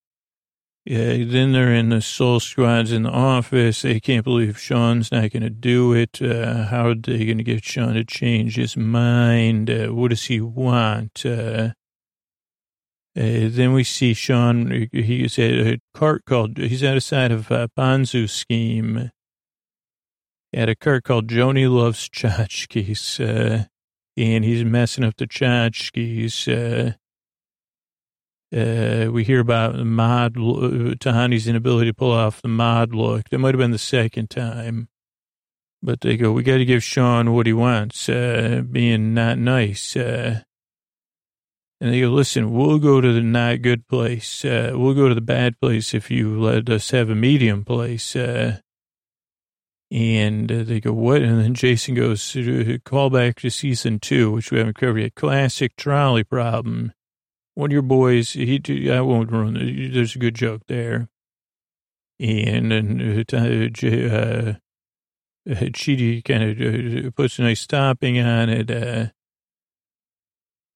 Yeah, 0.85 1.23
then 1.25 1.51
they're 1.51 1.73
in 1.73 1.89
the 1.89 2.01
soul 2.01 2.39
squads 2.39 2.91
in 2.91 3.03
the 3.03 3.09
office. 3.09 3.81
They 3.81 3.99
can't 3.99 4.23
believe 4.23 4.59
Shawn's 4.59 5.11
not 5.11 5.31
going 5.31 5.41
to 5.41 5.49
do 5.49 5.93
it. 5.93 6.21
Uh, 6.21 6.65
how 6.65 6.89
are 6.89 6.95
they 6.95 7.25
going 7.25 7.39
to 7.39 7.43
get 7.43 7.63
Shawn 7.63 7.95
to 7.95 8.03
change 8.03 8.55
his 8.55 8.77
mind? 8.77 9.71
Uh, 9.71 9.87
what 9.87 10.09
does 10.09 10.25
he 10.25 10.41
want? 10.41 11.25
Uh, 11.25 11.71
uh 13.17 13.49
then 13.49 13.73
we 13.73 13.83
see 13.83 14.13
Shawn. 14.13 14.87
He's 14.91 15.39
at 15.39 15.53
a 15.53 15.79
cart 15.95 16.23
called. 16.25 16.57
He's 16.57 16.83
at 16.83 16.97
a 16.97 17.01
side 17.01 17.31
of 17.31 17.49
a 17.49 17.67
Ponzu 17.75 18.29
scheme. 18.29 19.09
At 20.53 20.69
a 20.69 20.75
cart 20.75 21.03
called 21.03 21.27
Joni 21.27 21.67
Loves 21.67 22.07
Tchotchkes, 22.09 23.19
uh, 23.19 23.65
and 24.17 24.43
he's 24.43 24.63
messing 24.63 25.03
up 25.03 25.15
the 25.17 25.27
tchotchkes. 25.27 26.47
Uh, 26.47 26.93
uh, 28.55 29.11
we 29.11 29.23
hear 29.23 29.39
about 29.39 29.75
mod 29.75 30.37
uh, 30.37 30.95
Tahani's 30.95 31.47
inability 31.47 31.89
to 31.89 31.93
pull 31.93 32.11
off 32.11 32.41
the 32.41 32.47
mod 32.47 32.93
look. 32.93 33.29
That 33.29 33.39
might 33.39 33.53
have 33.53 33.59
been 33.59 33.71
the 33.71 33.77
second 33.77 34.29
time, 34.29 34.87
but 35.81 36.01
they 36.01 36.15
go, 36.15 36.31
"We 36.31 36.43
got 36.43 36.57
to 36.57 36.65
give 36.65 36.83
Shawn 36.83 37.33
what 37.33 37.47
he 37.47 37.53
wants, 37.53 38.07
uh, 38.07 38.63
being 38.69 39.13
not 39.13 39.37
nice." 39.37 39.95
Uh, 39.95 40.43
and 41.81 41.93
they 41.93 41.99
go, 41.99 42.09
"Listen, 42.09 42.53
we'll 42.53 42.79
go 42.79 43.01
to 43.01 43.11
the 43.11 43.21
not 43.21 43.61
good 43.61 43.87
place. 43.87 44.45
Uh, 44.45 44.71
we'll 44.75 44.93
go 44.93 45.09
to 45.09 45.15
the 45.15 45.21
bad 45.21 45.59
place 45.59 45.93
if 45.93 46.09
you 46.09 46.39
let 46.39 46.69
us 46.69 46.91
have 46.91 47.09
a 47.09 47.15
medium 47.15 47.65
place." 47.65 48.15
Uh, 48.15 48.59
and 49.91 50.49
they 50.49 50.79
go, 50.79 50.93
"What?" 50.93 51.21
And 51.21 51.39
then 51.39 51.53
Jason 51.53 51.95
goes, 51.95 52.35
"Call 52.83 53.09
back 53.09 53.39
to 53.41 53.49
season 53.49 53.99
two, 53.99 54.31
which 54.31 54.51
we 54.51 54.57
haven't 54.57 54.77
covered 54.77 54.99
yet. 54.99 55.15
Classic 55.15 55.75
trolley 55.75 56.23
problem." 56.23 56.93
one 57.55 57.69
of 57.69 57.73
your 57.73 57.81
boys, 57.81 58.33
he, 58.33 58.91
I 58.91 59.01
won't 59.01 59.31
ruin 59.31 59.55
it. 59.55 59.93
There's 59.93 60.15
a 60.15 60.19
good 60.19 60.35
joke 60.35 60.61
there. 60.67 61.07
And, 62.19 62.71
and 62.71 63.01
uh, 63.01 63.37
uh, 63.37 64.53
uh 65.49 65.65
Chidi 65.71 66.23
kind 66.23 66.43
of 66.43 67.07
uh, 67.07 67.11
puts 67.11 67.39
a 67.39 67.43
nice 67.43 67.65
topping 67.65 68.19
on 68.19 68.49
it. 68.49 68.69
Uh, 68.69 69.07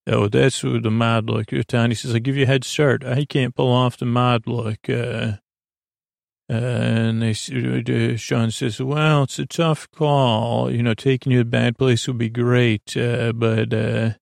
oh, 0.07 0.27
that's 0.27 0.61
the 0.61 0.89
mod 0.89 1.29
look. 1.29 1.47
Tony 1.67 1.95
says, 1.95 2.13
I'll 2.13 2.19
give 2.19 2.37
you 2.37 2.43
a 2.43 2.47
head 2.47 2.63
start. 2.63 3.05
I 3.05 3.25
can't 3.25 3.55
pull 3.55 3.71
off 3.71 3.97
the 3.97 4.05
mod 4.05 4.47
look. 4.47 4.89
Uh, 4.89 5.33
and 6.49 7.21
they, 7.21 7.31
uh, 7.31 8.17
Shawn 8.17 8.49
says, 8.49 8.81
well, 8.81 9.23
it's 9.23 9.37
a 9.37 9.45
tough 9.45 9.89
call. 9.91 10.71
You 10.71 10.81
know, 10.81 10.95
taking 10.95 11.31
you 11.31 11.43
to 11.43 11.47
a 11.47 11.51
bad 11.51 11.77
place 11.77 12.07
would 12.07 12.17
be 12.17 12.29
great. 12.29 12.97
Uh, 12.97 13.33
but, 13.33 13.71
uh, 13.71 14.13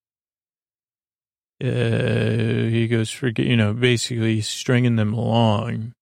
uh, 1.64 2.68
he 2.70 2.88
goes, 2.90 3.10
forget, 3.10 3.46
you 3.46 3.56
know, 3.56 3.74
basically 3.74 4.42
stringing 4.42 4.98
them 4.98 5.14
along. 5.14 5.94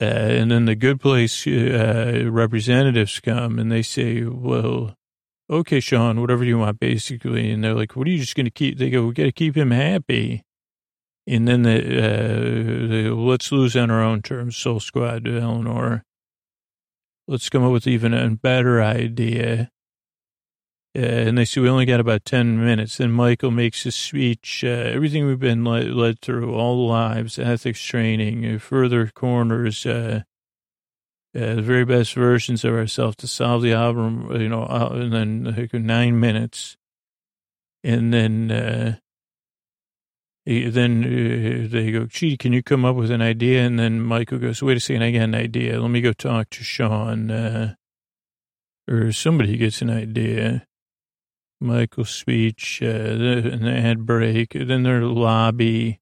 Uh, 0.00 0.04
and 0.04 0.52
then 0.52 0.66
the 0.66 0.76
good 0.76 1.00
place 1.00 1.46
uh, 1.48 2.28
representatives 2.30 3.18
come 3.18 3.58
and 3.58 3.72
they 3.72 3.82
say, 3.82 4.22
well, 4.22 4.94
okay, 5.50 5.80
Shawn, 5.80 6.20
whatever 6.20 6.44
you 6.44 6.58
want, 6.58 6.78
basically. 6.78 7.50
And 7.50 7.64
they're 7.64 7.74
like, 7.74 7.96
what 7.96 8.06
are 8.06 8.10
you 8.10 8.18
just 8.18 8.36
going 8.36 8.46
to 8.46 8.52
keep? 8.52 8.78
They 8.78 8.90
go, 8.90 9.06
we 9.06 9.14
got 9.14 9.24
to 9.24 9.32
keep 9.32 9.56
him 9.56 9.72
happy. 9.72 10.43
And 11.26 11.48
then 11.48 11.62
the, 11.62 11.78
uh, 11.78 12.88
they, 12.88 13.08
let's 13.08 13.50
lose 13.50 13.76
on 13.76 13.90
our 13.90 14.02
own 14.02 14.20
terms, 14.20 14.56
Soul 14.56 14.80
Squad, 14.80 15.26
Eleanor. 15.26 16.04
Let's 17.26 17.48
come 17.48 17.64
up 17.64 17.72
with 17.72 17.86
even 17.86 18.12
a 18.12 18.30
better 18.30 18.82
idea. 18.82 19.70
Uh, 20.96 21.00
and 21.00 21.38
they 21.38 21.44
say, 21.44 21.60
we 21.60 21.68
only 21.68 21.86
got 21.86 21.98
about 21.98 22.24
10 22.24 22.62
minutes. 22.62 22.98
Then 22.98 23.10
Michael 23.10 23.50
makes 23.50 23.82
his 23.82 23.96
speech, 23.96 24.62
uh, 24.64 24.68
everything 24.68 25.26
we've 25.26 25.40
been 25.40 25.64
led, 25.64 25.90
led, 25.90 26.20
through, 26.20 26.54
all 26.54 26.86
lives, 26.86 27.38
ethics 27.38 27.82
training, 27.82 28.46
uh, 28.46 28.58
further 28.58 29.06
corners, 29.08 29.84
uh, 29.86 30.22
uh, 31.34 31.54
the 31.54 31.62
very 31.62 31.84
best 31.84 32.14
versions 32.14 32.64
of 32.64 32.74
ourselves 32.74 33.16
to 33.16 33.26
solve 33.26 33.62
the 33.62 33.72
album, 33.72 34.30
you 34.40 34.48
know, 34.48 34.62
uh, 34.62 34.90
and 34.92 35.12
then 35.12 35.44
like 35.56 35.74
nine 35.74 36.20
minutes. 36.20 36.76
And 37.82 38.14
then, 38.14 39.00
then 40.46 41.04
uh, 41.04 41.68
they 41.70 41.90
go, 41.90 42.06
gee, 42.06 42.36
can 42.36 42.52
you 42.52 42.62
come 42.62 42.84
up 42.84 42.96
with 42.96 43.10
an 43.10 43.22
idea? 43.22 43.62
And 43.62 43.78
then 43.78 44.00
Michael 44.00 44.38
goes, 44.38 44.62
wait 44.62 44.76
a 44.76 44.80
second, 44.80 45.02
I 45.02 45.10
got 45.10 45.22
an 45.22 45.34
idea. 45.34 45.80
Let 45.80 45.90
me 45.90 46.00
go 46.00 46.12
talk 46.12 46.50
to 46.50 46.64
Shawn. 46.64 47.30
Uh, 47.30 47.74
or 48.88 49.12
somebody 49.12 49.56
gets 49.56 49.80
an 49.80 49.90
idea. 49.90 50.66
Michael's 51.60 52.10
speech, 52.10 52.82
uh, 52.82 53.16
the 53.16 53.72
ad 53.74 54.04
break, 54.04 54.50
then 54.52 54.82
their 54.82 55.02
lobby 55.02 56.00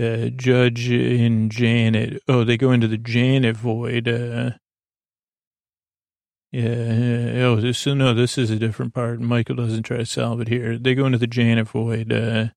uh, 0.00 0.30
Judge 0.30 0.88
and 0.88 1.50
Janet. 1.50 2.22
Oh, 2.26 2.44
they 2.44 2.56
go 2.56 2.72
into 2.72 2.88
the 2.88 2.96
Janet 2.96 3.56
void. 3.56 4.08
Uh, 4.08 4.52
yeah. 6.52 7.44
Oh, 7.44 7.56
this 7.56 7.86
no, 7.86 8.14
this 8.14 8.38
is 8.38 8.50
a 8.50 8.56
different 8.56 8.94
part. 8.94 9.20
Michael 9.20 9.56
doesn't 9.56 9.82
try 9.82 9.98
to 9.98 10.06
solve 10.06 10.40
it 10.40 10.48
here. 10.48 10.78
They 10.78 10.94
go 10.94 11.06
into 11.06 11.18
the 11.18 11.26
Janet 11.26 11.68
void 11.68 12.12
uh, 12.12 12.48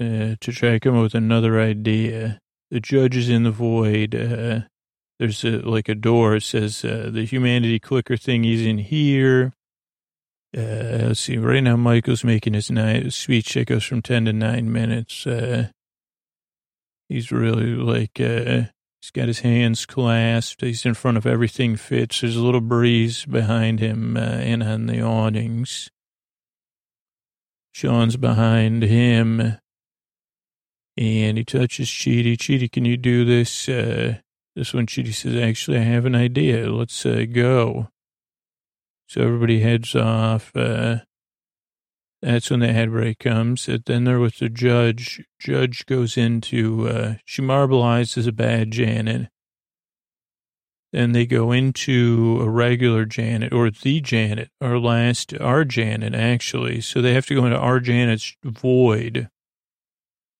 uh, 0.00 0.36
to 0.40 0.52
try 0.52 0.70
to 0.70 0.80
come 0.80 0.96
up 0.96 1.02
with 1.02 1.14
another 1.14 1.60
idea. 1.60 2.40
The 2.70 2.80
judge 2.80 3.16
is 3.16 3.28
in 3.28 3.42
the 3.42 3.50
void. 3.50 4.14
Uh, 4.14 4.60
there's 5.18 5.44
a, 5.44 5.58
like 5.58 5.88
a 5.88 5.94
door. 5.94 6.36
It 6.36 6.42
says 6.42 6.84
uh, 6.84 7.10
the 7.12 7.24
humanity 7.24 7.80
clicker 7.80 8.16
thing 8.16 8.44
is 8.44 8.64
in 8.64 8.78
here. 8.78 9.54
Uh, 10.56 11.08
let's 11.08 11.20
see. 11.20 11.36
Right 11.36 11.62
now, 11.62 11.76
Michael's 11.76 12.24
making 12.24 12.54
his 12.54 12.70
night 12.70 13.12
speech 13.12 13.54
that 13.54 13.66
goes 13.66 13.84
from 13.84 14.02
10 14.02 14.26
to 14.26 14.32
9 14.32 14.72
minutes. 14.72 15.26
Uh, 15.26 15.68
he's 17.08 17.32
really 17.32 17.74
like, 17.74 18.18
he's 18.18 19.10
got 19.12 19.28
his 19.28 19.40
hands 19.40 19.84
clasped. 19.84 20.60
He's 20.60 20.86
in 20.86 20.94
front 20.94 21.16
of 21.16 21.26
everything 21.26 21.76
fits. 21.76 22.20
There's 22.20 22.36
a 22.36 22.42
little 22.42 22.60
breeze 22.60 23.24
behind 23.24 23.80
him 23.80 24.16
and 24.16 24.62
on 24.62 24.86
the 24.86 25.02
awnings. 25.02 25.90
Shawn's 27.72 28.16
behind 28.16 28.82
him. 28.82 29.58
And 30.98 31.38
he 31.38 31.44
touches 31.44 31.86
Chidi. 31.86 32.36
Chidi, 32.36 32.70
can 32.70 32.84
you 32.84 32.96
do 32.96 33.24
this? 33.24 33.68
Uh, 33.68 34.16
this 34.56 34.74
one, 34.74 34.86
Chidi 34.86 35.14
says, 35.14 35.36
actually, 35.36 35.78
I 35.78 35.82
have 35.82 36.06
an 36.06 36.16
idea. 36.16 36.68
Let's 36.72 37.06
uh, 37.06 37.24
go. 37.30 37.90
So 39.06 39.22
everybody 39.22 39.60
heads 39.60 39.94
off. 39.94 40.50
Uh, 40.56 40.96
that's 42.20 42.50
when 42.50 42.58
the 42.58 42.72
head 42.72 42.90
break 42.90 43.20
comes. 43.20 43.68
Then 43.86 44.02
there 44.02 44.18
was 44.18 44.40
the 44.40 44.48
judge. 44.48 45.22
Judge 45.38 45.86
goes 45.86 46.16
into, 46.16 46.88
uh, 46.88 47.14
she 47.24 47.42
marbleizes 47.42 48.26
a 48.26 48.32
bad 48.32 48.72
Janet. 48.72 49.28
Then 50.92 51.12
they 51.12 51.26
go 51.26 51.52
into 51.52 52.40
a 52.42 52.50
regular 52.50 53.04
Janet 53.04 53.52
or 53.52 53.70
the 53.70 54.00
Janet, 54.00 54.50
our 54.60 54.80
last, 54.80 55.32
our 55.38 55.64
Janet, 55.64 56.16
actually. 56.16 56.80
So 56.80 57.00
they 57.00 57.14
have 57.14 57.26
to 57.26 57.36
go 57.36 57.44
into 57.44 57.58
our 57.58 57.78
Janet's 57.78 58.34
void. 58.42 59.28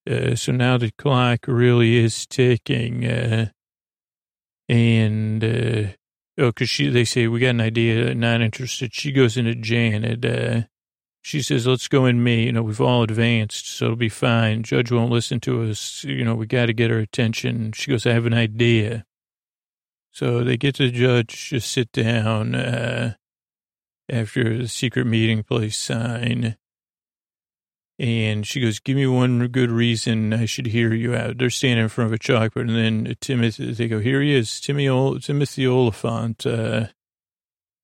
Uh, 0.09 0.34
so 0.34 0.52
now 0.52 0.78
the 0.78 0.92
clock 0.92 1.40
really 1.46 1.96
is 1.96 2.26
ticking. 2.26 3.04
Uh, 3.04 3.50
and, 4.68 5.44
uh, 5.44 5.92
Oh, 6.38 6.50
because 6.50 6.70
she, 6.70 6.88
they 6.88 7.04
say, 7.04 7.26
we 7.26 7.40
got 7.40 7.48
an 7.48 7.61
idea, 7.61 8.14
not 8.14 8.40
interested. 8.40 8.94
She 8.94 9.11
goes 9.11 9.36
into 9.36 9.56
Janet. 9.56 10.24
Uh, 10.24 10.62
she 11.20 11.42
says, 11.42 11.66
let's 11.66 11.88
go 11.88 12.06
in 12.06 12.22
me. 12.22 12.44
You 12.44 12.52
know, 12.52 12.62
we've 12.62 12.80
all 12.80 13.02
advanced, 13.02 13.66
so 13.66 13.86
it'll 13.86 13.96
be 13.96 14.09
fine. 14.09 14.62
Judge 14.62 14.92
won't 14.92 15.11
listen 15.11 15.40
to 15.40 15.64
us. 15.64 16.04
You 16.04 16.24
know, 16.24 16.36
we 16.36 16.46
got 16.46 16.66
to 16.66 16.72
get 16.72 16.92
her 16.92 17.00
attention. 17.00 17.72
She 17.72 17.90
goes, 17.90 18.06
I 18.06 18.12
have 18.12 18.24
an 18.24 18.34
idea. 18.34 19.04
So 20.12 20.44
they 20.44 20.56
get 20.56 20.76
the 20.76 20.92
judge, 20.92 21.50
just 21.50 21.72
sit 21.72 21.90
down 21.90 22.54
uh, 22.54 23.14
after 24.09 24.59
the 24.59 24.68
secret 24.68 25.06
meeting 25.06 25.42
place 25.42 25.76
sign. 25.76 26.56
And 28.01 28.46
she 28.46 28.61
goes, 28.61 28.78
give 28.78 28.96
me 28.96 29.09
one 29.09 29.49
good 29.49 29.70
reason 29.70 30.32
I 30.32 30.44
should 30.44 30.66
hear 30.66 30.94
you 30.94 31.16
out. 31.16 31.38
They're 31.38 31.51
standing 31.51 31.84
in 31.84 31.88
front 31.88 32.12
of 32.12 32.14
a 32.14 32.18
chalkboard. 32.18 32.68
And 32.68 32.76
then 33.07 33.16
Timothy, 33.20 33.72
they 33.72 33.88
go, 33.88 33.99
here 33.99 34.20
he 34.22 34.34
is, 34.34 34.61
Timmy, 34.61 34.86
Timothy 35.18 35.66
Olyphant. 35.66 36.46
Uh, 36.46 36.86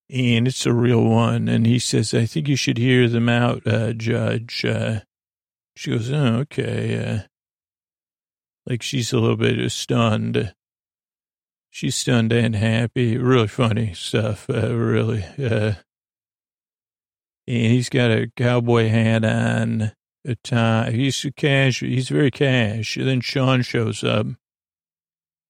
and 0.09 0.47
it's 0.47 0.67
a 0.67 0.73
real 0.73 1.03
one. 1.03 1.49
And 1.49 1.67
he 1.67 1.81
says, 1.81 2.15
I 2.15 2.27
think 2.27 2.47
you 2.47 2.55
should 2.55 2.79
hear 2.79 3.09
them 3.09 3.29
out, 3.29 3.67
uh, 3.67 3.93
Judge. 3.93 4.65
Uh, 4.65 5.01
she 5.75 5.91
goes, 5.91 6.13
oh, 6.13 6.37
okay. 6.43 7.05
Uh, 7.05 7.19
like 8.67 8.83
she's 8.83 9.13
a 9.13 9.19
little 9.19 9.37
bit 9.37 9.71
stunned. 9.73 10.55
She's 11.71 11.97
stunned 11.97 12.33
and 12.33 12.55
happy. 12.55 13.19
Really 13.19 13.49
funny 13.49 13.95
stuff, 13.95 14.49
uh, 14.49 14.77
really. 14.77 15.25
Uh, 15.37 15.73
and 17.49 17.73
he's 17.73 17.89
got 17.89 18.13
a 18.13 18.31
cowboy 18.37 18.89
hat 18.89 19.25
on 19.25 19.91
tie. 20.43 20.91
He's 20.91 21.27
cash. 21.37 21.81
He's 21.81 22.09
very 22.09 22.31
cash. 22.31 22.97
Then 23.01 23.21
Shawn 23.21 23.63
shows 23.63 24.03
up, 24.03 24.27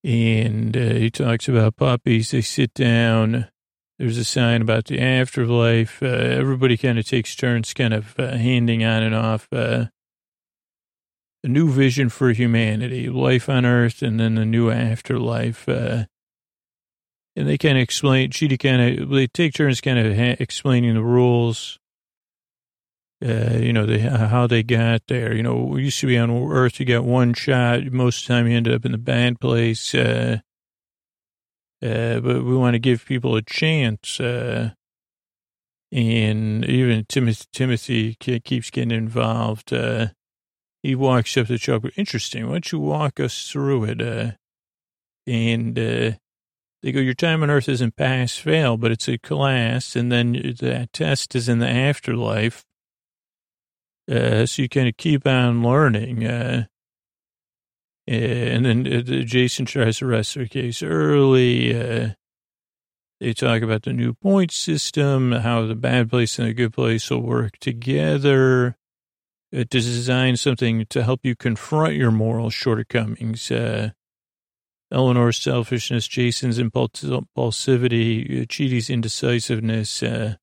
and 0.03 0.75
uh, 0.75 0.93
he 0.93 1.09
talks 1.09 1.47
about 1.47 1.77
puppies. 1.77 2.31
They 2.31 2.41
sit 2.41 2.73
down. 2.73 3.47
There's 3.97 4.17
a 4.17 4.25
sign 4.25 4.61
about 4.61 4.85
the 4.85 4.99
afterlife. 4.99 6.03
Uh, 6.03 6.07
everybody 6.07 6.75
kind 6.75 6.99
of 6.99 7.07
takes 7.07 7.35
turns, 7.35 7.73
kind 7.73 7.93
of 7.93 8.19
uh, 8.19 8.35
handing 8.35 8.83
on 8.83 9.03
and 9.03 9.15
off 9.15 9.47
uh, 9.53 9.85
a 11.43 11.47
new 11.47 11.71
vision 11.71 12.09
for 12.09 12.31
humanity, 12.31 13.07
life 13.07 13.47
on 13.47 13.65
Earth, 13.65 14.01
and 14.01 14.19
then 14.19 14.35
the 14.35 14.45
new 14.45 14.69
afterlife. 14.69 15.69
Uh, 15.69 16.05
and 17.37 17.47
they 17.47 17.57
kind 17.57 17.77
of 17.77 17.81
explain. 17.83 18.31
She 18.31 18.57
kind 18.57 18.99
of 18.99 19.09
they 19.09 19.27
take 19.27 19.53
turns, 19.53 19.79
kind 19.79 19.99
of 19.99 20.15
ha- 20.15 20.35
explaining 20.39 20.95
the 20.95 21.03
rules 21.03 21.79
uh, 23.25 23.57
you 23.57 23.73
know, 23.73 23.87
how 24.27 24.45
they 24.45 24.61
got 24.61 25.01
there. 25.07 25.33
You 25.33 25.41
know, 25.41 25.55
we 25.55 25.85
used 25.85 25.99
to 26.01 26.07
be 26.07 26.17
on 26.17 26.29
Earth, 26.29 26.79
you 26.79 26.85
got 26.85 27.03
one 27.03 27.33
shot. 27.33 27.83
Most 27.85 28.21
of 28.21 28.27
the 28.27 28.33
time 28.33 28.47
you 28.47 28.55
ended 28.55 28.73
up 28.73 28.85
in 28.85 28.91
the 28.91 28.99
bad 28.99 29.39
place. 29.39 29.95
Uh, 29.95 30.39
uh, 31.81 32.19
but 32.19 32.43
we 32.43 32.55
want 32.55 32.75
to 32.75 32.79
give 32.79 33.05
people 33.05 33.35
a 33.35 33.41
chance. 33.41 34.19
Uh, 34.19 34.71
and 35.91 36.65
even 36.65 37.05
Timothy, 37.05 37.45
Timothy 37.51 38.15
keeps 38.15 38.69
getting 38.69 38.91
involved. 38.91 39.73
Uh, 39.73 40.07
he 40.83 40.93
walks 40.93 41.35
up 41.37 41.47
to 41.47 41.57
Chuck. 41.57 41.83
Interesting. 41.95 42.45
Why 42.45 42.53
don't 42.53 42.71
you 42.71 42.79
walk 42.79 43.19
us 43.19 43.49
through 43.49 43.85
it? 43.85 44.35
And 45.25 45.75
they 45.75 46.91
go, 46.91 46.99
your 46.99 47.15
time 47.15 47.41
on 47.41 47.49
Earth 47.49 47.67
isn't 47.67 47.95
pass 47.95 48.35
fail, 48.35 48.77
but 48.77 48.91
it's 48.91 49.07
a 49.07 49.17
class, 49.17 49.95
and 49.95 50.11
then 50.11 50.33
that 50.59 50.93
test 50.93 51.33
is 51.33 51.49
in 51.49 51.57
the 51.57 51.67
afterlife. 51.67 52.63
Uh, 54.09 54.45
so 54.45 54.61
you 54.61 54.69
kind 54.69 54.87
of 54.87 54.97
keep 54.97 55.25
on 55.25 55.63
learning. 55.63 56.25
Uh, 56.25 56.65
and 58.07 58.65
then 58.65 58.87
uh, 58.87 59.23
Jason 59.23 59.65
tries 59.65 59.97
to 59.97 60.05
rest 60.05 60.35
their 60.35 60.45
case 60.45 60.83
early. 60.83 61.75
Uh, 61.75 62.09
they 63.19 63.33
talk 63.33 63.61
about 63.61 63.83
the 63.83 63.93
new 63.93 64.13
point 64.13 64.51
system, 64.51 65.31
how 65.31 65.65
the 65.65 65.75
bad 65.75 66.09
place 66.09 66.37
and 66.37 66.47
the 66.47 66.53
good 66.53 66.73
place 66.73 67.09
will 67.09 67.21
work 67.21 67.57
together 67.59 68.77
uh, 69.53 69.59
to 69.59 69.65
design 69.65 70.37
something 70.37 70.85
to 70.89 71.03
help 71.03 71.21
you 71.23 71.35
confront 71.35 71.95
your 71.95 72.11
moral 72.11 72.49
shortcomings. 72.49 73.49
Uh, 73.49 73.91
Eleanor's 74.91 75.37
selfishness, 75.37 76.07
Jason's 76.07 76.59
impulsivity, 76.59 78.41
uh, 78.41 78.45
Chidi's 78.45 78.89
indecisiveness, 78.89 80.03
uh, 80.03 80.35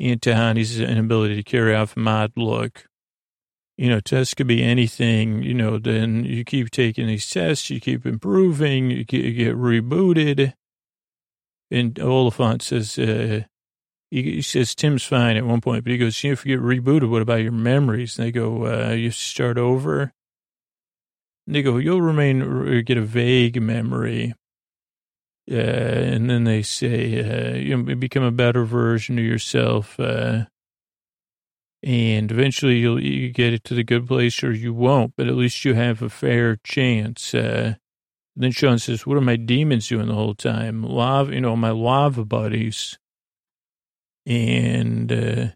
Ian 0.00 0.18
Tahani's 0.18 0.80
inability 0.80 1.36
to 1.36 1.42
carry 1.42 1.74
off 1.74 1.96
mod 1.96 2.32
look. 2.36 2.86
You 3.76 3.88
know, 3.88 4.00
tests 4.00 4.34
could 4.34 4.46
be 4.46 4.62
anything, 4.62 5.42
you 5.42 5.54
know, 5.54 5.78
then 5.78 6.24
you 6.24 6.44
keep 6.44 6.70
taking 6.70 7.08
these 7.08 7.28
tests, 7.28 7.70
you 7.70 7.80
keep 7.80 8.06
improving, 8.06 8.90
you 8.90 9.04
get, 9.04 9.24
you 9.24 9.32
get 9.32 9.56
rebooted. 9.56 10.52
And 11.72 11.98
Olyphant 11.98 12.62
says, 12.62 12.96
uh, 12.98 13.42
he, 14.10 14.42
says 14.42 14.76
Tim's 14.76 15.02
fine 15.02 15.36
at 15.36 15.44
one 15.44 15.60
point, 15.60 15.82
but 15.82 15.90
he 15.90 15.98
goes, 15.98 16.22
you 16.22 16.30
know, 16.30 16.34
if 16.34 16.46
you 16.46 16.56
get 16.56 16.64
rebooted, 16.64 17.10
what 17.10 17.22
about 17.22 17.42
your 17.42 17.50
memories? 17.50 18.16
And 18.16 18.28
they 18.28 18.30
go, 18.30 18.66
uh, 18.66 18.92
you 18.92 19.10
start 19.10 19.58
over. 19.58 20.12
They 21.48 21.62
go, 21.62 21.78
you'll 21.78 22.00
remain, 22.00 22.84
get 22.84 22.96
a 22.96 23.02
vague 23.02 23.60
memory. 23.60 24.34
Uh, 25.50 25.54
and 25.56 26.30
then 26.30 26.44
they 26.44 26.62
say, 26.62 27.20
uh, 27.20 27.56
you 27.56 27.76
become 27.96 28.22
a 28.22 28.30
better 28.30 28.64
version 28.64 29.18
of 29.18 29.24
yourself. 29.24 30.00
Uh, 30.00 30.46
and 31.82 32.30
eventually 32.32 32.78
you'll 32.78 33.02
you 33.02 33.28
get 33.30 33.52
it 33.52 33.62
to 33.64 33.74
the 33.74 33.84
good 33.84 34.06
place 34.06 34.42
or 34.42 34.52
you 34.52 34.72
won't, 34.72 35.12
but 35.16 35.28
at 35.28 35.34
least 35.34 35.64
you 35.64 35.74
have 35.74 36.00
a 36.00 36.08
fair 36.08 36.56
chance. 36.64 37.34
Uh, 37.34 37.74
then 38.34 38.52
Shawn 38.52 38.78
says, 38.78 39.06
what 39.06 39.18
are 39.18 39.20
my 39.20 39.36
demons 39.36 39.88
doing 39.88 40.08
the 40.08 40.14
whole 40.14 40.34
time? 40.34 40.82
Lava, 40.82 41.34
you 41.34 41.40
know, 41.40 41.56
my 41.56 41.70
lava 41.70 42.24
buddies. 42.24 42.98
And, 44.26 45.12
uh, 45.12 45.46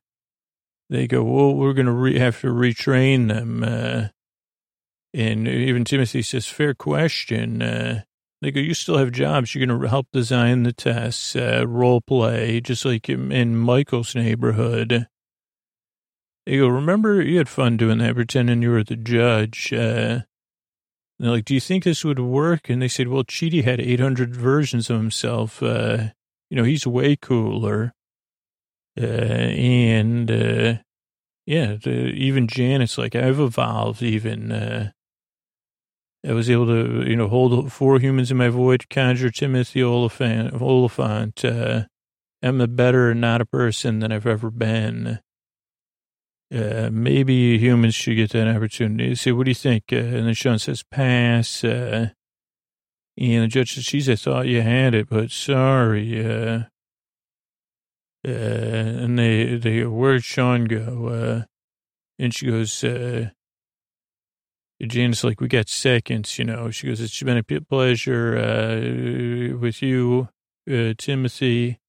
they 0.91 1.07
go, 1.07 1.23
well, 1.23 1.55
we're 1.55 1.73
going 1.73 1.87
to 1.87 1.93
re- 1.93 2.19
have 2.19 2.41
to 2.43 2.49
retrain 2.49 3.29
them. 3.29 3.63
Uh, 3.65 4.09
and 5.15 5.49
even 5.49 5.85
Timothy 5.85 6.23
says, 6.23 6.47
fair 6.47 6.75
question. 6.75 7.63
Uh, 7.63 8.03
they 8.41 8.51
go, 8.51 8.61
you 8.61 8.75
still 8.75 8.99
have 8.99 9.11
jobs. 9.11 9.55
You're 9.55 9.67
going 9.67 9.81
to 9.81 9.89
help 9.89 10.07
design 10.13 10.63
the 10.63 10.73
tests, 10.73 11.35
uh, 11.35 11.67
role 11.67 12.01
play, 12.01 12.61
just 12.61 12.85
like 12.85 13.09
in 13.09 13.57
Michael's 13.57 14.15
neighborhood. 14.15 15.09
They 16.47 16.59
go, 16.59 16.69
remember 16.69 17.21
you 17.21 17.39
had 17.39 17.49
fun 17.49 17.77
doing 17.77 17.99
that, 17.99 18.15
pretending 18.15 18.63
you 18.63 18.71
were 18.71 18.85
the 18.85 18.97
judge. 18.97 19.73
Uh, 19.73 20.21
they're 21.19 21.31
like, 21.31 21.45
do 21.45 21.55
you 21.55 21.61
think 21.61 21.83
this 21.83 22.05
would 22.05 22.21
work? 22.21 22.71
And 22.71 22.81
they 22.81 22.89
said, 22.89 23.09
well, 23.09 23.25
Chidi 23.25 23.65
had 23.65 23.81
800 23.81 24.35
versions 24.35 24.89
of 24.89 24.99
himself. 24.99 25.63
Uh, 25.63 26.11
you 26.49 26.57
know, 26.57 26.65
he's 26.65 26.87
way 26.87 27.17
cooler. 27.17 27.93
Uh, 28.99 29.05
and, 29.05 30.31
uh, 30.31 30.75
yeah, 31.45 31.77
the, 31.83 32.11
even 32.15 32.47
Janet's 32.47 32.99
like, 32.99 33.17
I've 33.17 33.41
evolved 33.41 34.03
even, 34.03 34.53
uh, 34.53 34.93
I 36.27 36.33
was 36.33 36.51
able 36.51 36.67
to, 36.67 37.09
you 37.09 37.17
know, 37.17 37.29
hold 37.29 37.73
four 37.73 38.01
humans 38.01 38.31
in 38.31 38.37
my 38.37 38.49
void, 38.49 38.89
conjure 38.91 39.31
Timothy 39.31 39.83
Olyphant. 39.83 41.45
Uh, 41.45 41.85
I'm 42.43 42.61
a 42.61 42.67
better, 42.67 43.15
not 43.15 43.41
a 43.41 43.47
person 43.47 44.01
than 44.01 44.13
I've 44.13 44.27
ever 44.27 44.51
been. 44.51 45.21
Uh, 46.53 46.89
maybe 46.91 47.59
humans 47.59 47.95
should 47.95 48.17
get 48.17 48.31
that 48.31 48.49
opportunity. 48.49 49.15
Say, 49.15 49.33
what 49.33 49.45
do 49.45 49.51
you 49.51 49.55
think? 49.55 49.85
Uh, 49.93 49.97
and 49.97 50.27
then 50.27 50.35
Shawn 50.35 50.59
says, 50.59 50.83
pass. 50.83 51.63
Uh, 51.63 52.11
and 53.17 53.45
the 53.45 53.49
judge 53.49 53.75
says, 53.75 53.85
geez, 53.85 54.09
I 54.09 54.17
thought 54.17 54.47
you 54.47 54.63
had 54.63 54.95
it, 54.95 55.09
but 55.09 55.31
sorry. 55.31 56.25
Uh, 56.25 56.65
uh, 58.27 58.31
and 58.31 59.19
they, 59.19 59.57
they, 59.57 59.85
where'd 59.85 60.25
Shawn 60.25 60.65
go? 60.65 61.09
Uh, 61.09 61.45
and 62.19 62.35
she 62.35 62.47
goes, 62.47 62.83
uh, 62.83 63.31
Janice, 64.87 65.25
like, 65.25 65.41
we 65.41 65.49
got 65.49 65.69
seconds, 65.69 66.39
you 66.39 66.45
know. 66.45 66.71
She 66.71 66.87
goes, 66.87 67.01
it's 67.01 67.21
been 67.23 67.37
a 67.37 67.61
pleasure, 67.61 68.39
uh, 68.39 69.59
with 69.59 69.83
you, 69.83 70.29
uh, 70.71 70.95
Timothy. 70.97 71.81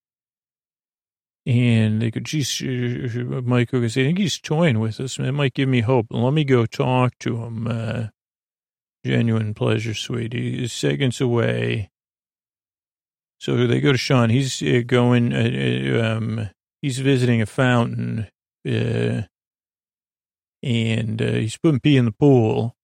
And 1.46 2.02
they 2.02 2.10
go, 2.12 2.20
geez, 2.20 2.62
Michael 2.64 3.82
goes, 3.82 3.98
I 3.98 4.04
think 4.04 4.18
he's 4.18 4.40
toying 4.40 4.80
with 4.80 5.00
us. 5.00 5.20
It 5.20 5.32
might 5.32 5.54
give 5.54 5.70
me 5.70 5.82
hope. 5.82 6.08
Let 6.10 6.34
me 6.34 6.44
go 6.44 6.66
talk 6.66 7.14
to 7.20 7.44
him. 7.44 7.68
Uh, 7.68 8.08
genuine 9.06 9.54
pleasure, 9.54 9.94
sweetie. 9.94 10.60
He's 10.60 10.74
seconds 10.74 11.22
away. 11.22 11.92
So 13.40 13.68
they 13.68 13.80
go 13.80 13.92
to 13.92 13.98
Shawn. 13.98 14.32
He's 14.32 14.62
uh, 14.62 14.82
going, 14.86 15.34
uh, 15.34 16.00
uh 16.00 16.18
um, 16.18 16.50
he's 16.82 17.00
visiting 17.00 17.42
a 17.42 17.46
fountain. 17.46 18.28
Uh, 18.68 19.22
and 20.62 21.20
he's 21.20 21.58
putting 21.58 21.80
pee 21.80 21.98
in 21.98 22.06
the 22.06 22.12
pool. 22.12 22.76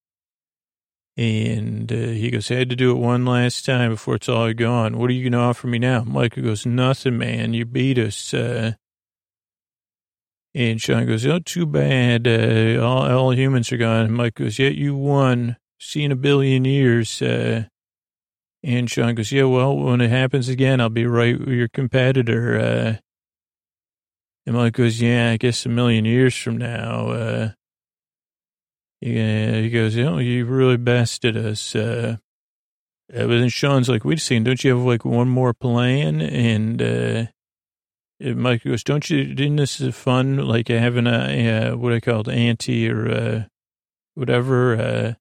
And 1.18 1.90
uh, 1.92 1.96
he 1.96 2.30
goes, 2.30 2.52
I 2.52 2.56
had 2.56 2.70
to 2.70 2.76
do 2.76 2.92
it 2.92 3.00
one 3.00 3.24
last 3.24 3.66
time 3.66 3.92
before 3.92 4.16
it's 4.16 4.28
all 4.28 4.52
gone. 4.54 4.98
What 4.98 5.10
are 5.10 5.14
you 5.14 5.24
going 5.24 5.40
to 5.40 5.48
offer 5.48 5.68
me 5.68 5.80
now? 5.80 6.04
Michael 6.04 6.44
goes, 6.44 6.66
nothing, 6.66 7.18
man. 7.18 7.54
You 7.54 7.66
beat 7.66 7.98
us. 7.98 8.34
Uh, 8.34 8.74
and 10.54 10.82
Shawn 10.82 11.06
goes, 11.06 11.26
oh, 11.26 11.40
too 11.40 11.66
bad. 11.66 12.28
Uh, 12.28 12.82
all, 12.82 13.12
all 13.12 13.34
humans 13.34 13.72
are 13.72 13.78
gone. 13.78 14.12
Mike 14.12 14.36
goes, 14.36 14.60
yeah, 14.60 14.70
you 14.70 14.96
won. 14.96 15.58
See 15.80 16.04
in 16.04 16.12
a 16.12 16.18
billion 16.18 16.66
years. 16.66 17.22
Uh, 17.22 17.66
and 18.64 18.90
Shawn 18.90 19.16
goes, 19.16 19.32
yeah, 19.32 19.44
well, 19.44 19.76
when 19.76 20.02
it 20.02 20.10
happens 20.10 20.50
again, 20.50 20.82
I'll 20.82 20.90
be 20.90 21.06
right 21.06 21.40
with 21.40 21.50
your 21.50 21.68
competitor. 21.68 22.60
Uh, 22.60 22.96
and 24.46 24.56
Mike 24.56 24.74
goes, 24.74 25.02
yeah, 25.02 25.32
I 25.32 25.38
guess 25.38 25.66
a 25.66 25.70
million 25.70 26.06
years 26.06 26.36
from 26.36 26.58
now. 26.58 27.54
Uh, 29.04 29.10
yeah, 29.10 29.62
he 29.62 29.70
goes, 29.70 29.96
you 29.96 30.06
know, 30.06 30.18
you 30.18 30.46
really 30.46 30.78
bested 30.78 31.38
us. 31.38 31.76
Uh, 31.76 32.18
uh, 33.14 33.20
but 33.20 33.28
then 33.28 33.50
Shawn's 33.50 33.90
like, 33.90 34.04
wait 34.04 34.18
a 34.18 34.22
second, 34.22 34.46
don't 34.46 34.64
you 34.64 34.76
have 34.76 34.86
like 34.86 35.06
one 35.06 35.30
more 35.30 35.54
plan? 35.54 36.22
And, 36.22 36.82
uh, 36.82 37.26
Mike 38.20 38.64
goes, 38.64 38.84
don't 38.84 39.10
you, 39.10 39.34
didn't 39.34 39.58
this 39.58 39.80
is 39.80 39.96
fun, 39.96 40.38
like 40.38 40.70
having 40.70 41.06
a, 41.06 41.72
uh, 41.72 41.78
what 41.78 41.94
I 41.94 42.00
called 42.00 42.30
auntie 42.30 42.90
or, 42.90 43.12
uh, 43.12 43.44
whatever, 44.16 44.76
uh, 44.76 45.14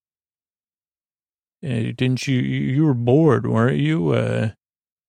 uh, 1.66 1.92
didn't 1.96 2.26
you, 2.26 2.38
you 2.38 2.84
were 2.84 2.94
bored, 2.94 3.46
weren't 3.46 3.78
you? 3.78 4.10
Uh, 4.10 4.50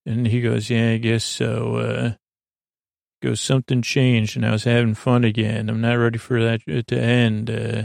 and 0.05 0.27
he 0.27 0.41
goes, 0.41 0.69
yeah, 0.69 0.91
I 0.91 0.97
guess 0.97 1.23
so. 1.23 1.77
Uh, 1.77 2.13
goes, 3.21 3.41
something 3.41 3.81
changed 3.81 4.35
and 4.35 4.45
I 4.45 4.51
was 4.51 4.65
having 4.65 4.95
fun 4.95 5.23
again. 5.23 5.69
I'm 5.69 5.81
not 5.81 5.93
ready 5.93 6.17
for 6.17 6.41
that 6.43 6.61
to 6.87 6.99
end. 6.99 7.49
Uh, 7.49 7.83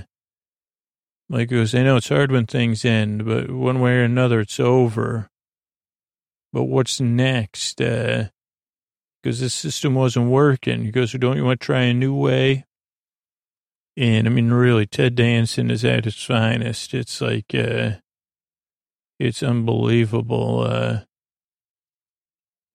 Mike 1.31 1.49
goes, 1.49 1.77
I 1.77 1.85
know 1.85 1.97
it's 1.97 2.09
hard 2.09 2.33
when 2.33 2.47
things 2.47 2.85
end, 2.85 3.25
but 3.25 3.53
one 3.53 3.79
way 3.79 3.93
or 3.93 4.03
another, 4.03 4.41
it's 4.41 4.59
over. 4.59 5.31
But 6.53 6.65
what's 6.65 7.01
next? 7.01 7.81
Uh, 7.81 8.31
because 9.23 9.39
this 9.39 9.55
system 9.55 9.95
wasn't 9.95 10.29
working. 10.29 10.85
He 10.85 10.91
goes, 10.91 11.15
well, 11.15 11.21
don't 11.21 11.37
you 11.37 11.45
want 11.45 11.61
to 11.61 11.65
try 11.65 11.83
a 11.83 11.95
new 11.95 12.17
way? 12.17 12.65
And 13.97 14.27
I 14.27 14.31
mean, 14.31 14.51
really, 14.51 14.87
Ted 14.87 15.15
Danson 15.15 15.71
is 15.71 15.85
at 15.85 16.05
its 16.05 16.25
finest. 16.25 16.95
It's 16.95 17.21
like, 17.21 17.55
uh, 17.55 17.99
it's 19.21 19.43
unbelievable. 19.45 20.63
Uh, 20.63 21.01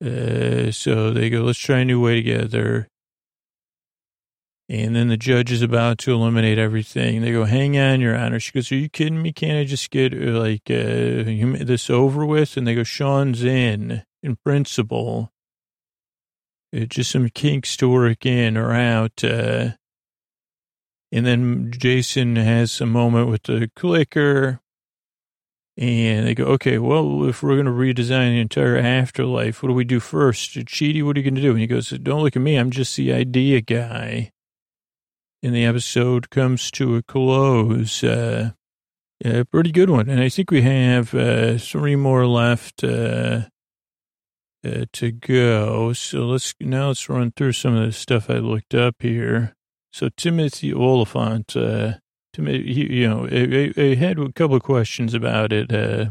uh, 0.05 0.71
so 0.71 1.11
they 1.11 1.29
go, 1.29 1.41
let's 1.41 1.59
try 1.59 1.79
a 1.79 1.85
new 1.85 1.99
way 1.99 2.15
together. 2.15 2.87
And 4.67 4.95
then 4.95 5.09
the 5.09 5.17
judge 5.17 5.51
is 5.51 5.61
about 5.61 5.99
to 5.99 6.13
eliminate 6.13 6.57
everything. 6.57 7.21
They 7.21 7.31
go, 7.31 7.43
hang 7.43 7.77
on, 7.77 8.01
your 8.01 8.17
honor. 8.17 8.39
She 8.39 8.51
goes, 8.51 8.71
are 8.71 8.75
you 8.75 8.89
kidding 8.89 9.21
me? 9.21 9.31
Can't 9.31 9.59
I 9.59 9.63
just 9.63 9.91
get 9.91 10.11
uh, 10.11 10.39
like 10.39 10.63
uh, 10.69 11.63
this 11.63 11.89
over 11.89 12.25
with? 12.25 12.57
And 12.57 12.65
they 12.65 12.73
go, 12.73 12.83
Shawn's 12.83 13.43
in, 13.43 14.03
in 14.23 14.37
principle. 14.37 15.31
It's 16.71 16.95
just 16.95 17.11
some 17.11 17.29
kinks 17.29 17.77
to 17.77 17.87
work 17.87 18.25
in 18.25 18.57
or 18.57 18.73
out. 18.73 19.23
Uh, 19.23 19.71
and 21.11 21.25
then 21.27 21.71
Jason 21.71 22.35
has 22.35 22.81
a 22.81 22.87
moment 22.87 23.29
with 23.29 23.43
the 23.43 23.69
clicker. 23.75 24.61
And 25.77 26.25
they 26.25 26.33
go, 26.33 26.45
okay, 26.45 26.79
well, 26.79 27.25
if 27.25 27.43
we're 27.43 27.61
going 27.61 27.65
to 27.65 27.71
redesign 27.71 28.31
the 28.31 28.39
entire 28.39 28.77
afterlife, 28.77 29.61
what 29.61 29.69
do 29.69 29.75
we 29.75 29.83
do 29.83 29.99
first? 29.99 30.55
Chidi, 30.55 31.03
what 31.03 31.15
are 31.15 31.19
you 31.19 31.23
going 31.23 31.35
to 31.35 31.41
do? 31.41 31.51
And 31.51 31.59
he 31.59 31.67
goes, 31.67 31.89
don't 31.89 32.23
look 32.23 32.35
at 32.35 32.41
me. 32.41 32.55
I'm 32.55 32.71
just 32.71 32.95
the 32.95 33.13
idea 33.13 33.61
guy 33.61 34.31
and 35.45 35.55
the 35.55 35.65
episode 35.65 36.31
comes 36.31 36.71
to 36.71 36.95
a 36.95 37.03
close. 37.03 38.03
Uh, 38.03 38.51
a 39.23 39.45
pretty 39.45 39.71
good 39.71 39.89
one. 39.89 40.09
And 40.09 40.19
I 40.19 40.27
think 40.29 40.49
we 40.49 40.63
have 40.63 41.13
uh, 41.13 41.57
three 41.57 41.95
more 41.95 42.25
left 42.25 42.83
uh, 42.83 43.41
uh, 44.65 44.85
to 44.91 45.11
go. 45.11 45.93
So 45.93 46.25
let's 46.25 46.53
now 46.59 46.87
let's 46.87 47.07
run 47.07 47.31
through 47.31 47.53
some 47.53 47.75
of 47.75 47.85
the 47.85 47.91
stuff 47.91 48.29
I 48.29 48.35
looked 48.35 48.73
up 48.73 48.95
here. 48.99 49.55
So 49.93 50.09
Timothy 50.17 50.73
Olyphant, 50.73 51.55
uh, 51.55 51.93
Timothy, 52.33 52.71
you 52.71 53.07
know, 53.07 53.27
I, 53.31 53.73
I, 53.77 53.95
had 53.95 54.19
a 54.19 54.31
couple 54.33 54.57
of 54.57 54.63
questions 54.63 55.13
about 55.13 55.53
it. 55.53 55.71
Uh, 55.71 56.09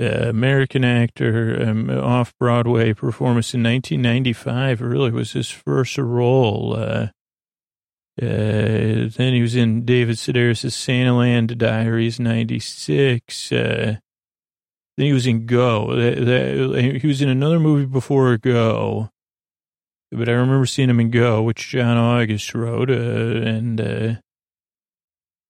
uh, 0.00 0.30
American 0.30 0.84
actor, 0.84 1.62
um, 1.68 1.90
off 1.90 2.32
Broadway 2.38 2.94
performance 2.94 3.52
in 3.52 3.62
1995. 3.62 4.80
Really 4.80 5.10
was 5.10 5.32
his 5.32 5.50
first 5.50 5.98
role. 5.98 6.74
Uh, 6.74 7.08
uh, 8.20 9.08
then 9.16 9.32
he 9.32 9.40
was 9.40 9.56
in 9.56 9.86
David 9.86 10.16
Sedaris' 10.16 10.66
Santaland 10.66 11.56
Diaries, 11.56 12.20
96. 12.20 13.52
Uh, 13.52 13.96
then 14.96 15.06
he 15.06 15.12
was 15.14 15.26
in 15.26 15.46
Go. 15.46 15.96
That, 15.96 16.16
that, 16.26 16.98
he 17.00 17.06
was 17.06 17.22
in 17.22 17.30
another 17.30 17.58
movie 17.58 17.86
before 17.86 18.36
Go, 18.36 19.08
but 20.10 20.28
I 20.28 20.32
remember 20.32 20.66
seeing 20.66 20.90
him 20.90 21.00
in 21.00 21.10
Go, 21.10 21.42
which 21.42 21.70
John 21.70 21.96
August 21.96 22.54
wrote. 22.54 22.90
Uh, 22.90 22.92
and 22.92 23.80
uh, 23.80 24.14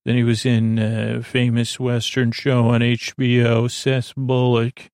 then 0.04 0.16
he 0.16 0.22
was 0.22 0.46
in 0.46 0.78
a 0.78 1.18
uh, 1.18 1.22
famous 1.22 1.80
Western 1.80 2.30
show 2.30 2.68
on 2.68 2.80
HBO, 2.80 3.68
Seth 3.68 4.14
Bullock 4.16 4.91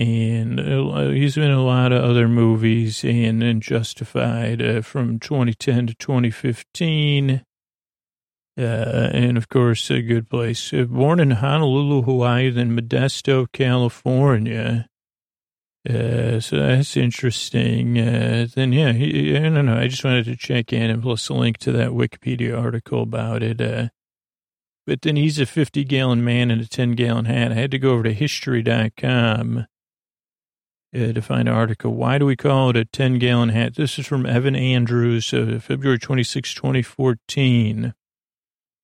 and 0.00 0.58
uh, 0.58 1.10
he's 1.10 1.34
been 1.34 1.50
in 1.50 1.50
a 1.50 1.62
lot 1.62 1.92
of 1.92 2.02
other 2.02 2.26
movies 2.26 3.04
and, 3.04 3.42
and 3.42 3.60
Justified 3.60 4.62
uh, 4.62 4.80
from 4.80 5.18
2010 5.18 5.88
to 5.88 5.94
2015. 5.94 7.44
Uh, 8.58 8.62
and 8.62 9.36
of 9.36 9.50
course, 9.50 9.90
a 9.90 10.00
good 10.00 10.30
place. 10.30 10.72
Uh, 10.72 10.84
born 10.84 11.20
in 11.20 11.32
Honolulu, 11.32 12.02
Hawaii, 12.02 12.48
then 12.48 12.74
Modesto, 12.74 13.46
California. 13.52 14.88
Uh, 15.86 16.40
so 16.40 16.56
that's 16.56 16.96
interesting. 16.96 17.98
Uh, 17.98 18.46
then, 18.54 18.72
yeah, 18.72 18.92
he, 18.92 19.36
I 19.36 19.40
don't 19.40 19.66
know. 19.66 19.76
I 19.76 19.88
just 19.88 20.02
wanted 20.02 20.24
to 20.24 20.36
check 20.36 20.72
in 20.72 20.88
and 20.88 21.02
plus 21.02 21.28
a 21.28 21.34
link 21.34 21.58
to 21.58 21.72
that 21.72 21.90
Wikipedia 21.90 22.58
article 22.58 23.02
about 23.02 23.42
it. 23.42 23.90
But 24.86 25.02
then 25.02 25.16
he's 25.16 25.38
a 25.38 25.44
50 25.44 25.84
gallon 25.84 26.24
man 26.24 26.50
in 26.50 26.58
a 26.60 26.66
10 26.66 26.92
gallon 26.92 27.26
hat. 27.26 27.52
I 27.52 27.56
had 27.56 27.70
to 27.72 27.78
go 27.78 27.90
over 27.90 28.04
to 28.04 28.14
history.com 28.14 29.66
uh, 30.94 31.12
to 31.12 31.22
find 31.22 31.48
an 31.48 31.54
article. 31.54 31.94
Why 31.94 32.18
do 32.18 32.26
we 32.26 32.36
call 32.36 32.70
it 32.70 32.76
a 32.76 32.84
10 32.84 33.18
gallon 33.18 33.50
hat? 33.50 33.76
This 33.76 33.98
is 33.98 34.06
from 34.06 34.26
Evan 34.26 34.56
Andrews, 34.56 35.32
uh, 35.32 35.58
February 35.62 35.98
26, 35.98 36.54
2014. 36.54 37.94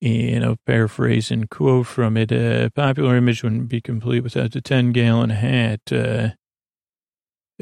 And 0.02 0.44
I'll 0.44 0.58
paraphrase 0.66 1.30
and 1.30 1.48
quote 1.48 1.86
from 1.86 2.16
it. 2.16 2.30
A 2.30 2.70
popular 2.74 3.16
image 3.16 3.42
wouldn't 3.42 3.68
be 3.68 3.80
complete 3.80 4.22
without 4.22 4.52
the 4.52 4.60
10 4.60 4.92
gallon 4.92 5.30
hat. 5.30 5.80
Uh, 5.90 6.30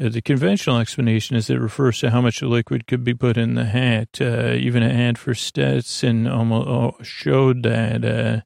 uh, 0.01 0.09
the 0.09 0.21
conventional 0.21 0.79
explanation 0.79 1.37
is 1.37 1.47
that 1.47 1.55
it 1.55 1.61
refers 1.61 1.99
to 1.99 2.09
how 2.09 2.19
much 2.19 2.41
liquid 2.41 2.85
could 2.85 3.03
be 3.03 3.13
put 3.13 3.37
in 3.37 3.55
the 3.55 3.65
hat. 3.65 4.09
Uh, 4.19 4.53
even 4.53 4.83
an 4.83 4.91
ad 4.91 5.17
for 5.17 5.33
Stetson 5.33 6.27
almost 6.27 6.67
oh, 6.67 6.97
showed 7.01 7.63
that. 7.63 8.03
Uh, 8.03 8.41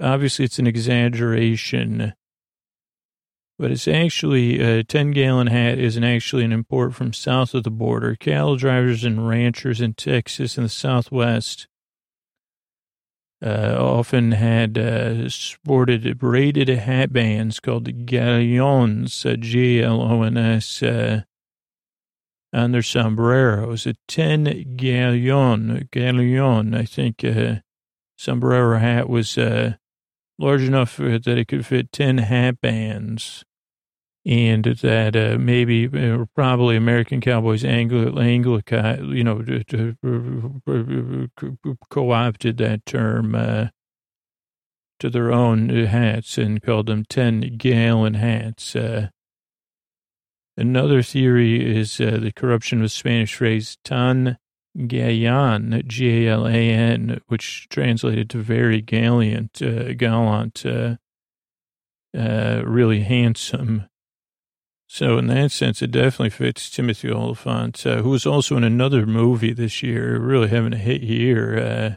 obviously, 0.00 0.46
it's 0.46 0.58
an 0.58 0.66
exaggeration, 0.66 2.14
but 3.58 3.70
it's 3.70 3.86
actually 3.86 4.60
a 4.60 4.82
10 4.82 5.12
gallon 5.12 5.46
hat 5.46 5.78
isn't 5.78 6.04
actually 6.04 6.44
an 6.44 6.52
import 6.52 6.94
from 6.94 7.12
south 7.12 7.54
of 7.54 7.62
the 7.62 7.70
border. 7.70 8.16
Cattle 8.16 8.56
drivers 8.56 9.04
and 9.04 9.28
ranchers 9.28 9.80
in 9.80 9.94
Texas 9.94 10.56
and 10.56 10.64
the 10.64 10.70
Southwest 10.70 11.68
uh, 13.44 13.76
often 13.78 14.32
had 14.32 14.78
uh, 14.78 15.28
sported 15.28 16.18
braided 16.18 16.68
hat 16.68 17.12
bands 17.12 17.60
called 17.60 18.06
galions, 18.06 19.24
uh, 19.26 19.36
G-L-O-N-S, 19.38 20.82
uh, 20.82 21.22
on 22.52 22.72
their 22.72 22.82
sombreros. 22.82 23.86
A 23.86 23.94
10 24.08 24.76
galion, 24.76 25.88
galion, 25.90 26.76
I 26.76 26.84
think, 26.84 27.22
uh, 27.24 27.60
sombrero 28.16 28.78
hat 28.78 29.08
was 29.08 29.36
uh, 29.36 29.74
large 30.38 30.62
enough 30.62 30.96
that 30.96 31.26
it 31.26 31.48
could 31.48 31.66
fit 31.66 31.92
10 31.92 32.18
hat 32.18 32.60
bands 32.60 33.44
and 34.26 34.64
that 34.64 35.14
uh, 35.14 35.38
maybe 35.38 35.86
uh, 35.86 36.24
probably 36.34 36.76
American 36.76 37.20
Cowboys 37.20 37.64
Anglo 37.64 38.18
Anglican, 38.18 39.14
you 39.14 39.22
know, 39.22 39.42
co-opted 41.90 42.56
that 42.56 42.86
term 42.86 43.34
uh, 43.34 43.66
to 44.98 45.10
their 45.10 45.30
own 45.30 45.68
hats 45.68 46.38
and 46.38 46.62
called 46.62 46.86
them 46.86 47.04
ten 47.04 47.56
gallon 47.58 48.14
hats. 48.14 48.74
Uh, 48.74 49.08
another 50.56 51.02
theory 51.02 51.78
is 51.78 52.00
uh, 52.00 52.18
the 52.20 52.32
corruption 52.32 52.78
of 52.78 52.84
the 52.84 52.88
Spanish 52.88 53.34
phrase 53.34 53.76
"tan 53.84 54.38
gallan," 54.76 55.86
G 55.86 56.26
A 56.26 56.32
L 56.32 56.46
A 56.46 56.50
N, 56.52 57.20
which 57.28 57.68
translated 57.68 58.28
to 58.30 58.38
very 58.38 58.80
gallant, 58.80 59.62
uh, 59.62 59.92
gallant, 59.94 60.66
uh, 60.66 60.96
uh, 62.16 62.62
really 62.64 63.00
handsome. 63.00 63.88
So 64.86 65.18
in 65.18 65.26
that 65.28 65.50
sense, 65.50 65.82
it 65.82 65.90
definitely 65.90 66.30
fits 66.30 66.70
Timothy 66.70 67.10
Olyphant, 67.10 67.84
uh, 67.86 68.02
who 68.02 68.10
was 68.10 68.26
also 68.26 68.56
in 68.56 68.64
another 68.64 69.06
movie 69.06 69.52
this 69.52 69.82
year, 69.82 70.18
really 70.20 70.48
having 70.48 70.72
a 70.72 70.78
hit 70.78 71.02
year. 71.02 71.58
Uh, 71.58 71.96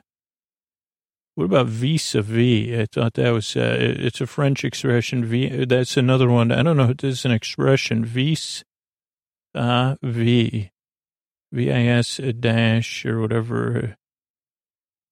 what 1.35 1.45
about 1.45 1.67
vis-a-vis? 1.67 2.79
I 2.79 2.87
thought 2.91 3.13
that 3.13 3.29
was, 3.29 3.55
uh, 3.55 3.77
it's 3.79 4.21
a 4.21 4.25
French 4.25 4.65
expression. 4.65 5.23
V, 5.25 5.65
that's 5.65 5.95
another 5.95 6.27
one. 6.29 6.51
I 6.51 6.63
don't 6.63 6.77
know 6.77 6.89
if 6.89 6.97
this 6.97 7.19
is 7.19 7.25
an 7.25 7.31
expression. 7.31 8.03
Vis, 8.03 8.63
uh, 9.53 9.97
V, 10.01 10.71
V-I-S 11.51 12.19
dash 12.39 13.05
or 13.05 13.21
whatever. 13.21 13.95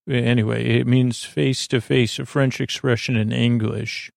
Anyway, 0.07 0.79
it 0.79 0.85
means 0.85 1.23
face 1.23 1.67
to 1.67 1.81
face, 1.81 2.19
a 2.19 2.25
French 2.25 2.61
expression 2.61 3.15
in 3.15 3.31
English. 3.31 4.11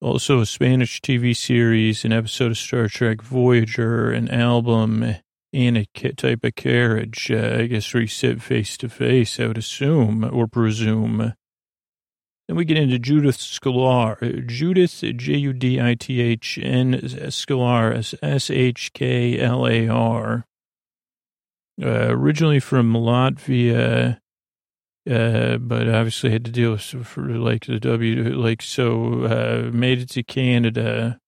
Also, 0.00 0.40
a 0.40 0.46
Spanish 0.46 1.00
TV 1.00 1.34
series, 1.34 2.04
an 2.04 2.12
episode 2.12 2.50
of 2.50 2.58
Star 2.58 2.88
Trek 2.88 3.22
Voyager, 3.22 4.10
an 4.10 4.28
album, 4.28 5.14
and 5.52 5.76
a 5.76 5.86
type 6.16 6.44
of 6.44 6.54
carriage. 6.56 7.30
Uh, 7.30 7.58
I 7.60 7.66
guess 7.66 7.94
where 7.94 8.02
you 8.02 8.08
sit 8.08 8.42
face 8.42 8.76
to 8.78 8.88
face, 8.88 9.38
I 9.38 9.46
would 9.46 9.58
assume 9.58 10.24
or 10.24 10.46
presume. 10.46 11.34
Then 12.48 12.56
we 12.56 12.64
get 12.64 12.78
into 12.78 12.98
Judith 12.98 13.38
Shklar. 13.38 14.46
Judith, 14.46 15.00
J 15.00 15.36
U 15.36 15.52
D 15.52 15.80
I 15.80 15.94
T 15.94 16.20
H 16.20 16.58
N 16.60 16.94
Shklar, 16.94 18.18
S 18.22 18.50
H 18.50 18.92
K 18.92 19.38
L 19.38 19.66
A 19.66 19.88
R. 19.88 20.46
Uh, 21.80 22.08
originally 22.10 22.60
from 22.60 22.92
Latvia, 22.92 24.18
uh, 25.10 25.56
but 25.56 25.88
obviously 25.88 26.30
had 26.30 26.44
to 26.44 26.50
deal 26.50 26.72
with 26.72 26.82
for 26.82 27.22
like 27.22 27.64
the 27.64 27.80
W, 27.80 28.24
like 28.34 28.60
so, 28.60 29.24
uh, 29.24 29.70
made 29.72 30.00
it 30.00 30.10
to 30.10 30.22
Canada, 30.22 31.18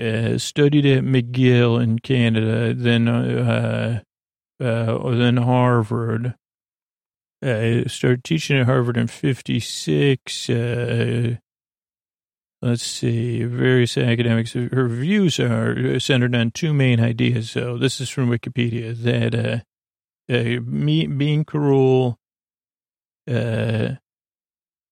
uh, 0.00 0.38
studied 0.38 0.86
at 0.86 1.02
McGill 1.02 1.82
in 1.82 1.98
Canada, 1.98 2.72
then, 2.72 3.08
uh, 3.08 4.00
uh, 4.60 5.10
then 5.10 5.38
Harvard. 5.38 6.34
Started 7.42 8.24
teaching 8.24 8.58
at 8.58 8.66
Harvard 8.66 8.96
in 8.96 9.08
56. 9.08 10.48
Let's 12.60 12.82
see, 12.82 13.44
various 13.44 13.96
academics. 13.96 14.54
Her 14.54 14.88
views 14.88 15.38
are 15.38 16.00
centered 16.00 16.34
on 16.34 16.50
two 16.50 16.74
main 16.74 16.98
ideas. 16.98 17.52
So 17.52 17.78
this 17.78 18.00
is 18.00 18.08
from 18.08 18.30
Wikipedia 18.30 18.96
that, 18.96 19.34
uh, 19.34 19.60
uh, 20.32 20.60
me, 20.66 21.06
being 21.06 21.44
cruel 21.44 22.18
uh, 23.30 23.90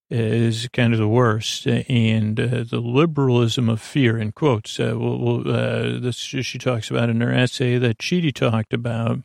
is 0.09 0.69
kind 0.73 0.93
of 0.93 1.01
the 1.01 1.09
worst, 1.09 1.67
and 1.67 2.39
uh, 2.39 2.63
the 2.71 2.79
liberalism 2.79 3.69
of 3.69 3.83
fear, 3.83 4.17
in 4.17 4.31
quotes. 4.31 4.79
Uh, 4.79 4.95
we'll, 4.97 5.19
we'll, 5.19 5.51
uh, 5.53 5.99
this 5.99 6.15
she 6.15 6.59
talks 6.59 6.89
about 6.89 7.11
in 7.11 7.21
her 7.21 7.33
essay 7.33 7.79
that 7.79 7.99
Chidi 7.99 8.33
talked 8.33 8.73
about 8.73 9.23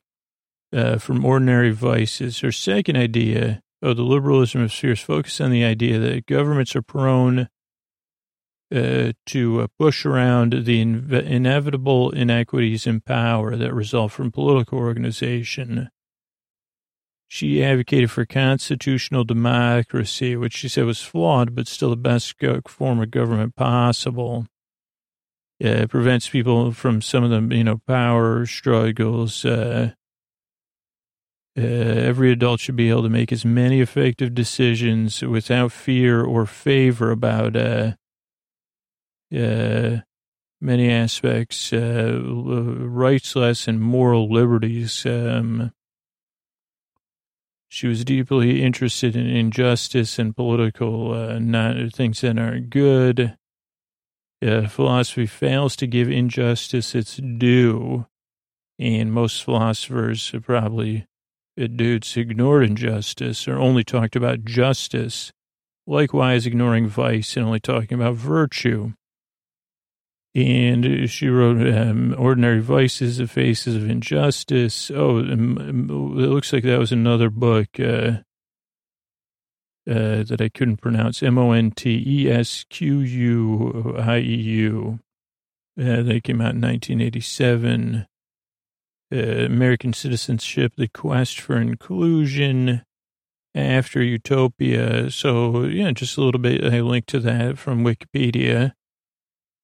from 0.98 1.26
Ordinary 1.26 1.70
Vices. 1.70 2.40
Her 2.40 2.52
second 2.52 2.96
idea, 2.96 3.62
oh, 3.84 3.94
the 3.94 4.02
liberalism 4.02 4.64
of 4.64 4.72
fear, 4.72 4.94
is 4.94 5.00
focused 5.00 5.40
on 5.40 5.52
the 5.52 5.64
idea 5.64 6.00
that 6.00 6.26
governments 6.26 6.76
are 6.76 6.82
prone 6.82 7.48
uh, 8.74 9.12
to 9.26 9.68
push 9.80 10.06
around 10.06 10.54
the 10.66 10.84
inv- 10.84 11.26
inevitable 11.26 12.12
inequities 12.12 12.88
in 12.88 13.02
power 13.02 13.56
that 13.56 13.74
result 13.74 14.12
from 14.12 14.32
political 14.32 14.78
organization 14.78 15.90
she 17.34 17.64
advocated 17.64 18.12
for 18.12 18.26
constitutional 18.26 19.24
democracy, 19.24 20.36
which 20.36 20.54
she 20.54 20.68
said 20.68 20.84
was 20.84 21.02
flawed, 21.02 21.56
but 21.56 21.66
still 21.66 21.90
the 21.90 21.96
best 21.96 22.36
form 22.68 23.02
of 23.02 23.10
government 23.10 23.56
possible. 23.56 24.48
it 25.58 25.90
prevents 25.90 26.28
people 26.28 26.74
from 26.74 27.02
some 27.02 27.24
of 27.24 27.30
the, 27.30 27.56
you 27.56 27.64
know, 27.64 27.80
power 27.88 28.46
struggles. 28.46 29.46
Uh, 29.46 29.94
uh, 31.58 31.62
every 31.62 32.34
adult 32.34 32.60
should 32.60 32.76
be 32.76 32.90
able 32.90 33.04
to 33.04 33.10
make 33.10 33.32
as 33.32 33.46
many 33.46 33.80
effective 33.80 34.36
decisions 34.36 35.22
without 35.22 35.72
fear 35.72 36.22
or 36.22 36.46
favor 36.46 37.12
about 37.12 37.56
uh, 37.56 37.94
uh, 39.36 40.02
many 40.60 40.92
aspects, 40.92 41.74
uh, 41.74 42.20
rights 42.24 43.36
less 43.36 43.68
and 43.68 43.82
moral 43.82 44.32
liberties. 44.32 45.06
Um, 45.06 45.72
she 47.68 47.88
was 47.88 48.04
deeply 48.04 48.62
interested 48.62 49.16
in 49.16 49.28
injustice 49.28 50.20
and 50.20 50.36
political 50.36 51.14
uh, 51.14 51.40
not, 51.40 51.94
things 51.94 52.22
that 52.22 52.38
aren't 52.38 52.70
good. 52.70 53.38
Uh, 54.46 54.68
philosophy 54.68 55.26
fails 55.26 55.76
to 55.78 55.88
give 55.88 56.10
injustice 56.10 56.96
its 56.96 57.16
due, 57.16 58.08
and 58.80 59.14
most 59.14 59.44
philosophers 59.44 60.34
probably 60.44 61.06
uh, 61.60 61.68
dudes 61.68 62.18
ignored 62.18 62.66
injustice 62.66 63.48
or 63.48 63.58
only 63.58 63.84
talked 63.84 64.16
about 64.16 64.44
justice, 64.44 65.32
likewise 65.88 66.46
ignoring 66.46 66.88
vice 66.88 67.38
and 67.38 67.46
only 67.46 67.60
talking 67.60 67.94
about 67.94 68.16
virtue. 68.16 68.94
And 70.34 71.10
she 71.10 71.28
wrote 71.28 71.68
um, 71.68 72.16
Ordinary 72.18 72.62
Vices, 72.62 73.18
The 73.18 73.28
Faces 73.28 73.76
of 73.76 73.90
Injustice. 73.90 74.90
Oh, 74.90 75.18
it 75.18 75.26
looks 75.28 76.54
like 76.54 76.64
that 76.64 76.80
was 76.80 76.94
another 76.94 77.30
book 77.30 77.68
uh, 77.78 78.20
uh, 79.90 80.24
that 80.24 80.40
I 80.40 80.48
couldn't 80.48 80.78
pronounce. 80.78 81.22
M 81.22 81.38
O 81.38 81.52
N 81.52 81.72
T 81.72 82.02
E 82.06 82.30
S 82.32 82.64
Q 82.70 83.00
U 83.00 83.96
I 84.00 84.20
E 84.20 84.36
U. 84.36 85.00
Uh, 85.78 86.02
they 86.02 86.22
came 86.22 86.40
out 86.40 86.56
in 86.56 86.62
1987. 86.62 88.08
Uh, 89.14 89.18
American 89.18 89.92
Citizenship, 89.92 90.74
The 90.78 90.88
Quest 90.88 91.42
for 91.42 91.58
Inclusion. 91.58 92.84
after 93.54 94.02
Utopia. 94.02 95.12
So, 95.12 95.66
yeah, 95.66 95.92
just 95.92 96.18
a 96.18 96.22
little 96.22 96.40
bit. 96.40 96.64
I 96.64 96.80
linked 96.80 97.10
to 97.10 97.20
that 97.20 97.58
from 97.58 97.84
Wikipedia. 97.84 98.74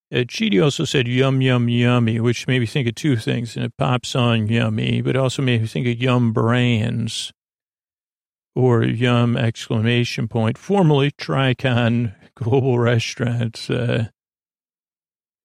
Uh, 0.10 0.20
Chidi 0.20 0.64
also 0.64 0.86
said 0.86 1.08
yum, 1.08 1.41
yum, 1.41 1.68
yummy, 1.68 2.20
which 2.22 2.47
made 2.47 2.60
me 2.60 2.66
think 2.66 2.88
of 2.88 2.95
two 2.95 3.18
things. 3.18 3.58
And 3.58 3.66
a 3.66 3.70
pop 3.70 4.05
song, 4.05 4.47
yummy, 4.47 5.01
but 5.01 5.18
also 5.18 5.41
made 5.41 5.62
me 5.62 5.68
think 5.68 5.86
of 5.86 6.01
yum 6.01 6.32
brands 6.32 7.34
or 8.55 8.84
yum 8.84 9.36
exclamation 9.36 10.28
point, 10.28 10.58
formerly 10.58 11.12
Tricon 11.12 12.16
Global 12.36 12.80
Restaurants, 12.80 13.70
uh, 13.70 14.08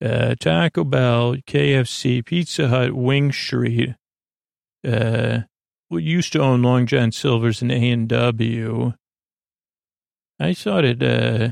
uh, 0.02 0.34
Taco 0.40 0.84
Bell, 0.84 1.36
KFC, 1.46 2.24
Pizza 2.24 2.68
Hut, 2.68 2.94
Wing 2.94 3.32
Street, 3.32 3.94
uh, 4.86 5.40
used 5.90 6.32
to 6.32 6.40
own 6.40 6.62
Long 6.62 6.86
John 6.86 7.12
Silver's 7.12 7.60
and 7.62 7.70
A&W. 7.70 8.94
I 10.40 10.54
thought 10.54 10.84
it, 10.84 11.02
uh, 11.02 11.50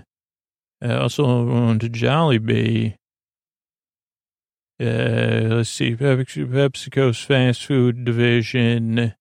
uh 0.83 0.99
also 0.99 1.25
owned 1.27 1.83
Jollibee. 1.83 2.97
Uh, 4.81 5.57
let's 5.57 5.69
see, 5.69 5.95
PepsiCo's 5.95 7.21
fast 7.21 7.67
food 7.67 8.05
division. 8.05 9.15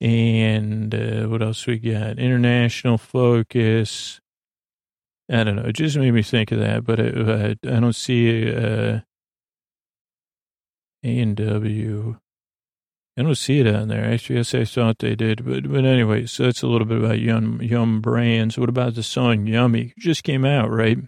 And 0.00 0.94
uh, 0.94 1.26
what 1.26 1.42
else 1.42 1.66
we 1.66 1.78
got? 1.78 2.18
International 2.18 2.96
Focus. 2.96 4.20
I 5.30 5.42
don't 5.42 5.56
know. 5.56 5.62
It 5.64 5.72
just 5.72 5.96
made 5.96 6.12
me 6.12 6.22
think 6.22 6.52
of 6.52 6.58
that, 6.58 6.84
but 6.84 7.00
it, 7.00 7.16
uh, 7.16 7.54
I 7.74 7.80
don't 7.80 7.94
see 7.94 8.54
uh, 8.54 9.00
A&W. 11.02 12.16
I 13.16 13.22
don't 13.22 13.34
see 13.34 13.60
it 13.60 13.66
on 13.66 13.88
there. 13.88 14.04
Actually, 14.04 14.36
yes, 14.36 14.54
I 14.54 14.64
thought 14.64 14.98
they 14.98 15.14
did. 15.14 15.44
But 15.44 15.70
but 15.70 15.84
anyway, 15.84 16.26
so 16.26 16.44
that's 16.44 16.62
a 16.62 16.66
little 16.66 16.86
bit 16.86 16.98
about 16.98 17.20
Yum, 17.20 17.62
yum 17.62 18.00
brands. 18.00 18.58
What 18.58 18.68
about 18.68 18.94
the 18.94 19.02
song 19.02 19.46
Yummy? 19.46 19.92
It 19.96 19.98
just 19.98 20.24
came 20.24 20.44
out, 20.44 20.70
right? 20.70 20.98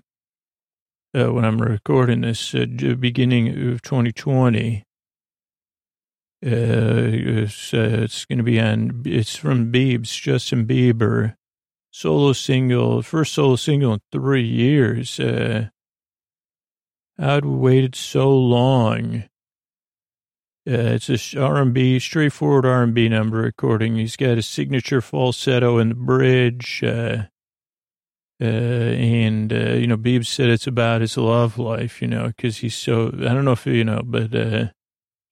Uh, 1.16 1.32
when 1.32 1.46
I'm 1.46 1.62
recording 1.62 2.20
this, 2.20 2.54
uh, 2.54 2.66
beginning 2.66 3.48
of 3.48 3.80
2020. 3.80 4.82
Uh, 6.44 6.50
it's, 6.50 7.72
uh, 7.72 8.00
it's 8.02 8.26
going 8.26 8.36
to 8.36 8.44
be 8.44 8.60
on, 8.60 9.02
it's 9.06 9.34
from 9.34 9.72
Biebs, 9.72 10.20
Justin 10.20 10.66
Bieber. 10.66 11.36
Solo 11.90 12.34
single, 12.34 13.00
first 13.00 13.32
solo 13.32 13.56
single 13.56 13.94
in 13.94 14.00
three 14.12 14.44
years. 14.44 15.18
Uh, 15.18 15.70
I'd 17.18 17.46
waited 17.46 17.94
so 17.94 18.36
long. 18.36 19.24
Uh, 20.68 20.98
it's 20.98 21.08
a 21.08 21.40
R&B, 21.40 21.98
straightforward 21.98 22.66
R&B 22.66 23.08
number 23.08 23.38
recording. 23.38 23.96
He's 23.96 24.16
got 24.16 24.36
a 24.36 24.42
signature 24.42 25.00
falsetto 25.00 25.78
in 25.78 25.88
the 25.88 25.94
bridge. 25.94 26.82
Uh, 26.84 27.28
uh, 28.40 28.44
and, 28.44 29.52
uh, 29.52 29.72
you 29.72 29.86
know, 29.86 29.96
Biebs 29.96 30.26
said 30.26 30.50
it's 30.50 30.66
about 30.66 31.00
his 31.00 31.16
love 31.16 31.58
life, 31.58 32.02
you 32.02 32.08
know, 32.08 32.28
because 32.28 32.58
he's 32.58 32.76
so, 32.76 33.08
I 33.08 33.32
don't 33.32 33.44
know 33.44 33.52
if, 33.52 33.66
you 33.66 33.84
know, 33.84 34.02
but, 34.04 34.34
uh, 34.34 34.66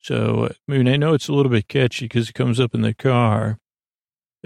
so, 0.00 0.48
I 0.68 0.72
mean, 0.72 0.88
I 0.88 0.96
know 0.96 1.14
it's 1.14 1.28
a 1.28 1.32
little 1.32 1.50
bit 1.50 1.68
catchy 1.68 2.07
because 2.07 2.28
it 2.28 2.34
comes 2.34 2.61
up 2.61 2.74
in 2.74 2.82
the 2.82 2.94
car, 2.94 3.59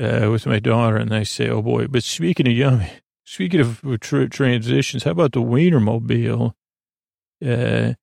uh, 0.01 0.29
with 0.31 0.47
my 0.47 0.59
daughter 0.59 0.97
and 0.97 1.15
I 1.15 1.25
say, 1.25 1.49
oh 1.49 1.63
boy, 1.63 1.87
but 1.89 2.03
speaking 2.03 2.47
of 2.47 2.53
young, 2.53 2.85
speaking 3.25 3.61
of 3.61 3.83
tra- 4.01 4.29
transitions, 4.29 5.05
how 5.05 5.13
about 5.13 5.33
the 5.33 5.43
Wienermobile? 5.43 6.55
Uh, 7.45 7.95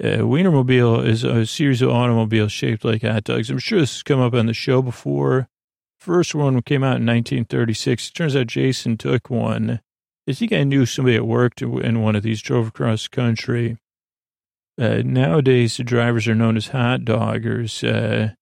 uh, 0.00 0.22
Wienermobile 0.22 1.06
is 1.06 1.24
a 1.24 1.44
series 1.44 1.82
of 1.82 1.90
automobiles 1.90 2.52
shaped 2.52 2.84
like 2.84 3.02
hot 3.02 3.24
dogs. 3.24 3.50
I'm 3.50 3.58
sure 3.58 3.80
this 3.80 3.94
has 3.94 4.02
come 4.02 4.20
up 4.20 4.34
on 4.34 4.46
the 4.46 4.54
show 4.54 4.80
before. 4.80 5.48
First 5.98 6.34
one 6.34 6.62
came 6.62 6.84
out 6.84 6.98
in 6.98 7.06
1936. 7.06 8.08
It 8.08 8.14
turns 8.14 8.36
out 8.36 8.46
Jason 8.46 8.96
took 8.96 9.30
one. 9.30 9.80
I 10.28 10.32
think 10.32 10.52
I 10.52 10.62
knew 10.62 10.86
somebody 10.86 11.16
that 11.16 11.24
worked 11.24 11.62
in 11.62 12.02
one 12.02 12.14
of 12.14 12.22
these, 12.22 12.42
drove 12.42 12.68
across 12.68 13.04
the 13.04 13.16
country. 13.16 13.78
Uh, 14.78 15.02
nowadays, 15.04 15.76
the 15.76 15.84
drivers 15.84 16.28
are 16.28 16.34
known 16.34 16.56
as 16.56 16.68
hot 16.68 17.00
doggers 17.00 17.82
uh, 17.82 18.34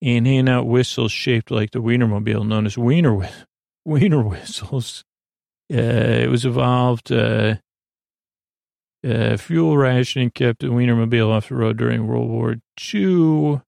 and 0.00 0.26
hand 0.26 0.48
out 0.48 0.66
whistles 0.66 1.12
shaped 1.12 1.50
like 1.50 1.72
the 1.72 1.82
Wienermobile, 1.82 2.46
known 2.46 2.64
as 2.64 2.78
Wiener, 2.78 3.28
Wiener 3.84 4.22
whistles. 4.22 5.04
Uh, 5.72 5.76
it 5.76 6.30
was 6.30 6.46
evolved. 6.46 7.12
Uh, 7.12 7.56
uh, 9.06 9.36
fuel 9.36 9.76
rationing 9.76 10.30
kept 10.30 10.60
the 10.60 10.68
Wienermobile 10.68 11.28
off 11.28 11.48
the 11.48 11.54
road 11.54 11.76
during 11.76 12.06
World 12.06 12.30
War 12.30 12.56
II. 12.94 13.60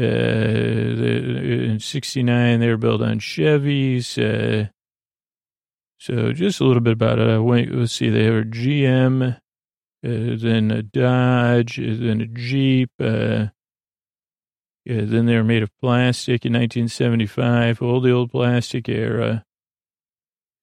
Uh, 0.00 0.04
in 0.04 1.80
69, 1.80 2.60
they 2.60 2.68
were 2.68 2.76
built 2.76 3.02
on 3.02 3.18
Chevys. 3.18 4.16
Uh, 4.16 4.68
so 5.98 6.32
just 6.32 6.60
a 6.60 6.64
little 6.64 6.82
bit 6.82 6.92
about 6.92 7.18
it. 7.18 7.42
Wait, 7.42 7.72
let's 7.72 7.92
see. 7.92 8.08
They 8.08 8.30
were 8.30 8.44
GM, 8.44 9.34
uh, 9.34 9.38
then 10.02 10.70
a 10.70 10.82
Dodge, 10.82 11.76
then 11.76 12.20
a 12.20 12.26
Jeep. 12.26 12.90
Uh, 13.00 13.46
yeah, 14.84 15.02
then 15.02 15.26
they 15.26 15.34
were 15.34 15.44
made 15.44 15.62
of 15.62 15.76
plastic 15.80 16.46
in 16.46 16.52
1975, 16.52 17.82
all 17.82 18.00
the 18.00 18.12
old 18.12 18.30
plastic 18.30 18.88
era. 18.88 19.44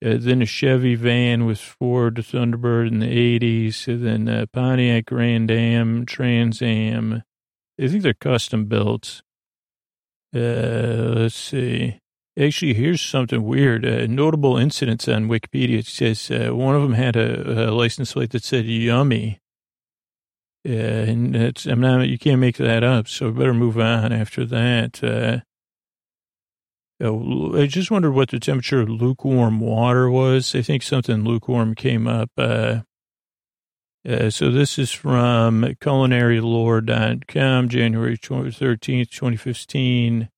Uh, 0.04 0.16
then 0.18 0.42
a 0.42 0.46
Chevy 0.46 0.94
van 0.94 1.46
with 1.46 1.58
Ford 1.58 2.16
Thunderbird 2.16 2.88
in 2.88 2.98
the 2.98 3.38
80s. 3.38 3.86
And 3.86 4.04
then 4.04 4.28
a 4.28 4.46
Pontiac 4.46 5.06
Grand 5.06 5.50
Am, 5.50 6.06
Trans 6.06 6.60
Am. 6.60 7.22
I 7.80 7.88
think 7.88 8.02
they're 8.02 8.14
custom 8.14 8.66
built. 8.66 9.22
Uh, 10.36 11.14
let's 11.16 11.34
see. 11.34 11.98
Actually, 12.38 12.74
here's 12.74 13.00
something 13.00 13.42
weird. 13.42 13.86
Uh, 13.86 14.06
notable 14.06 14.58
incidents 14.58 15.08
on 15.08 15.28
Wikipedia. 15.28 15.78
It 15.78 15.86
says 15.86 16.30
uh, 16.30 16.54
one 16.54 16.76
of 16.76 16.82
them 16.82 16.92
had 16.92 17.16
a, 17.16 17.70
a, 17.70 17.72
license 17.72 18.12
plate 18.12 18.30
that 18.32 18.44
said 18.44 18.66
"yummy," 18.66 19.38
uh, 20.68 20.72
and 20.72 21.34
it's, 21.34 21.64
I'm 21.64 21.80
not. 21.80 22.08
You 22.08 22.18
can't 22.18 22.40
make 22.40 22.58
that 22.58 22.84
up. 22.84 23.08
So 23.08 23.30
better 23.30 23.54
move 23.54 23.78
on 23.78 24.12
after 24.12 24.44
that. 24.44 25.02
Uh, 25.02 25.40
oh, 27.02 27.58
I 27.58 27.66
just 27.66 27.90
wondered 27.90 28.12
what 28.12 28.28
the 28.28 28.38
temperature 28.38 28.82
of 28.82 28.90
lukewarm 28.90 29.58
water 29.60 30.10
was. 30.10 30.54
I 30.54 30.60
think 30.60 30.82
something 30.82 31.24
lukewarm 31.24 31.74
came 31.74 32.06
up. 32.06 32.30
Uh, 34.06 34.30
so 34.30 34.52
this 34.52 34.78
is 34.78 34.92
from 34.92 35.62
culinarylore.com, 35.80 37.68
January 37.68 38.16
13th, 38.16 39.10
2015. 39.10 40.28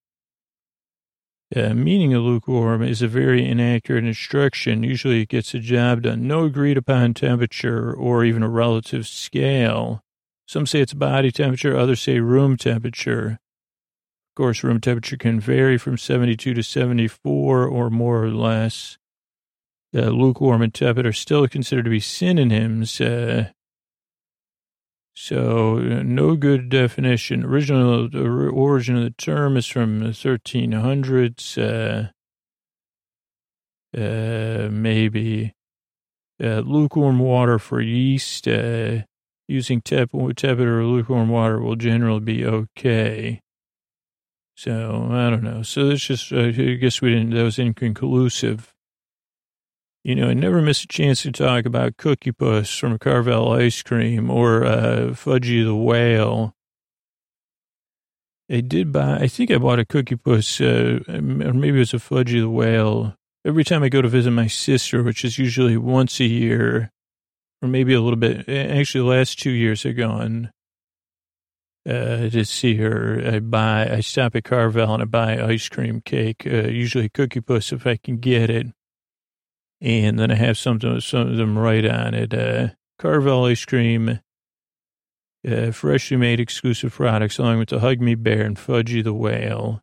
Uh, 1.55 1.75
meaning 1.75 2.14
of 2.14 2.23
lukewarm 2.23 2.83
is 2.83 3.03
a 3.03 3.09
very 3.09 3.47
inaccurate 3.47 4.05
instruction. 4.05 4.83
Usually 4.83 5.23
it 5.23 5.29
gets 5.29 5.53
the 5.53 5.59
job 5.59 6.03
done. 6.03 6.27
No 6.27 6.45
agreed 6.45 6.79
upon 6.79 7.12
temperature 7.12 7.93
or 7.93 8.25
even 8.25 8.43
a 8.43 8.49
relative 8.49 9.07
scale. 9.07 10.03
Some 10.47 10.64
say 10.66 10.81
it's 10.81 10.95
body 10.95 11.31
temperature, 11.31 11.77
others 11.77 12.01
say 12.01 12.21
room 12.21 12.57
temperature. 12.57 13.39
Of 14.31 14.35
course, 14.35 14.64
room 14.64 14.81
temperature 14.81 15.19
can 15.19 15.41
vary 15.41 15.77
from 15.77 15.99
72 15.99 16.55
to 16.55 16.62
74 16.62 17.66
or 17.66 17.91
more 17.91 18.25
or 18.25 18.31
less. 18.31 18.97
Uh, 19.95 20.09
lukewarm 20.09 20.62
and 20.62 20.73
tepid 20.73 21.05
are 21.05 21.12
still 21.12 21.47
considered 21.49 21.85
to 21.85 21.91
be 21.91 22.01
synonyms. 22.01 22.99
Uh, 22.99 23.51
so, 25.21 25.79
uh, 25.79 26.03
no 26.05 26.37
good 26.37 26.69
definition. 26.69 27.43
Original 27.45 28.09
origin 28.57 28.97
of 28.97 29.03
the 29.03 29.11
term 29.11 29.57
is 29.57 29.66
from 29.66 29.99
the 29.99 30.11
1300s. 30.11 31.59
Uh, 31.59 32.11
uh, 34.01 34.69
maybe 34.71 35.55
uh, 36.41 36.61
lukewarm 36.61 37.19
water 37.19 37.59
for 37.59 37.81
yeast. 37.81 38.47
Uh, 38.47 38.99
using 39.49 39.81
tepid, 39.81 40.37
tepid 40.37 40.64
or 40.64 40.85
lukewarm 40.85 41.31
water 41.31 41.61
will 41.61 41.75
generally 41.75 42.21
be 42.21 42.47
okay. 42.47 43.41
So 44.57 45.09
I 45.11 45.31
don't 45.31 45.43
know. 45.43 45.62
So 45.64 45.91
it's 45.91 46.07
just 46.07 46.33
uh, 46.33 46.43
I 46.43 46.51
guess 46.53 47.03
we 47.03 47.11
didn't. 47.11 47.31
That 47.31 47.43
was 47.43 47.59
inconclusive. 47.59 48.73
You 50.09 50.14
know, 50.14 50.30
I 50.30 50.32
never 50.32 50.62
miss 50.62 50.84
a 50.84 50.86
chance 50.86 51.20
to 51.24 51.32
talk 51.32 51.66
about 51.66 51.98
Cookie 51.98 52.32
Puss 52.32 52.74
from 52.74 52.98
Carvel 52.98 53.52
Ice 53.52 53.82
Cream 53.82 54.30
or 54.30 54.64
uh, 54.64 55.11
Fudgy 55.11 55.62
the 55.62 55.74
Whale. 55.74 56.54
I 58.50 58.62
did 58.62 58.90
buy, 58.90 59.18
I 59.18 59.28
think 59.28 59.50
I 59.50 59.59
bought 59.59 59.80
a 59.80 59.84
Cookie 59.84 60.16
Puss, 60.16 60.62
uh, 60.62 61.00
or 61.11 61.20
maybe 61.20 61.76
it 61.76 61.80
was 61.80 61.92
a 61.92 61.98
Fudgy 61.98 62.40
the 62.40 62.48
Whale. 62.48 63.16
Every 63.44 63.64
time 63.64 63.82
I 63.82 63.90
go 63.90 64.00
to 64.00 64.09
visit 64.09 64.30
my 64.30 64.46
sister, 64.46 65.02
which 65.02 65.26
is 65.26 65.38
usually 65.38 65.76
once 65.76 66.20
a 66.20 66.24
year, 66.24 66.90
or 67.61 67.68
maybe 67.68 67.92
a 67.92 68.00
little 68.00 68.16
bit, 68.16 68.48
actually, 68.48 69.02
the 69.02 69.14
last 69.14 69.38
two 69.38 69.50
years 69.50 69.82
have 69.82 69.98
gone. 69.98 70.50
Uh, 71.86 72.30
to 72.30 72.46
see 72.46 72.76
her, 72.76 73.20
I 73.26 73.40
buy, 73.40 73.90
I 73.90 74.00
stop 74.00 74.34
at 74.36 74.44
Carvel 74.44 74.94
and 74.94 75.02
I 75.02 75.06
buy 75.06 75.38
ice 75.38 75.68
cream 75.68 76.00
cake, 76.00 76.46
uh, 76.46 76.68
usually 76.68 77.11
Cookie 77.11 77.42
Puss 77.42 77.72
if 77.72 77.86
I 77.86 77.96
can 77.96 78.16
get 78.16 78.48
it 78.48 78.68
and 79.81 80.18
then 80.18 80.31
I 80.31 80.35
have 80.35 80.59
some, 80.59 80.81
some 81.01 81.29
of 81.29 81.37
them 81.37 81.59
right 81.59 81.85
on 81.85 82.14
it. 82.14 82.35
Uh, 82.35 82.68
Carvel 82.99 83.45
ice 83.45 83.64
cream, 83.64 84.20
uh, 85.49 85.70
freshly 85.70 86.16
made 86.16 86.41
exclusive 86.41 86.93
products, 86.93 87.39
along 87.39 87.59
with 87.59 87.68
the 87.68 87.81
Hug 87.81 88.01
Me 88.01 88.14
Bear 88.14 88.43
and 88.43 88.57
Fudgy 88.57 89.05
the 89.05 89.14
Whale. 89.14 89.81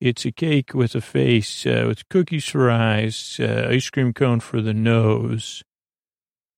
It's 0.00 0.24
a 0.24 0.32
cake 0.32 0.74
with 0.74 0.94
a 0.94 1.00
face, 1.00 1.66
uh, 1.66 1.84
with 1.86 2.08
cookies 2.08 2.48
for 2.48 2.70
eyes, 2.70 3.38
uh, 3.38 3.68
ice 3.70 3.88
cream 3.90 4.12
cone 4.12 4.40
for 4.40 4.60
the 4.60 4.74
nose. 4.74 5.62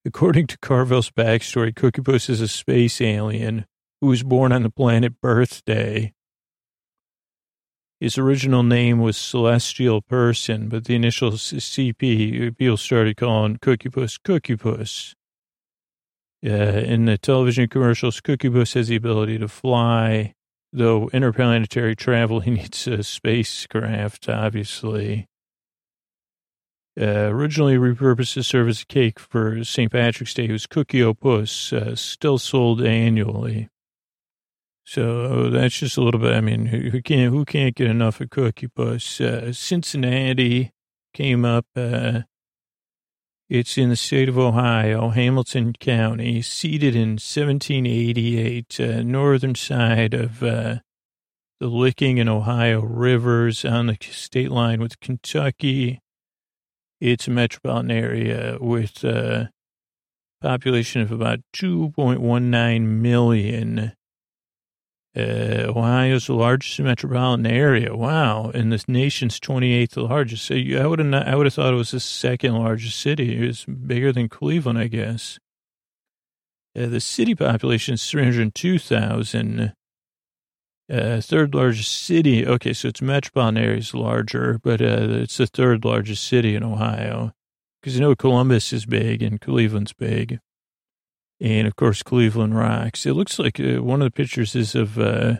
According 0.04 0.46
to 0.48 0.58
Carvel's 0.58 1.10
backstory, 1.10 1.74
Cookie 1.74 2.02
Puss 2.02 2.28
is 2.28 2.40
a 2.40 2.48
space 2.48 3.00
alien 3.00 3.66
who 4.00 4.08
was 4.08 4.22
born 4.22 4.52
on 4.52 4.62
the 4.62 4.70
planet 4.70 5.20
Birthday. 5.20 6.12
His 8.02 8.18
original 8.18 8.64
name 8.64 8.98
was 8.98 9.16
Celestial 9.16 10.02
Person, 10.02 10.68
but 10.68 10.86
the 10.86 10.96
initial 10.96 11.30
CP, 11.30 12.58
people 12.58 12.76
started 12.76 13.16
calling 13.16 13.58
Cookie 13.62 13.90
Puss 13.90 14.18
Cookie 14.18 14.56
Puss. 14.56 15.14
Uh, 16.44 16.50
in 16.50 17.04
the 17.04 17.16
television 17.16 17.68
commercials, 17.68 18.20
Cookie 18.20 18.50
Puss 18.50 18.72
has 18.72 18.88
the 18.88 18.96
ability 18.96 19.38
to 19.38 19.46
fly, 19.46 20.34
though 20.72 21.10
interplanetary 21.12 21.94
travel, 21.94 22.40
he 22.40 22.50
needs 22.50 22.88
a 22.88 23.04
spacecraft, 23.04 24.28
obviously. 24.28 25.28
Uh, 27.00 27.30
originally 27.30 27.76
repurposed 27.76 28.34
to 28.34 28.42
serve 28.42 28.68
as 28.68 28.82
a 28.82 28.86
cake 28.86 29.20
for 29.20 29.62
St. 29.62 29.92
Patrick's 29.92 30.34
Day, 30.34 30.46
it 30.46 30.50
was 30.50 30.66
Cookie 30.66 31.04
O 31.04 31.14
Puss, 31.14 31.72
uh, 31.72 31.94
still 31.94 32.38
sold 32.38 32.82
annually. 32.82 33.68
So 34.84 35.48
that's 35.48 35.78
just 35.78 35.96
a 35.96 36.02
little 36.02 36.20
bit. 36.20 36.34
I 36.34 36.40
mean, 36.40 36.66
who, 36.66 37.00
can't 37.02 37.32
who 37.32 37.44
can't 37.44 37.74
get 37.74 37.88
enough 37.88 38.20
of 38.20 38.30
Cookie 38.30 38.68
Puss? 38.68 39.20
Uh, 39.20 39.52
Cincinnati 39.52 40.72
came 41.14 41.44
up. 41.44 41.66
Uh, 41.76 42.22
it's 43.48 43.76
in 43.76 43.90
the 43.90 43.96
state 43.96 44.28
of 44.28 44.38
Ohio, 44.38 45.10
Hamilton 45.10 45.74
County, 45.78 46.40
seated 46.40 46.96
in 46.96 47.10
1788, 47.10 48.80
uh, 48.80 49.02
northern 49.02 49.54
side 49.54 50.14
of 50.14 50.42
uh, 50.42 50.76
the 51.60 51.66
Licking 51.68 52.18
and 52.18 52.30
Ohio 52.30 52.80
rivers 52.80 53.64
on 53.64 53.86
the 53.86 53.98
state 54.00 54.50
line 54.50 54.80
with 54.80 54.98
Kentucky. 55.00 56.00
It's 56.98 57.28
a 57.28 57.30
metropolitan 57.30 57.90
area 57.90 58.56
with 58.58 59.04
a 59.04 59.50
population 60.40 61.02
of 61.02 61.12
about 61.12 61.40
2.19 61.54 62.80
million. 62.86 63.92
Uh, 65.14 65.68
Ohio's 65.68 66.26
the 66.26 66.34
largest 66.34 66.80
metropolitan 66.80 67.46
area. 67.46 67.94
Wow. 67.94 68.50
And 68.54 68.72
the 68.72 68.82
nation's 68.88 69.38
28th 69.38 70.08
largest. 70.08 70.46
So 70.46 70.54
you, 70.54 70.78
I 70.78 70.86
would 70.86 70.98
have 71.00 71.14
I 71.14 71.34
would 71.34 71.46
have 71.46 71.54
thought 71.54 71.74
it 71.74 71.76
was 71.76 71.90
the 71.90 72.00
second 72.00 72.54
largest 72.54 72.98
city. 72.98 73.36
It 73.36 73.46
was 73.46 73.64
bigger 73.64 74.12
than 74.12 74.30
Cleveland, 74.30 74.78
I 74.78 74.86
guess. 74.86 75.38
Uh, 76.74 76.86
the 76.86 77.00
city 77.00 77.34
population 77.34 77.94
is 77.94 78.10
302,000. 78.10 79.74
Uh, 80.90 81.20
third 81.20 81.54
largest 81.54 81.92
city. 81.92 82.46
Okay, 82.46 82.72
so 82.72 82.88
its 82.88 83.02
metropolitan 83.02 83.62
area 83.62 83.78
is 83.78 83.94
larger, 83.94 84.58
but 84.62 84.80
uh, 84.80 85.08
it's 85.10 85.36
the 85.36 85.46
third 85.46 85.84
largest 85.84 86.26
city 86.26 86.56
in 86.56 86.62
Ohio. 86.62 87.32
Because 87.80 87.96
you 87.96 88.00
know 88.00 88.14
Columbus 88.14 88.72
is 88.72 88.86
big 88.86 89.22
and 89.22 89.40
Cleveland's 89.40 89.92
big 89.92 90.38
and 91.42 91.66
of 91.66 91.74
course 91.74 92.02
Cleveland 92.02 92.56
rocks. 92.56 93.04
It 93.04 93.14
looks 93.14 93.38
like 93.38 93.58
uh, 93.58 93.82
one 93.82 94.00
of 94.00 94.06
the 94.06 94.12
pictures 94.12 94.54
is 94.54 94.74
of 94.74 94.98
uh, 94.98 95.36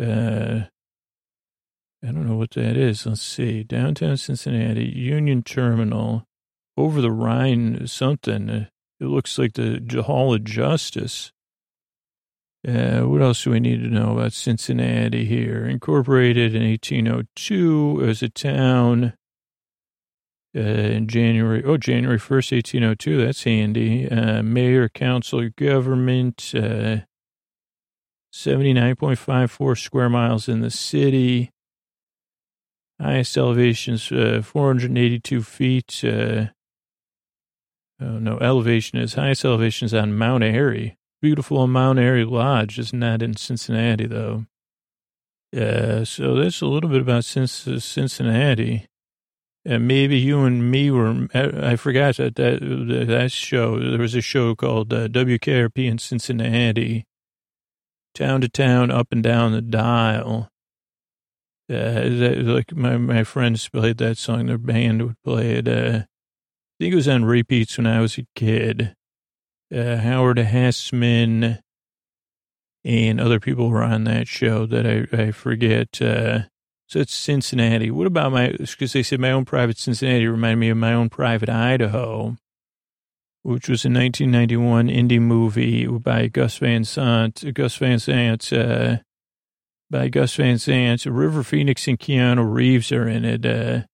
uh, 0.00 0.62
I 2.02 2.06
don't 2.06 2.26
know 2.26 2.36
what 2.36 2.52
that 2.52 2.76
is. 2.76 3.06
Let's 3.06 3.22
see, 3.22 3.62
downtown 3.62 4.16
Cincinnati 4.16 4.86
Union 4.86 5.42
Terminal, 5.42 6.24
over 6.76 7.00
the 7.00 7.12
Rhine, 7.12 7.86
something. 7.86 8.48
It 8.48 8.68
looks 9.04 9.38
like 9.38 9.52
the 9.52 10.02
Hall 10.04 10.34
of 10.34 10.44
Justice. 10.44 11.30
Uh, 12.66 13.00
what 13.00 13.20
else 13.20 13.44
do 13.44 13.50
we 13.50 13.60
need 13.60 13.82
to 13.82 13.88
know 13.88 14.12
about 14.12 14.32
Cincinnati 14.32 15.24
here? 15.24 15.66
Incorporated 15.66 16.54
in 16.54 16.62
1802 16.62 18.04
as 18.04 18.22
a 18.22 18.28
town 18.28 19.14
uh, 20.54 20.60
in 20.60 21.08
January, 21.08 21.64
oh, 21.64 21.78
January 21.78 22.18
1st, 22.18 22.52
1802. 22.52 23.24
That's 23.24 23.44
handy. 23.44 24.08
Uh, 24.08 24.42
mayor, 24.42 24.88
council, 24.88 25.48
government, 25.56 26.52
uh, 26.54 26.98
79.54 28.34 29.78
square 29.82 30.10
miles 30.10 30.48
in 30.48 30.60
the 30.60 30.70
city. 30.70 31.50
Highest 33.00 33.36
elevations, 33.36 34.12
uh, 34.12 34.42
482 34.44 35.42
feet. 35.42 36.02
Uh, 36.04 36.46
oh, 38.00 38.18
no, 38.18 38.38
elevation 38.38 38.98
is 38.98 39.14
highest 39.14 39.46
elevations 39.46 39.94
on 39.94 40.14
Mount 40.14 40.44
Airy. 40.44 40.96
Beautiful 41.22 41.66
Mount 41.66 41.98
Airy 41.98 42.24
Lodge. 42.24 42.78
It's 42.78 42.92
not 42.92 43.22
in 43.22 43.36
Cincinnati, 43.36 44.06
though. 44.06 44.44
So 45.54 46.34
that's 46.34 46.60
a 46.60 46.66
little 46.66 46.90
bit 46.90 47.02
about 47.02 47.24
Cincinnati. 47.24 48.86
And 49.64 49.86
maybe 49.86 50.18
you 50.18 50.40
and 50.40 50.70
me 50.70 50.90
were, 50.90 51.28
I 51.32 51.76
forgot 51.76 52.16
that, 52.16 52.34
that, 52.34 53.04
that 53.08 53.30
show, 53.30 53.78
there 53.78 53.98
was 53.98 54.16
a 54.16 54.20
show 54.20 54.56
called 54.56 54.92
uh, 54.92 55.06
WKRP 55.06 55.88
in 55.88 55.98
Cincinnati, 55.98 57.04
town 58.12 58.40
to 58.40 58.48
town, 58.48 58.90
up 58.90 59.08
and 59.12 59.22
down 59.22 59.52
the 59.52 59.62
dial. 59.62 60.48
Uh, 61.70 62.08
that, 62.08 62.42
like 62.44 62.74
my, 62.74 62.96
my 62.96 63.22
friends 63.22 63.68
played 63.68 63.98
that 63.98 64.18
song, 64.18 64.46
their 64.46 64.58
band 64.58 65.00
would 65.02 65.22
play 65.22 65.52
it. 65.52 65.68
Uh, 65.68 66.00
I 66.02 66.76
think 66.80 66.92
it 66.92 66.96
was 66.96 67.08
on 67.08 67.24
repeats 67.24 67.78
when 67.78 67.86
I 67.86 68.00
was 68.00 68.18
a 68.18 68.26
kid. 68.34 68.94
Uh, 69.72 69.96
Howard 69.98 70.38
Hesseman 70.38 71.60
and 72.84 73.20
other 73.20 73.38
people 73.38 73.70
were 73.70 73.84
on 73.84 74.02
that 74.04 74.26
show 74.26 74.66
that 74.66 74.86
I, 74.86 75.06
I 75.16 75.30
forget. 75.30 76.02
So 76.92 77.00
it's 77.00 77.14
Cincinnati. 77.14 77.90
What 77.90 78.06
about 78.06 78.32
my, 78.32 78.50
because 78.50 78.92
they 78.92 79.02
said 79.02 79.18
my 79.18 79.30
own 79.30 79.46
private 79.46 79.78
Cincinnati 79.78 80.26
reminded 80.26 80.58
me 80.58 80.68
of 80.68 80.76
my 80.76 80.92
own 80.92 81.08
private 81.08 81.48
Idaho, 81.48 82.36
which 83.42 83.66
was 83.66 83.86
a 83.86 83.88
1991 83.88 84.88
indie 84.88 85.18
movie 85.18 85.86
by 85.86 86.26
Gus 86.26 86.58
Van 86.58 86.84
Sant, 86.84 87.54
Gus 87.54 87.76
Van 87.76 87.98
Sant, 87.98 88.52
uh, 88.52 88.98
by 89.90 90.08
Gus 90.08 90.36
Van 90.36 90.58
Sant. 90.58 91.06
River 91.06 91.42
Phoenix 91.42 91.88
and 91.88 91.98
Keanu 91.98 92.52
Reeves 92.52 92.92
are 92.92 93.08
in 93.08 93.24
it. 93.24 93.46
Uh, 93.46 93.86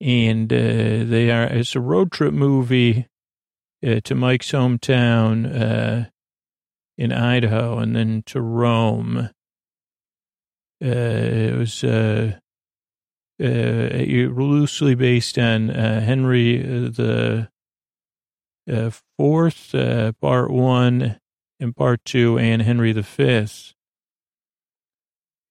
and 0.00 0.50
uh, 0.50 1.04
they 1.04 1.30
are, 1.30 1.44
it's 1.44 1.76
a 1.76 1.80
road 1.80 2.12
trip 2.12 2.32
movie 2.32 3.08
uh, 3.86 4.00
to 4.04 4.14
Mike's 4.14 4.52
hometown 4.52 5.44
uh, 5.44 6.08
in 6.96 7.12
Idaho 7.12 7.78
and 7.78 7.94
then 7.94 8.22
to 8.24 8.40
Rome 8.40 9.28
uh, 10.84 10.88
it 10.88 11.56
was 11.56 11.82
uh, 11.84 12.38
uh, 13.42 13.44
loosely 13.44 14.94
based 14.94 15.38
on 15.38 15.68
Henry 15.68 16.58
the 16.58 17.48
Fourth, 19.16 19.72
Part 20.20 20.50
One 20.50 21.20
and 21.60 21.76
Part 21.76 22.04
Two, 22.04 22.38
and 22.38 22.62
Henry 22.62 22.92
the 22.92 23.02
Fifth. 23.02 23.74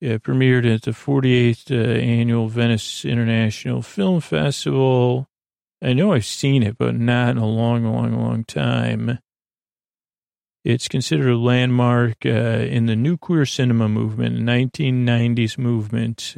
It 0.02 0.24
premiered 0.24 0.72
at 0.72 0.84
the 0.84 0.92
48th 0.92 1.72
uh, 1.72 2.00
annual 2.00 2.48
Venice 2.48 3.06
International 3.06 3.82
Film 3.82 4.20
Festival. 4.20 5.28
I 5.82 5.94
know 5.94 6.14
I've 6.14 6.26
seen 6.26 6.64
it, 6.64 6.78
but 6.78 6.96
not 6.96 7.30
in 7.30 7.38
a 7.38 7.48
long, 7.48 7.86
long, 7.86 8.14
long 8.14 8.44
time. 8.44 9.20
It's 10.66 10.88
considered 10.88 11.30
a 11.30 11.38
landmark 11.38 12.26
uh, 12.26 12.30
in 12.30 12.88
the 12.88 12.96
new 12.96 13.18
queer 13.18 13.46
cinema 13.46 13.88
movement, 13.88 14.40
1990s 14.40 15.60
movement. 15.60 16.38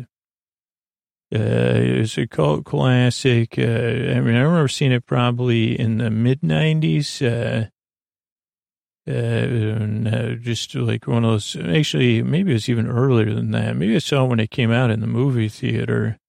Uh, 1.33 2.01
it's 2.01 2.17
a 2.17 2.27
cult 2.27 2.65
classic. 2.65 3.57
Uh, 3.57 3.61
I 3.61 4.19
mean, 4.19 4.35
I 4.35 4.41
remember 4.41 4.67
seeing 4.67 4.91
it 4.91 5.05
probably 5.05 5.79
in 5.79 5.99
the 5.99 6.09
mid 6.09 6.41
90s. 6.41 7.21
Uh, 7.25 7.69
uh, 9.09 10.13
uh, 10.13 10.35
just 10.35 10.75
like 10.75 11.07
one 11.07 11.23
of 11.23 11.31
those, 11.31 11.55
actually, 11.55 12.21
maybe 12.21 12.51
it 12.51 12.55
was 12.55 12.67
even 12.67 12.85
earlier 12.85 13.33
than 13.33 13.51
that. 13.51 13.77
Maybe 13.77 13.95
I 13.95 13.99
saw 13.99 14.25
it 14.25 14.27
when 14.27 14.41
it 14.41 14.51
came 14.51 14.71
out 14.71 14.91
in 14.91 14.99
the 14.99 15.07
movie 15.07 15.47
theater. 15.47 16.19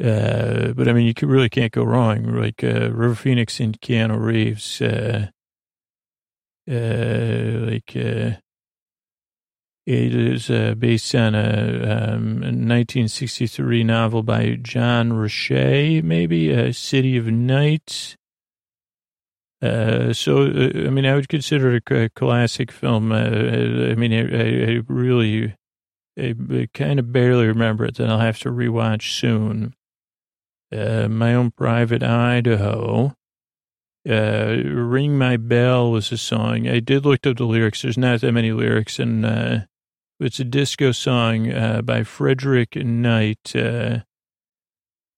Uh, 0.00 0.72
but 0.74 0.86
I 0.86 0.92
mean, 0.92 1.06
you 1.06 1.26
really 1.26 1.48
can't 1.48 1.72
go 1.72 1.82
wrong. 1.82 2.22
Like, 2.36 2.62
uh, 2.62 2.92
River 2.92 3.16
Phoenix 3.16 3.58
and 3.58 3.80
Keanu 3.80 4.20
Reeves, 4.20 4.80
uh, 4.80 5.30
uh, 6.70 7.70
like 7.70 7.92
uh, 7.96 8.40
it 9.86 10.14
is 10.14 10.48
uh, 10.48 10.74
based 10.78 11.14
on 11.14 11.34
a 11.34 12.14
um, 12.14 12.40
1963 12.40 13.84
novel 13.84 14.22
by 14.22 14.58
John 14.62 15.10
Rechy, 15.10 16.02
maybe 16.02 16.50
a 16.50 16.72
City 16.72 17.18
of 17.18 17.26
Night. 17.26 18.16
Uh, 19.60 20.12
so, 20.12 20.42
uh, 20.42 20.86
I 20.86 20.90
mean, 20.90 21.04
I 21.04 21.14
would 21.14 21.28
consider 21.28 21.74
it 21.74 21.90
a 21.90 22.08
classic 22.10 22.72
film. 22.72 23.12
Uh, 23.12 23.90
I 23.90 23.94
mean, 23.94 24.12
I, 24.12 24.76
I 24.76 24.80
really, 24.88 25.54
I, 26.18 26.34
I 26.50 26.68
kind 26.72 26.98
of 26.98 27.12
barely 27.12 27.46
remember 27.46 27.84
it. 27.84 27.96
Then 27.96 28.10
I'll 28.10 28.18
have 28.18 28.38
to 28.40 28.50
rewatch 28.50 29.18
soon. 29.18 29.74
Uh, 30.74 31.08
my 31.08 31.34
own 31.34 31.50
private 31.50 32.02
Idaho. 32.02 33.14
Uh, 34.08 34.56
Ring 34.64 35.16
My 35.16 35.36
Bell 35.38 35.90
was 35.90 36.12
a 36.12 36.18
song. 36.18 36.68
I 36.68 36.80
did 36.80 37.06
look 37.06 37.26
up 37.26 37.38
the 37.38 37.44
lyrics. 37.44 37.82
There's 37.82 37.96
not 37.96 38.20
that 38.20 38.32
many 38.32 38.52
lyrics, 38.52 38.98
and 38.98 39.24
uh, 39.24 39.58
It's 40.20 40.38
a 40.40 40.44
disco 40.44 40.92
song 40.92 41.50
uh, 41.50 41.82
by 41.82 42.04
Frederick 42.04 42.76
Knight. 42.76 43.54
Uh, 43.56 44.00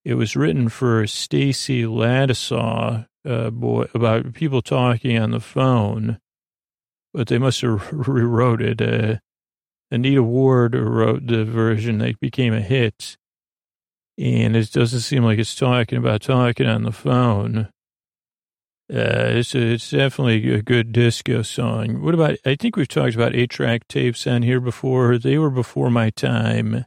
it 0.05 0.13
was 0.13 0.37
written 0.37 0.69
for 0.69 1.05
Stacy 1.05 1.83
Lattisaw, 1.83 3.07
uh, 3.27 3.49
boy, 3.49 3.87
about 3.93 4.33
people 4.33 4.61
talking 4.61 5.19
on 5.19 5.31
the 5.31 5.41
phone, 5.41 6.17
but 7.13 7.27
they 7.27 7.37
must 7.37 7.59
have 7.61 7.91
rewrote 8.07 8.61
it. 8.61 8.81
Uh, 8.81 9.19
Anita 9.91 10.23
Ward 10.23 10.75
wrote 10.75 11.27
the 11.27 11.43
version 11.43 11.97
that 11.97 12.21
became 12.21 12.53
a 12.53 12.61
hit, 12.61 13.17
and 14.17 14.55
it 14.55 14.71
doesn't 14.71 15.01
seem 15.01 15.23
like 15.23 15.39
it's 15.39 15.55
talking 15.55 15.97
about 15.97 16.21
talking 16.21 16.67
on 16.67 16.83
the 16.83 16.93
phone. 16.93 17.67
Uh, 18.89 19.35
it's 19.35 19.53
it's 19.53 19.91
definitely 19.91 20.53
a 20.53 20.61
good 20.61 20.93
disco 20.93 21.41
song. 21.41 22.01
What 22.01 22.13
about? 22.13 22.37
I 22.45 22.55
think 22.55 22.77
we've 22.77 22.87
talked 22.87 23.15
about 23.15 23.35
eight 23.35 23.49
track 23.49 23.85
tapes 23.89 24.25
on 24.25 24.43
here 24.43 24.61
before. 24.61 25.17
They 25.17 25.37
were 25.37 25.49
before 25.49 25.89
my 25.89 26.09
time. 26.09 26.85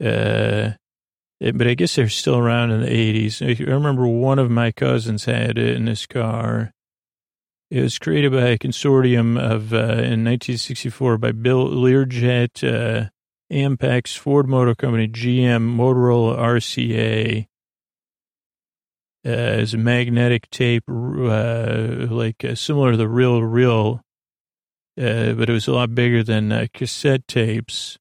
Uh, 0.00 0.72
but 1.40 1.66
I 1.66 1.74
guess 1.74 1.96
they're 1.96 2.08
still 2.08 2.38
around 2.38 2.70
in 2.70 2.82
the 2.82 2.92
eighties. 2.92 3.42
I 3.42 3.56
remember 3.58 4.06
one 4.06 4.38
of 4.38 4.48
my 4.48 4.70
cousins 4.70 5.24
had 5.24 5.58
it 5.58 5.76
in 5.76 5.88
his 5.88 6.06
car. 6.06 6.72
It 7.68 7.80
was 7.80 7.98
created 7.98 8.30
by 8.30 8.42
a 8.42 8.58
consortium 8.58 9.36
of 9.36 9.72
uh, 9.72 9.98
in 9.98 10.22
1964 10.22 11.18
by 11.18 11.32
Bill 11.32 11.66
Learjet, 11.66 12.62
uh, 12.62 13.08
Ampex, 13.52 14.16
Ford 14.16 14.48
Motor 14.48 14.76
Company, 14.76 15.08
GM, 15.08 15.76
Motorola, 15.76 16.38
RCA 16.38 17.48
is 19.28 19.74
a 19.74 19.78
magnetic 19.78 20.48
tape, 20.50 20.84
uh, 20.88 22.06
like 22.08 22.44
uh, 22.44 22.54
similar 22.54 22.92
to 22.92 22.96
the 22.96 23.08
real 23.08 23.42
real, 23.42 24.02
uh, 25.00 25.32
but 25.32 25.50
it 25.50 25.52
was 25.52 25.66
a 25.66 25.72
lot 25.72 25.94
bigger 25.94 26.22
than 26.22 26.52
uh, 26.52 26.66
cassette 26.72 27.26
tapes. 27.26 27.98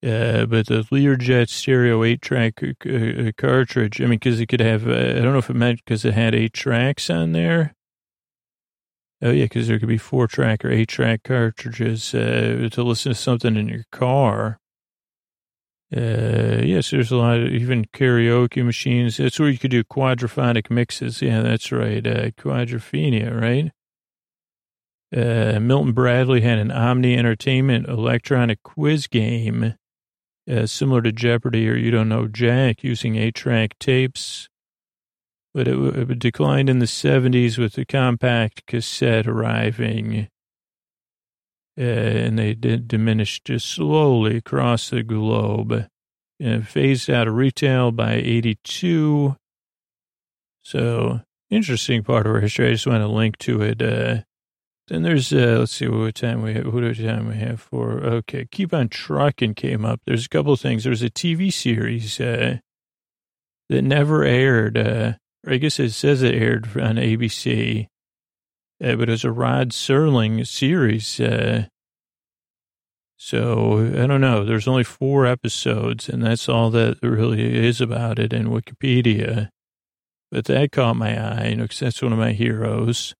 Uh, 0.00 0.46
but 0.46 0.66
the 0.66 0.84
Learjet 0.92 1.48
stereo 1.48 2.04
eight 2.04 2.22
track 2.22 2.62
uh, 2.62 3.32
cartridge, 3.36 4.00
I 4.00 4.04
mean, 4.04 4.10
because 4.20 4.40
it 4.40 4.46
could 4.46 4.60
have, 4.60 4.88
I 4.88 5.14
don't 5.14 5.32
know 5.32 5.38
if 5.38 5.50
it 5.50 5.56
meant 5.56 5.84
because 5.84 6.04
it 6.04 6.14
had 6.14 6.34
eight 6.34 6.52
tracks 6.52 7.10
on 7.10 7.32
there. 7.32 7.74
Oh 9.20 9.32
yeah, 9.32 9.46
because 9.46 9.66
there 9.66 9.80
could 9.80 9.88
be 9.88 9.98
four 9.98 10.28
track 10.28 10.64
or 10.64 10.70
eight 10.70 10.88
track 10.88 11.24
cartridges 11.24 12.12
to 12.12 12.70
listen 12.76 13.10
to 13.10 13.18
something 13.18 13.56
in 13.56 13.68
your 13.68 13.84
car. 13.90 14.60
Uh, 15.94 16.60
yes, 16.62 16.90
there's 16.90 17.10
a 17.10 17.16
lot 17.16 17.38
of 17.38 17.48
even 17.48 17.86
karaoke 17.86 18.64
machines. 18.64 19.16
That's 19.16 19.40
where 19.40 19.48
you 19.48 19.58
could 19.58 19.70
do 19.70 19.84
quadraphonic 19.84 20.70
mixes. 20.70 21.22
Yeah, 21.22 21.40
that's 21.40 21.72
right. 21.72 22.06
Uh, 22.06 22.30
quadrophenia, 22.32 23.40
right? 23.40 23.72
Uh, 25.16 25.58
Milton 25.58 25.92
Bradley 25.92 26.42
had 26.42 26.58
an 26.58 26.70
Omni 26.70 27.16
Entertainment 27.16 27.88
electronic 27.88 28.62
quiz 28.62 29.06
game, 29.06 29.76
uh, 30.50 30.66
similar 30.66 31.00
to 31.00 31.12
Jeopardy 31.12 31.68
or 31.70 31.76
You 31.76 31.90
Don't 31.90 32.10
Know 32.10 32.28
Jack, 32.28 32.84
using 32.84 33.16
eight-track 33.16 33.78
tapes. 33.78 34.50
But 35.54 35.66
it, 35.66 35.78
it 35.78 36.18
declined 36.18 36.68
in 36.68 36.80
the 36.80 36.84
70s 36.84 37.56
with 37.56 37.72
the 37.72 37.86
compact 37.86 38.66
cassette 38.66 39.26
arriving 39.26 40.28
uh, 41.78 41.82
and 41.82 42.38
they 42.38 42.54
did 42.54 42.88
just 43.44 43.66
slowly 43.66 44.36
across 44.36 44.90
the 44.90 45.02
globe. 45.02 45.86
And 46.40 46.68
phased 46.68 47.10
out 47.10 47.26
of 47.26 47.34
retail 47.34 47.90
by 47.90 48.12
82. 48.12 49.34
So, 50.62 51.20
interesting 51.50 52.04
part 52.04 52.26
of 52.26 52.32
our 52.32 52.40
history. 52.40 52.68
I 52.68 52.72
just 52.72 52.86
want 52.86 53.02
to 53.02 53.08
link 53.08 53.38
to 53.38 53.60
it. 53.62 53.82
Uh, 53.82 54.22
then 54.86 55.02
there's, 55.02 55.32
uh, 55.32 55.56
let's 55.58 55.72
see 55.72 55.88
what 55.88 56.14
time 56.14 56.42
we 56.42 56.54
have, 56.54 56.72
what 56.72 56.96
time 56.96 57.28
we 57.28 57.36
have 57.36 57.60
for, 57.60 58.04
okay, 58.04 58.46
Keep 58.50 58.72
on 58.72 58.88
Trucking 58.88 59.54
came 59.54 59.84
up. 59.84 60.00
There's 60.06 60.26
a 60.26 60.28
couple 60.28 60.52
of 60.52 60.60
things. 60.60 60.84
There's 60.84 61.02
a 61.02 61.10
TV 61.10 61.52
series 61.52 62.20
uh, 62.20 62.58
that 63.68 63.82
never 63.82 64.24
aired. 64.24 64.78
Uh, 64.78 65.14
I 65.46 65.56
guess 65.56 65.78
it 65.78 65.90
says 65.90 66.22
it 66.22 66.34
aired 66.34 66.66
on 66.78 66.96
ABC 66.96 67.88
uh, 68.82 68.96
but 68.96 69.08
it 69.08 69.12
was 69.12 69.24
a 69.24 69.32
Rod 69.32 69.70
Serling 69.70 70.46
series. 70.46 71.18
Uh, 71.20 71.66
so 73.16 73.80
I 73.80 74.06
don't 74.06 74.20
know. 74.20 74.44
There's 74.44 74.68
only 74.68 74.84
four 74.84 75.26
episodes, 75.26 76.08
and 76.08 76.22
that's 76.22 76.48
all 76.48 76.70
that 76.70 76.98
really 77.02 77.66
is 77.66 77.80
about 77.80 78.18
it 78.18 78.32
in 78.32 78.48
Wikipedia. 78.48 79.48
But 80.30 80.44
that 80.44 80.72
caught 80.72 80.96
my 80.96 81.18
eye, 81.18 81.48
you 81.48 81.56
know, 81.56 81.64
because 81.64 81.80
that's 81.80 82.02
one 82.02 82.12
of 82.12 82.18
my 82.18 82.32
heroes. 82.32 83.14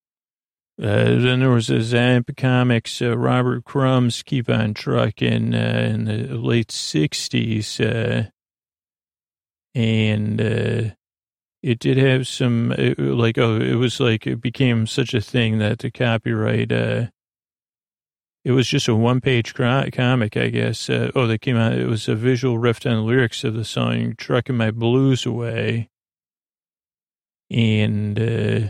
Uh, 0.80 1.18
then 1.18 1.40
there 1.40 1.50
was 1.50 1.70
a 1.70 1.82
Zap 1.82 2.30
Comics, 2.36 3.02
uh, 3.02 3.18
Robert 3.18 3.64
Crumb's 3.64 4.22
Keep 4.22 4.48
on 4.48 4.74
Trucking 4.74 5.52
uh, 5.52 5.90
in 5.92 6.04
the 6.04 6.34
late 6.34 6.68
60s. 6.68 7.80
Uh, 7.80 8.28
and 9.74 10.96
it 11.62 11.78
did 11.78 11.96
have 11.96 12.26
some 12.26 12.72
it, 12.72 12.98
like 12.98 13.38
oh 13.38 13.56
it 13.56 13.74
was 13.74 14.00
like 14.00 14.26
it 14.26 14.40
became 14.40 14.86
such 14.86 15.14
a 15.14 15.20
thing 15.20 15.58
that 15.58 15.80
the 15.80 15.90
copyright 15.90 16.70
uh 16.72 17.06
it 18.44 18.52
was 18.52 18.68
just 18.68 18.88
a 18.88 18.94
one 18.94 19.20
page 19.20 19.54
comic 19.54 20.36
i 20.36 20.48
guess 20.48 20.88
uh, 20.88 21.10
oh 21.14 21.26
they 21.26 21.38
came 21.38 21.56
out 21.56 21.72
it 21.72 21.86
was 21.86 22.08
a 22.08 22.14
visual 22.14 22.58
riff 22.58 22.84
on 22.86 22.94
the 22.94 23.02
lyrics 23.02 23.44
of 23.44 23.54
the 23.54 23.64
song 23.64 24.14
trucking 24.16 24.56
my 24.56 24.70
blues 24.70 25.26
away 25.26 25.88
and 27.50 28.18
uh 28.18 28.68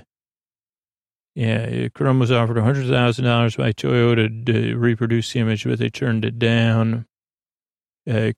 yeah, 1.39 1.87
Crumb 1.95 2.19
was 2.19 2.33
offered 2.33 2.59
a 2.59 2.63
$100,000 2.63 3.57
by 3.57 3.73
Toyota 3.73 4.45
to 4.47 4.77
reproduce 4.77 5.33
the 5.33 5.39
image, 5.39 5.63
but 5.63 5.79
they 5.79 5.89
turned 5.89 6.25
it 6.25 6.37
down. 6.37 7.07
Uh, 8.09 8.33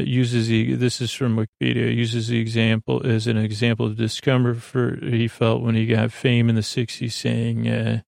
uses 0.00 0.48
the, 0.48 0.74
this 0.74 1.00
is 1.00 1.10
from 1.10 1.36
Wikipedia, 1.36 1.94
uses 1.94 2.28
the 2.28 2.38
example 2.38 3.00
as 3.06 3.26
an 3.26 3.38
example 3.38 3.86
of 3.86 3.96
discomfort 3.96 5.02
he 5.02 5.26
felt 5.28 5.62
when 5.62 5.74
he 5.74 5.86
got 5.86 6.12
fame 6.12 6.50
in 6.50 6.56
the 6.56 6.60
60s, 6.60 7.12
saying, 7.12 7.66
uh, 7.66 8.02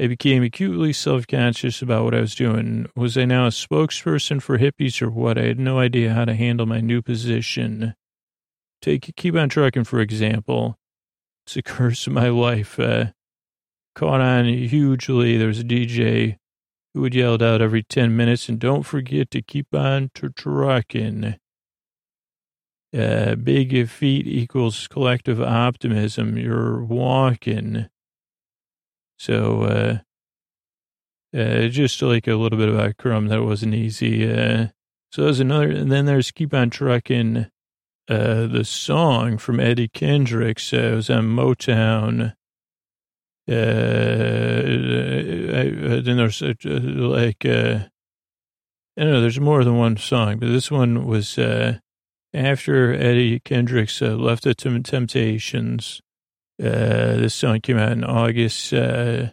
I 0.00 0.06
became 0.06 0.42
acutely 0.42 0.94
self-conscious 0.94 1.82
about 1.82 2.04
what 2.04 2.14
I 2.14 2.20
was 2.20 2.34
doing. 2.34 2.86
Was 2.96 3.18
I 3.18 3.26
now 3.26 3.44
a 3.44 3.50
spokesperson 3.50 4.40
for 4.40 4.58
hippies 4.58 5.02
or 5.02 5.10
what? 5.10 5.36
I 5.36 5.42
had 5.42 5.58
no 5.58 5.78
idea 5.78 6.14
how 6.14 6.24
to 6.24 6.34
handle 6.34 6.64
my 6.64 6.80
new 6.80 7.02
position. 7.02 7.94
Take 8.80 9.14
Keep 9.14 9.36
on 9.36 9.50
Trucking, 9.50 9.84
for 9.84 10.00
example. 10.00 10.78
It's 11.46 11.56
a 11.56 11.62
curse 11.62 12.06
of 12.06 12.14
my 12.14 12.28
life. 12.28 12.80
Uh, 12.80 13.06
caught 13.94 14.22
on 14.22 14.46
hugely. 14.46 15.36
There 15.36 15.48
was 15.48 15.60
a 15.60 15.64
DJ 15.64 16.38
who 16.94 17.00
would 17.00 17.14
yell 17.14 17.42
out 17.42 17.62
every 17.62 17.82
10 17.82 18.16
minutes, 18.16 18.48
and 18.48 18.58
don't 18.58 18.82
forget 18.82 19.30
to 19.30 19.42
keep 19.42 19.74
on 19.74 20.10
trucking. 20.14 21.36
Uh, 22.94 23.34
big 23.36 23.88
feet 23.88 24.26
equals 24.26 24.86
collective 24.88 25.40
optimism. 25.40 26.36
You're 26.36 26.84
walking. 26.84 27.88
So, 29.18 29.62
uh, 29.62 29.98
uh, 31.34 31.68
just 31.68 32.02
like 32.02 32.26
a 32.26 32.34
little 32.34 32.58
bit 32.58 32.68
about 32.68 32.98
Crumb, 32.98 33.28
that 33.28 33.42
wasn't 33.42 33.74
easy. 33.74 34.30
Uh, 34.30 34.68
so 35.10 35.24
there's 35.24 35.40
another, 35.40 35.70
and 35.70 35.90
then 35.90 36.04
there's 36.04 36.30
Keep 36.30 36.52
on 36.52 36.68
Trucking, 36.68 37.46
uh, 38.08 38.46
the 38.46 38.64
song 38.64 39.38
from 39.38 39.60
Eddie 39.60 39.88
Kendricks. 39.88 40.72
Uh, 40.72 40.76
it 40.76 40.94
was 40.96 41.10
on 41.10 41.28
Motown. 41.28 42.34
Uh, 43.48 43.52
uh, 43.52 43.56
then 46.00 46.16
there's 46.16 46.42
uh, 46.42 46.54
like, 46.64 47.44
uh, 47.44 47.80
I 48.96 49.02
don't 49.02 49.12
know, 49.12 49.20
there's 49.20 49.40
more 49.40 49.64
than 49.64 49.76
one 49.76 49.96
song, 49.96 50.38
but 50.38 50.48
this 50.48 50.70
one 50.70 51.06
was 51.06 51.36
uh, 51.38 51.78
after 52.32 52.94
Eddie 52.94 53.40
Kendricks 53.40 54.00
left 54.00 54.44
the 54.44 54.54
Temptations. 54.54 56.00
Uh, 56.62 57.16
this 57.16 57.34
song 57.34 57.60
came 57.60 57.78
out 57.78 57.92
in 57.92 58.04
August 58.04 58.72
uh, 58.72 59.30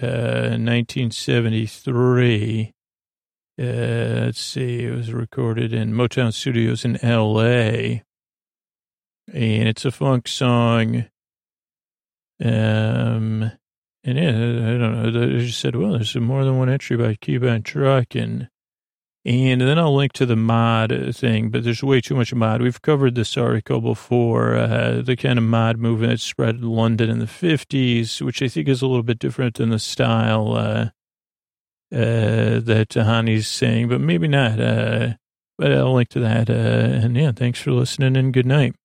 uh, 0.00 0.56
1973. 0.56 2.72
Uh, 3.60 3.64
let's 3.64 4.40
see, 4.40 4.84
it 4.84 4.94
was 4.94 5.12
recorded 5.12 5.72
in 5.72 5.92
Motown 5.92 6.32
Studios 6.32 6.84
in 6.84 7.04
L.A. 7.04 8.04
And 9.32 9.68
it's 9.68 9.84
a 9.84 9.90
funk 9.90 10.28
song. 10.28 11.06
Um, 12.44 13.50
and 14.04 14.18
yeah, 14.18 14.30
I 14.30 14.78
don't 14.78 15.12
know. 15.12 15.36
I 15.36 15.40
just 15.40 15.60
said, 15.60 15.76
well, 15.76 15.92
there's 15.92 16.16
more 16.16 16.44
than 16.44 16.58
one 16.58 16.68
entry 16.68 16.96
by 16.96 17.16
Keep 17.20 17.42
on 17.42 17.62
Trucking. 17.62 18.48
And 19.24 19.60
then 19.60 19.78
I'll 19.78 19.94
link 19.94 20.14
to 20.14 20.26
the 20.26 20.36
mod 20.36 21.14
thing, 21.14 21.50
but 21.50 21.62
there's 21.62 21.82
way 21.82 22.00
too 22.00 22.14
much 22.14 22.32
mod. 22.32 22.62
We've 22.62 22.80
covered 22.80 23.14
this 23.14 23.36
article 23.36 23.80
before, 23.82 24.54
uh, 24.54 25.02
the 25.02 25.16
kind 25.16 25.38
of 25.38 25.44
mod 25.44 25.76
movement 25.76 26.12
that 26.12 26.20
spread 26.20 26.56
in 26.56 26.62
London 26.62 27.10
in 27.10 27.18
the 27.18 27.26
50s, 27.26 28.22
which 28.22 28.40
I 28.40 28.48
think 28.48 28.68
is 28.68 28.80
a 28.80 28.86
little 28.86 29.02
bit 29.02 29.18
different 29.18 29.56
than 29.56 29.68
the 29.68 29.78
style 29.78 30.52
uh, 30.54 30.90
uh, 31.92 32.60
that 32.60 32.86
Tahani's 32.90 33.48
saying, 33.48 33.88
but 33.88 34.00
maybe 34.00 34.28
not. 34.28 34.60
Uh, 34.60 35.14
but 35.58 35.72
I'll 35.72 35.92
link 35.92 36.08
to 36.10 36.20
that. 36.20 36.48
Uh, 36.48 36.52
and 37.04 37.16
yeah, 37.16 37.32
thanks 37.32 37.60
for 37.60 37.72
listening 37.72 38.16
and 38.16 38.32
good 38.32 38.46
night. 38.46 38.76